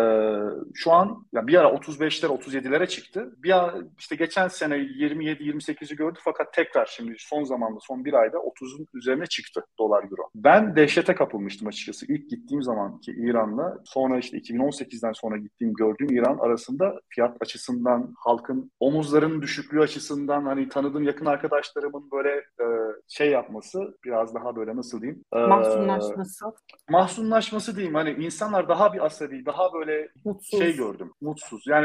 şu 0.73 0.91
an 0.91 1.25
yani 1.33 1.47
bir 1.47 1.55
ara 1.55 1.71
35'lere 1.89 2.41
37'lere 2.41 2.87
çıktı. 2.87 3.33
Bir 3.37 3.57
ara 3.57 3.77
işte 3.99 4.15
geçen 4.15 4.47
sene 4.47 4.75
27-28'i 4.75 5.95
gördü 5.95 6.19
fakat 6.23 6.53
tekrar 6.53 6.85
şimdi 6.85 7.15
son 7.17 7.43
zamanda 7.43 7.79
son 7.79 8.05
bir 8.05 8.13
ayda 8.13 8.37
30'un 8.37 8.85
üzerine 8.93 9.25
çıktı 9.25 9.65
dolar 9.79 10.03
euro. 10.03 10.29
Ben 10.35 10.75
dehşete 10.75 11.15
kapılmıştım 11.15 11.67
açıkçası. 11.67 12.05
İlk 12.13 12.29
gittiğim 12.29 12.63
zaman 12.63 12.99
ki 12.99 13.11
İran'la 13.17 13.77
sonra 13.85 14.19
işte 14.19 14.37
2018'den 14.37 15.11
sonra 15.11 15.37
gittiğim 15.37 15.73
gördüğüm 15.73 16.11
İran 16.11 16.37
arasında 16.37 16.99
fiyat 17.09 17.37
açısından 17.41 18.13
halkın 18.17 18.71
omuzlarının 18.79 19.41
düşüklüğü 19.41 19.81
açısından 19.81 20.45
hani 20.45 20.69
tanıdığım 20.69 21.03
yakın 21.03 21.25
arkadaşlarımın 21.25 22.11
böyle 22.11 22.29
e, 22.35 22.65
şey 23.07 23.29
yapması 23.29 23.97
biraz 24.05 24.35
daha 24.35 24.55
böyle 24.55 24.75
nasıl 24.75 25.01
diyeyim? 25.01 25.23
E, 25.33 25.39
mahzunlaşması. 25.39 26.45
Mahzunlaşması 26.89 27.75
diyeyim 27.75 27.95
hani 27.95 28.11
insanlar 28.11 28.69
daha 28.69 28.93
bir 28.93 29.05
asabi, 29.05 29.45
daha 29.45 29.73
böyle 29.73 30.09
Mutsuz. 30.25 30.59
şey 30.59 30.75
gördüm. 30.75 31.13
Mutsuz. 31.21 31.63
Yani 31.67 31.78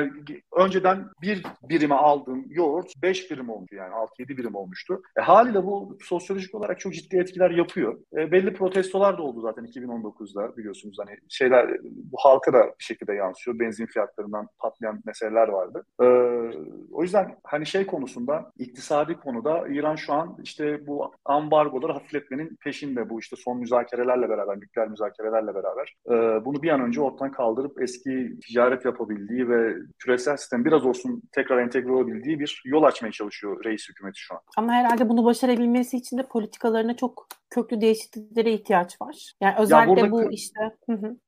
önceden 0.56 1.06
bir 1.22 1.42
birime 1.68 1.94
aldığım 1.94 2.44
yoğurt 2.48 2.92
5 3.02 3.30
birim 3.30 3.50
olmuştu 3.50 3.76
yani 3.76 3.92
6-7 3.94 4.28
birim 4.28 4.54
olmuştu. 4.54 5.02
E, 5.18 5.20
haliyle 5.20 5.64
bu 5.64 5.98
sosyolojik 6.02 6.54
olarak 6.54 6.80
çok 6.80 6.94
ciddi 6.94 7.16
etkiler 7.16 7.50
yapıyor. 7.50 7.98
E, 8.16 8.32
belli 8.32 8.52
protestolar 8.52 9.18
da 9.18 9.22
oldu 9.22 9.40
zaten 9.40 9.64
2019'da 9.64 10.56
biliyorsunuz 10.56 10.96
hani 10.98 11.18
şeyler 11.28 11.70
bu 11.82 12.16
halka 12.18 12.52
da 12.52 12.64
bir 12.78 12.84
şekilde 12.84 13.14
yansıyor. 13.14 13.58
Benzin 13.58 13.86
fiyatlarından 13.86 14.48
patlayan 14.58 15.02
meseleler 15.06 15.48
vardı. 15.48 15.84
E, 16.00 16.06
o 16.92 17.02
yüzden 17.02 17.36
hani 17.44 17.66
şey 17.66 17.86
konusunda 17.86 18.52
iktisadi 18.58 19.14
konuda 19.14 19.68
İran 19.68 19.96
şu 19.96 20.12
an 20.12 20.36
işte 20.42 20.86
bu 20.86 21.12
ambargoları 21.24 21.92
hafifletmenin 21.92 22.56
peşinde 22.64 23.10
bu 23.10 23.20
işte 23.20 23.36
son 23.36 23.58
müzakerelerle 23.58 24.28
beraber, 24.28 24.56
nükleer 24.56 24.88
müzakerelerle 24.88 25.54
beraber 25.54 25.94
e, 26.10 26.44
bunu 26.44 26.62
bir 26.62 26.68
an 26.68 26.80
önce 26.80 27.00
ortadan 27.00 27.32
kaldırıp 27.32 27.82
eski 27.82 28.38
ticaret 28.40 28.84
yapabildiği 28.84 29.48
ve 29.48 29.73
küresel 29.98 30.36
sistem 30.36 30.64
biraz 30.64 30.86
olsun 30.86 31.22
tekrar 31.32 31.58
entegre 31.58 31.92
olabildiği 31.92 32.40
bir 32.40 32.62
yol 32.64 32.82
açmaya 32.82 33.12
çalışıyor 33.12 33.64
reis 33.64 33.88
hükümeti 33.88 34.20
şu 34.20 34.34
an. 34.34 34.40
Ama 34.56 34.72
herhalde 34.72 35.08
bunu 35.08 35.24
başarabilmesi 35.24 35.96
için 35.96 36.18
de 36.18 36.22
politikalarına 36.22 36.96
çok 36.96 37.26
köklü 37.54 37.80
değişikliklere 37.80 38.52
ihtiyaç 38.52 39.00
var. 39.00 39.34
Yani 39.40 39.54
özellikle 39.58 40.00
ya 40.00 40.10
bu 40.10 40.32
işte. 40.32 40.60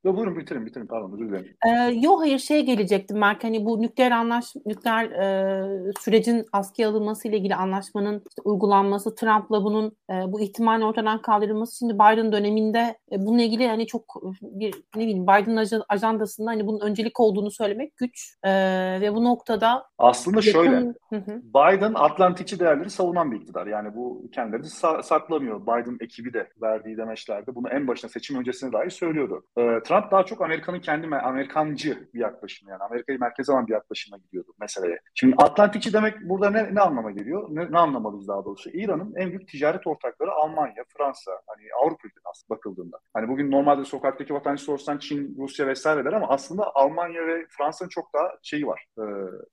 Ya 0.04 0.16
buyurun 0.16 0.38
bitirin 0.38 0.66
bitirin 0.66 0.86
pardon 0.86 1.12
özür 1.12 1.28
dilerim. 1.28 1.56
Ee, 1.66 1.92
yo 1.92 2.20
hayır 2.20 2.38
şeye 2.38 2.60
gelecektim 2.60 3.18
Mark 3.18 3.44
hani 3.44 3.64
bu 3.64 3.82
nükleer 3.82 4.10
anlaş 4.10 4.56
nükleer 4.66 5.10
e, 5.10 5.92
sürecin 6.00 6.44
askıya 6.52 6.88
alınması 6.88 7.28
ile 7.28 7.36
ilgili 7.36 7.54
anlaşmanın 7.54 8.22
işte 8.28 8.42
uygulanması 8.44 9.14
Trump'la 9.14 9.64
bunun 9.64 9.96
e, 10.10 10.14
bu 10.32 10.40
ihtimalin 10.40 10.82
ortadan 10.82 11.22
kaldırılması 11.22 11.78
şimdi 11.78 11.94
Biden 11.94 12.32
döneminde 12.32 12.98
e, 13.12 13.26
bununla 13.26 13.42
ilgili 13.42 13.68
hani 13.68 13.86
çok 13.86 14.22
bir 14.42 14.74
ne 14.96 15.02
bileyim 15.02 15.26
Biden 15.26 15.82
ajandasında 15.88 16.50
hani 16.50 16.66
bunun 16.66 16.80
öncelik 16.80 17.20
olduğunu 17.20 17.50
söylemek 17.50 17.96
güç 17.96 18.35
e, 18.46 18.52
ve 19.00 19.14
bu 19.14 19.24
noktada 19.24 19.86
aslında 19.98 20.36
yakın... 20.36 20.52
şöyle 20.52 20.76
hı 21.10 21.16
hı. 21.16 21.42
Biden 21.42 21.94
Atlantikçi 21.94 22.60
değerleri 22.60 22.90
savunan 22.90 23.32
bir 23.32 23.40
iktidar 23.40 23.66
yani 23.66 23.94
bu 23.94 24.30
kendileri 24.34 24.62
sa- 24.62 25.02
saklamıyor 25.02 25.62
Biden 25.62 25.96
ekibi 26.00 26.32
de 26.32 26.48
verdiği 26.62 26.96
demeçlerde 26.96 27.54
bunu 27.54 27.68
en 27.68 27.88
başına 27.88 28.10
seçim 28.10 28.38
öncesine 28.38 28.72
dair 28.72 28.90
söylüyordu. 28.90 29.44
Ee, 29.58 29.62
Trump 29.84 30.10
daha 30.10 30.22
çok 30.22 30.40
Amerika'nın 30.40 30.80
kendi 30.80 31.16
Amerikancı 31.16 32.08
bir 32.14 32.20
yaklaşım 32.20 32.68
yani 32.68 32.82
Amerika'yı 32.82 33.18
merkeze 33.18 33.52
alan 33.52 33.66
bir 33.66 33.72
yaklaşımla 33.72 34.18
gidiyordu 34.18 34.52
meseleye. 34.60 34.98
Şimdi 35.14 35.36
Atlantikçi 35.38 35.92
demek 35.92 36.14
burada 36.20 36.50
ne, 36.50 36.74
ne 36.74 36.80
anlama 36.80 37.10
geliyor? 37.10 37.48
Ne, 37.50 37.72
ne 37.72 37.78
anlamalıyız 37.78 38.28
daha 38.28 38.44
doğrusu? 38.44 38.70
İran'ın 38.70 39.14
en 39.16 39.28
büyük 39.28 39.48
ticaret 39.48 39.86
ortakları 39.86 40.32
Almanya, 40.32 40.84
Fransa, 40.96 41.32
hani 41.46 41.62
Avrupa 41.82 42.08
ülkeleri 42.08 42.24
aslında 42.30 42.58
bakıldığında. 42.58 42.98
Hani 43.14 43.28
bugün 43.28 43.50
normalde 43.50 43.84
sokaktaki 43.84 44.34
vatandaşı 44.34 44.64
sorsan 44.64 44.98
Çin, 44.98 45.36
Rusya 45.38 45.66
vesaireler 45.66 46.12
ama 46.12 46.28
aslında 46.28 46.74
Almanya 46.74 47.26
ve 47.26 47.46
Fransa'nın 47.48 47.88
çok 47.88 48.14
daha 48.14 48.35
şeyi 48.42 48.66
var. 48.66 48.84
Ee, 48.98 49.02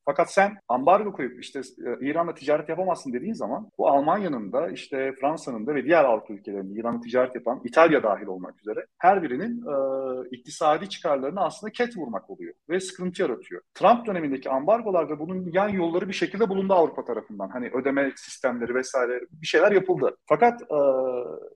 fakat 0.06 0.34
sen 0.34 0.58
ambargo 0.68 1.14
koyup 1.14 1.44
işte 1.44 1.60
e, 1.60 2.06
İran'la 2.06 2.34
ticaret 2.34 2.70
yapamazsın 2.70 3.14
dediğin 3.14 3.34
zaman 3.34 3.70
bu 3.78 3.88
Almanya'nın 3.88 4.52
da 4.52 4.70
işte 4.70 5.14
Fransa'nın 5.22 5.68
da 5.68 5.76
ve 5.76 5.86
diğer 5.86 6.04
Avrupa 6.04 6.34
ülkelerinde 6.34 6.80
İran'la 6.80 7.02
ticaret 7.02 7.36
yapan 7.36 7.62
İtalya 7.64 8.04
dahil 8.04 8.26
olmak 8.26 8.60
üzere 8.60 8.86
her 8.98 9.24
birinin 9.24 9.62
e, 9.62 9.76
iktisadi 10.32 10.90
çıkarlarını 10.90 11.42
aslında 11.42 11.72
ket 11.72 11.98
vurmak 11.98 12.30
oluyor 12.30 12.54
ve 12.70 12.80
sıkıntı 12.80 13.22
yaratıyor. 13.22 13.62
Trump 13.74 14.06
dönemindeki 14.06 14.50
ambargolar 14.50 15.10
ve 15.10 15.20
bunun 15.20 15.50
yan 15.54 15.70
yolları 15.70 16.08
bir 16.08 16.14
şekilde 16.14 16.50
bulundu 16.50 16.74
Avrupa 16.74 17.06
tarafından. 17.06 17.50
Hani 17.50 17.70
ödeme 17.74 18.12
sistemleri 18.16 18.76
vesaire 18.76 19.20
bir 19.32 19.48
şeyler 19.48 19.72
yapıldı. 19.72 20.18
Fakat 20.26 20.62
e, 20.62 20.80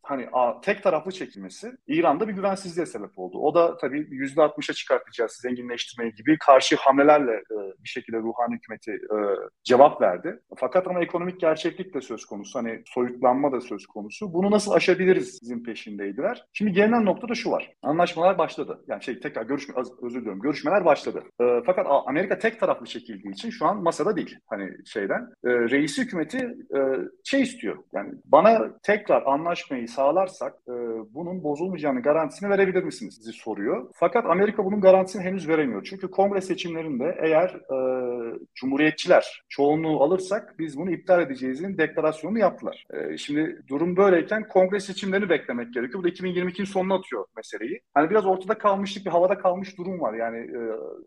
hani 0.04 0.30
a, 0.34 0.62
tek 0.62 0.84
taraflı 0.84 1.12
çekilmesi 1.12 1.72
İran'da 1.88 2.28
bir 2.28 2.34
güvensizliğe 2.34 2.86
sebep 2.86 3.20
oldu. 3.20 3.40
O 3.40 3.56
da 3.56 3.78
tabii 3.78 4.00
%60'a 4.00 4.74
çıkartacağız 4.74 5.32
zenginleştirmeyi 5.32 6.14
gibi 6.14 6.38
karşı 6.38 6.76
hamlelerle 7.08 7.34
e, 7.34 7.58
bir 7.84 7.90
şekilde 7.90 8.18
ruhani 8.18 8.56
hükümeti 8.56 8.92
e, 8.92 9.18
cevap 9.64 10.02
verdi. 10.02 10.40
Fakat 10.58 10.88
ama 10.88 11.02
ekonomik 11.02 11.40
gerçeklik 11.40 11.94
de 11.94 12.02
söz 12.02 12.26
konusu. 12.26 12.60
Hani 12.60 12.82
soyutlanma 12.86 13.52
da 13.52 13.62
söz 13.62 13.86
konusu. 13.86 14.34
Bunu 14.34 14.52
nasıl 14.52 14.72
aşabiliriz 14.72 15.38
sizin 15.40 15.64
peşindeydiler. 15.64 16.46
Şimdi 16.54 16.72
gelinen 16.72 17.06
noktada 17.06 17.36
şu 17.36 17.52
var. 17.52 17.72
Anlaşmalar 17.82 18.38
başladı. 18.38 18.84
Yani 18.88 19.04
şey 19.04 19.20
tekrar 19.20 19.44
görüşme 19.44 19.76
özür 20.02 20.20
diliyorum. 20.20 20.42
Görüşmeler 20.42 20.86
başladı. 20.86 21.24
E, 21.42 21.62
fakat 21.66 21.88
Amerika 22.06 22.40
tek 22.40 22.60
taraflı 22.60 22.86
çekildiği 22.86 23.34
için 23.34 23.50
şu 23.50 23.66
an 23.66 23.84
masada 23.84 24.16
değil. 24.16 24.38
Hani 24.48 24.70
şeyden. 24.86 25.22
E, 25.22 25.50
reisi 25.50 26.02
hükümeti 26.02 26.38
e, 26.76 26.80
şey 27.24 27.42
istiyor. 27.42 27.78
Yani 27.94 28.14
bana 28.26 28.80
tekrar 28.84 29.24
anlaşmayı 29.26 29.88
sağlarsak 29.88 30.54
e, 30.68 30.74
bunun 31.14 31.44
bozulmayacağını 31.44 32.02
garantisini 32.02 32.50
verebilir 32.50 32.84
misiniz? 32.84 33.16
Sizi 33.16 33.34
soruyor. 33.34 33.90
Fakat 33.94 34.26
Amerika 34.26 34.66
bunun 34.66 34.82
garantisini 34.82 35.24
henüz 35.24 35.48
veremiyor. 35.48 35.84
Çünkü 35.90 36.12
kongre 36.12 36.42
seçimlerinde 36.98 37.16
eğer 37.20 37.50
e, 37.50 37.78
cumhuriyetçiler 38.56 39.44
çoğunluğu 39.50 40.04
alırsak 40.04 40.60
biz 40.60 40.78
bunu 40.78 40.92
iptal 40.92 41.22
edeceğizin 41.22 41.78
deklarasyonunu 41.78 42.40
yaptılar. 42.40 42.86
E, 42.94 43.18
şimdi 43.18 43.62
durum 43.68 43.98
böyleyken 43.98 44.48
kongre 44.48 44.80
seçimlerini 44.80 45.30
beklemek 45.30 45.74
gerekiyor. 45.74 46.00
Bu 46.00 46.04
da 46.04 46.10
2022'nin 46.10 46.66
sonuna 46.66 46.96
atıyor 46.96 47.26
meseleyi. 47.36 47.82
Hani 47.94 48.10
biraz 48.10 48.26
ortada 48.26 48.58
kalmışlık 48.58 49.06
bir 49.06 49.12
havada 49.12 49.38
kalmış 49.38 49.78
durum 49.78 50.02
var 50.02 50.14
yani 50.14 50.38
e, 50.38 50.60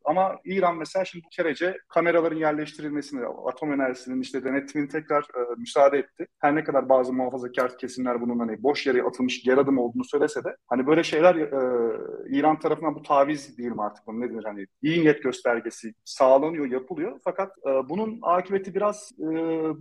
ama 0.05 0.39
İran 0.45 0.77
mesela 0.77 1.05
şimdi 1.05 1.25
bu 1.25 1.29
kerece 1.29 1.79
kameraların 1.89 2.37
yerleştirilmesini, 2.37 3.27
atom 3.47 3.73
enerjisinin 3.73 4.21
işte 4.21 4.45
denetimin 4.45 4.87
tekrar 4.87 5.23
e, 5.23 5.55
müsaade 5.59 5.99
etti. 5.99 6.27
Her 6.39 6.55
ne 6.55 6.64
kadar 6.64 6.89
bazı 6.89 7.12
muhafazakar 7.12 7.79
kesimler 7.79 8.21
bunun 8.21 8.39
hani 8.39 8.62
boş 8.62 8.87
yere 8.87 9.03
atılmış 9.03 9.43
geri 9.43 9.61
adım 9.61 9.79
olduğunu 9.79 10.05
söylese 10.05 10.45
de 10.45 10.57
hani 10.66 10.87
böyle 10.87 11.03
şeyler 11.03 11.35
e, 11.35 11.49
İran 12.29 12.59
tarafından 12.59 12.95
bu 12.95 13.03
taviz 13.03 13.59
diyelim 13.59 13.81
artık 13.81 14.07
bunu 14.07 14.21
nedir 14.21 14.45
hani 14.45 14.66
iyi 14.83 15.01
niyet 15.01 15.23
göstergesi 15.23 15.95
sağlanıyor, 16.05 16.66
yapılıyor. 16.66 17.09
Fakat 17.24 17.52
e, 17.66 17.88
bunun 17.88 18.18
akıbeti 18.22 18.74
biraz 18.74 19.12
e, 19.18 19.26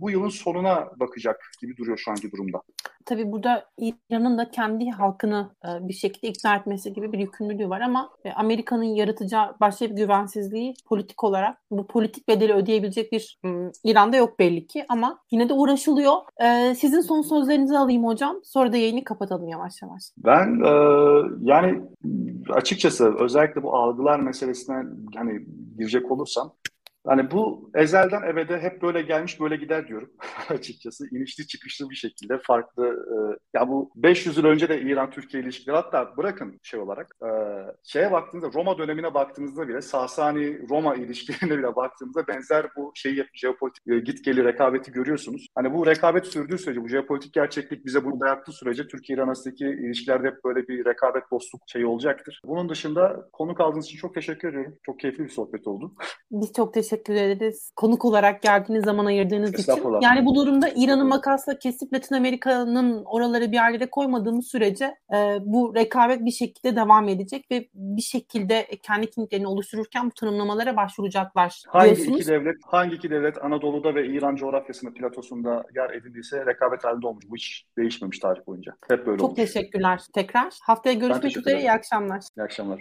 bu 0.00 0.10
yılın 0.10 0.28
sonuna 0.28 0.90
bakacak 0.96 1.50
gibi 1.60 1.76
duruyor 1.76 1.98
şu 1.98 2.10
anki 2.10 2.32
durumda. 2.32 2.62
Tabii 3.06 3.32
burada 3.32 3.64
İran'ın 3.78 4.38
da 4.38 4.50
kendi 4.50 4.90
halkını 4.90 5.50
e, 5.64 5.88
bir 5.88 5.92
şekilde 5.92 6.28
ikna 6.28 6.56
etmesi 6.56 6.92
gibi 6.92 7.12
bir 7.12 7.18
yükümlülüğü 7.18 7.68
var 7.68 7.80
ama 7.80 8.10
e, 8.24 8.32
Amerika'nın 8.32 8.84
yaratacağı 8.84 9.56
başka 9.60 9.90
bir 9.90 9.96
güvensizliği 9.96 10.74
politik 10.86 11.24
olarak 11.24 11.56
bu 11.70 11.86
politik 11.86 12.28
bedeli 12.28 12.52
ödeyebilecek 12.52 13.12
bir 13.12 13.38
ım, 13.44 13.72
İran'da 13.84 14.16
yok 14.16 14.38
belli 14.38 14.66
ki 14.66 14.84
ama 14.88 15.18
yine 15.30 15.48
de 15.48 15.52
uğraşılıyor. 15.52 16.14
E, 16.44 16.74
sizin 16.74 17.00
son 17.00 17.22
sözlerinizi 17.22 17.78
alayım 17.78 18.04
hocam. 18.04 18.40
Sonra 18.44 18.72
da 18.72 18.76
yayını 18.76 19.04
kapatalım 19.04 19.48
yavaş 19.48 19.82
yavaş. 19.82 20.02
Ben 20.18 20.60
e, 20.60 20.72
yani 21.42 21.80
açıkçası 22.50 23.14
özellikle 23.18 23.62
bu 23.62 23.76
algılar 23.76 24.20
meselesine 24.20 24.76
hani 25.14 25.40
girecek 25.78 26.10
olursam 26.10 26.52
Hani 27.06 27.30
bu 27.30 27.70
ezelden 27.74 28.22
ebede 28.22 28.58
hep 28.60 28.82
böyle 28.82 29.02
gelmiş 29.02 29.40
böyle 29.40 29.56
gider 29.56 29.88
diyorum 29.88 30.10
açıkçası. 30.48 31.04
İnişli 31.10 31.46
çıkışlı 31.46 31.90
bir 31.90 31.94
şekilde 31.94 32.38
farklı. 32.38 32.86
E, 32.86 33.16
ya 33.58 33.68
bu 33.68 33.90
500 33.96 34.36
yıl 34.36 34.44
önce 34.44 34.68
de 34.68 34.80
İran-Türkiye 34.80 35.42
ilişkileri 35.42 35.76
hatta 35.76 36.16
bırakın 36.16 36.60
şey 36.62 36.80
olarak 36.80 37.16
e, 37.22 37.28
şeye 37.84 38.12
baktığınızda 38.12 38.50
Roma 38.54 38.78
dönemine 38.78 39.14
baktığınızda 39.14 39.68
bile 39.68 39.78
Sasani-Roma 39.78 40.96
ilişkilerine 40.96 41.58
bile 41.58 41.76
baktığımızda 41.76 42.26
benzer 42.26 42.66
bu 42.76 42.92
şeyi 42.94 43.24
jeopolitik 43.34 43.88
e, 43.88 43.98
git 43.98 44.24
geli 44.24 44.44
rekabeti 44.44 44.92
görüyorsunuz. 44.92 45.46
Hani 45.54 45.74
bu 45.74 45.86
rekabet 45.86 46.26
sürdüğü 46.26 46.58
sürece 46.58 46.82
bu 46.82 46.88
jeopolitik 46.88 47.34
gerçeklik 47.34 47.86
bize 47.86 48.04
bunu 48.04 48.20
dayattığı 48.20 48.52
sürece 48.52 48.88
Türkiye-İran 48.88 49.26
arasındaki 49.26 49.64
ilişkilerde 49.64 50.26
hep 50.26 50.44
böyle 50.44 50.68
bir 50.68 50.84
rekabet 50.84 51.22
dostluk 51.32 51.62
şeyi 51.66 51.86
olacaktır. 51.86 52.40
Bunun 52.44 52.68
dışında 52.68 53.28
konuk 53.32 53.60
aldığınız 53.60 53.86
için 53.86 53.98
çok 53.98 54.14
teşekkür 54.14 54.48
ediyorum. 54.48 54.78
Çok 54.82 55.00
keyifli 55.00 55.24
bir 55.24 55.28
sohbet 55.28 55.66
oldu. 55.66 55.94
Biz 56.30 56.52
çok 56.52 56.74
teşekkür 56.74 56.89
teşekkür 56.90 57.14
ederiz. 57.14 57.72
Konuk 57.76 58.04
olarak 58.04 58.42
geldiğiniz 58.42 58.84
zaman 58.84 59.06
ayırdığınız 59.06 59.54
için. 59.54 59.72
Yani 60.00 60.26
bu 60.26 60.34
durumda 60.34 60.68
İran'ı 60.76 61.04
makasla 61.04 61.58
kesip 61.58 61.92
Latin 61.92 62.14
Amerika'nın 62.14 63.04
oraları 63.04 63.52
bir 63.52 63.64
ailede 63.64 63.90
koymadığımız 63.90 64.46
sürece 64.46 64.84
e, 65.14 65.38
bu 65.40 65.74
rekabet 65.74 66.24
bir 66.24 66.30
şekilde 66.30 66.76
devam 66.76 67.08
edecek 67.08 67.46
ve 67.50 67.68
bir 67.74 68.02
şekilde 68.02 68.66
kendi 68.82 69.10
kimliklerini 69.10 69.46
oluştururken 69.46 70.06
bu 70.06 70.10
tanımlamalara 70.10 70.76
başvuracaklar. 70.76 71.62
Hangi 71.68 72.02
iki 72.02 72.26
devlet 72.26 72.56
hangi 72.66 72.94
iki 72.94 73.10
devlet 73.10 73.44
Anadolu'da 73.44 73.94
ve 73.94 74.06
İran 74.06 74.36
coğrafyasında 74.36 74.94
platosunda 74.94 75.64
yer 75.76 75.90
edindiyse 75.90 76.46
rekabet 76.46 76.84
halinde 76.84 77.06
olmuş. 77.06 77.24
Bu 77.30 77.36
hiç 77.36 77.66
değişmemiş 77.78 78.18
tarih 78.18 78.40
boyunca. 78.46 78.72
Hep 78.88 79.06
böyle 79.06 79.18
Çok 79.18 79.30
olmuş. 79.30 79.36
teşekkürler 79.36 80.00
tekrar. 80.14 80.52
Haftaya 80.62 80.94
görüşmek 80.94 81.36
üzere. 81.36 81.58
İyi 81.58 81.72
akşamlar. 81.72 82.20
İyi 82.36 82.42
akşamlar. 82.42 82.80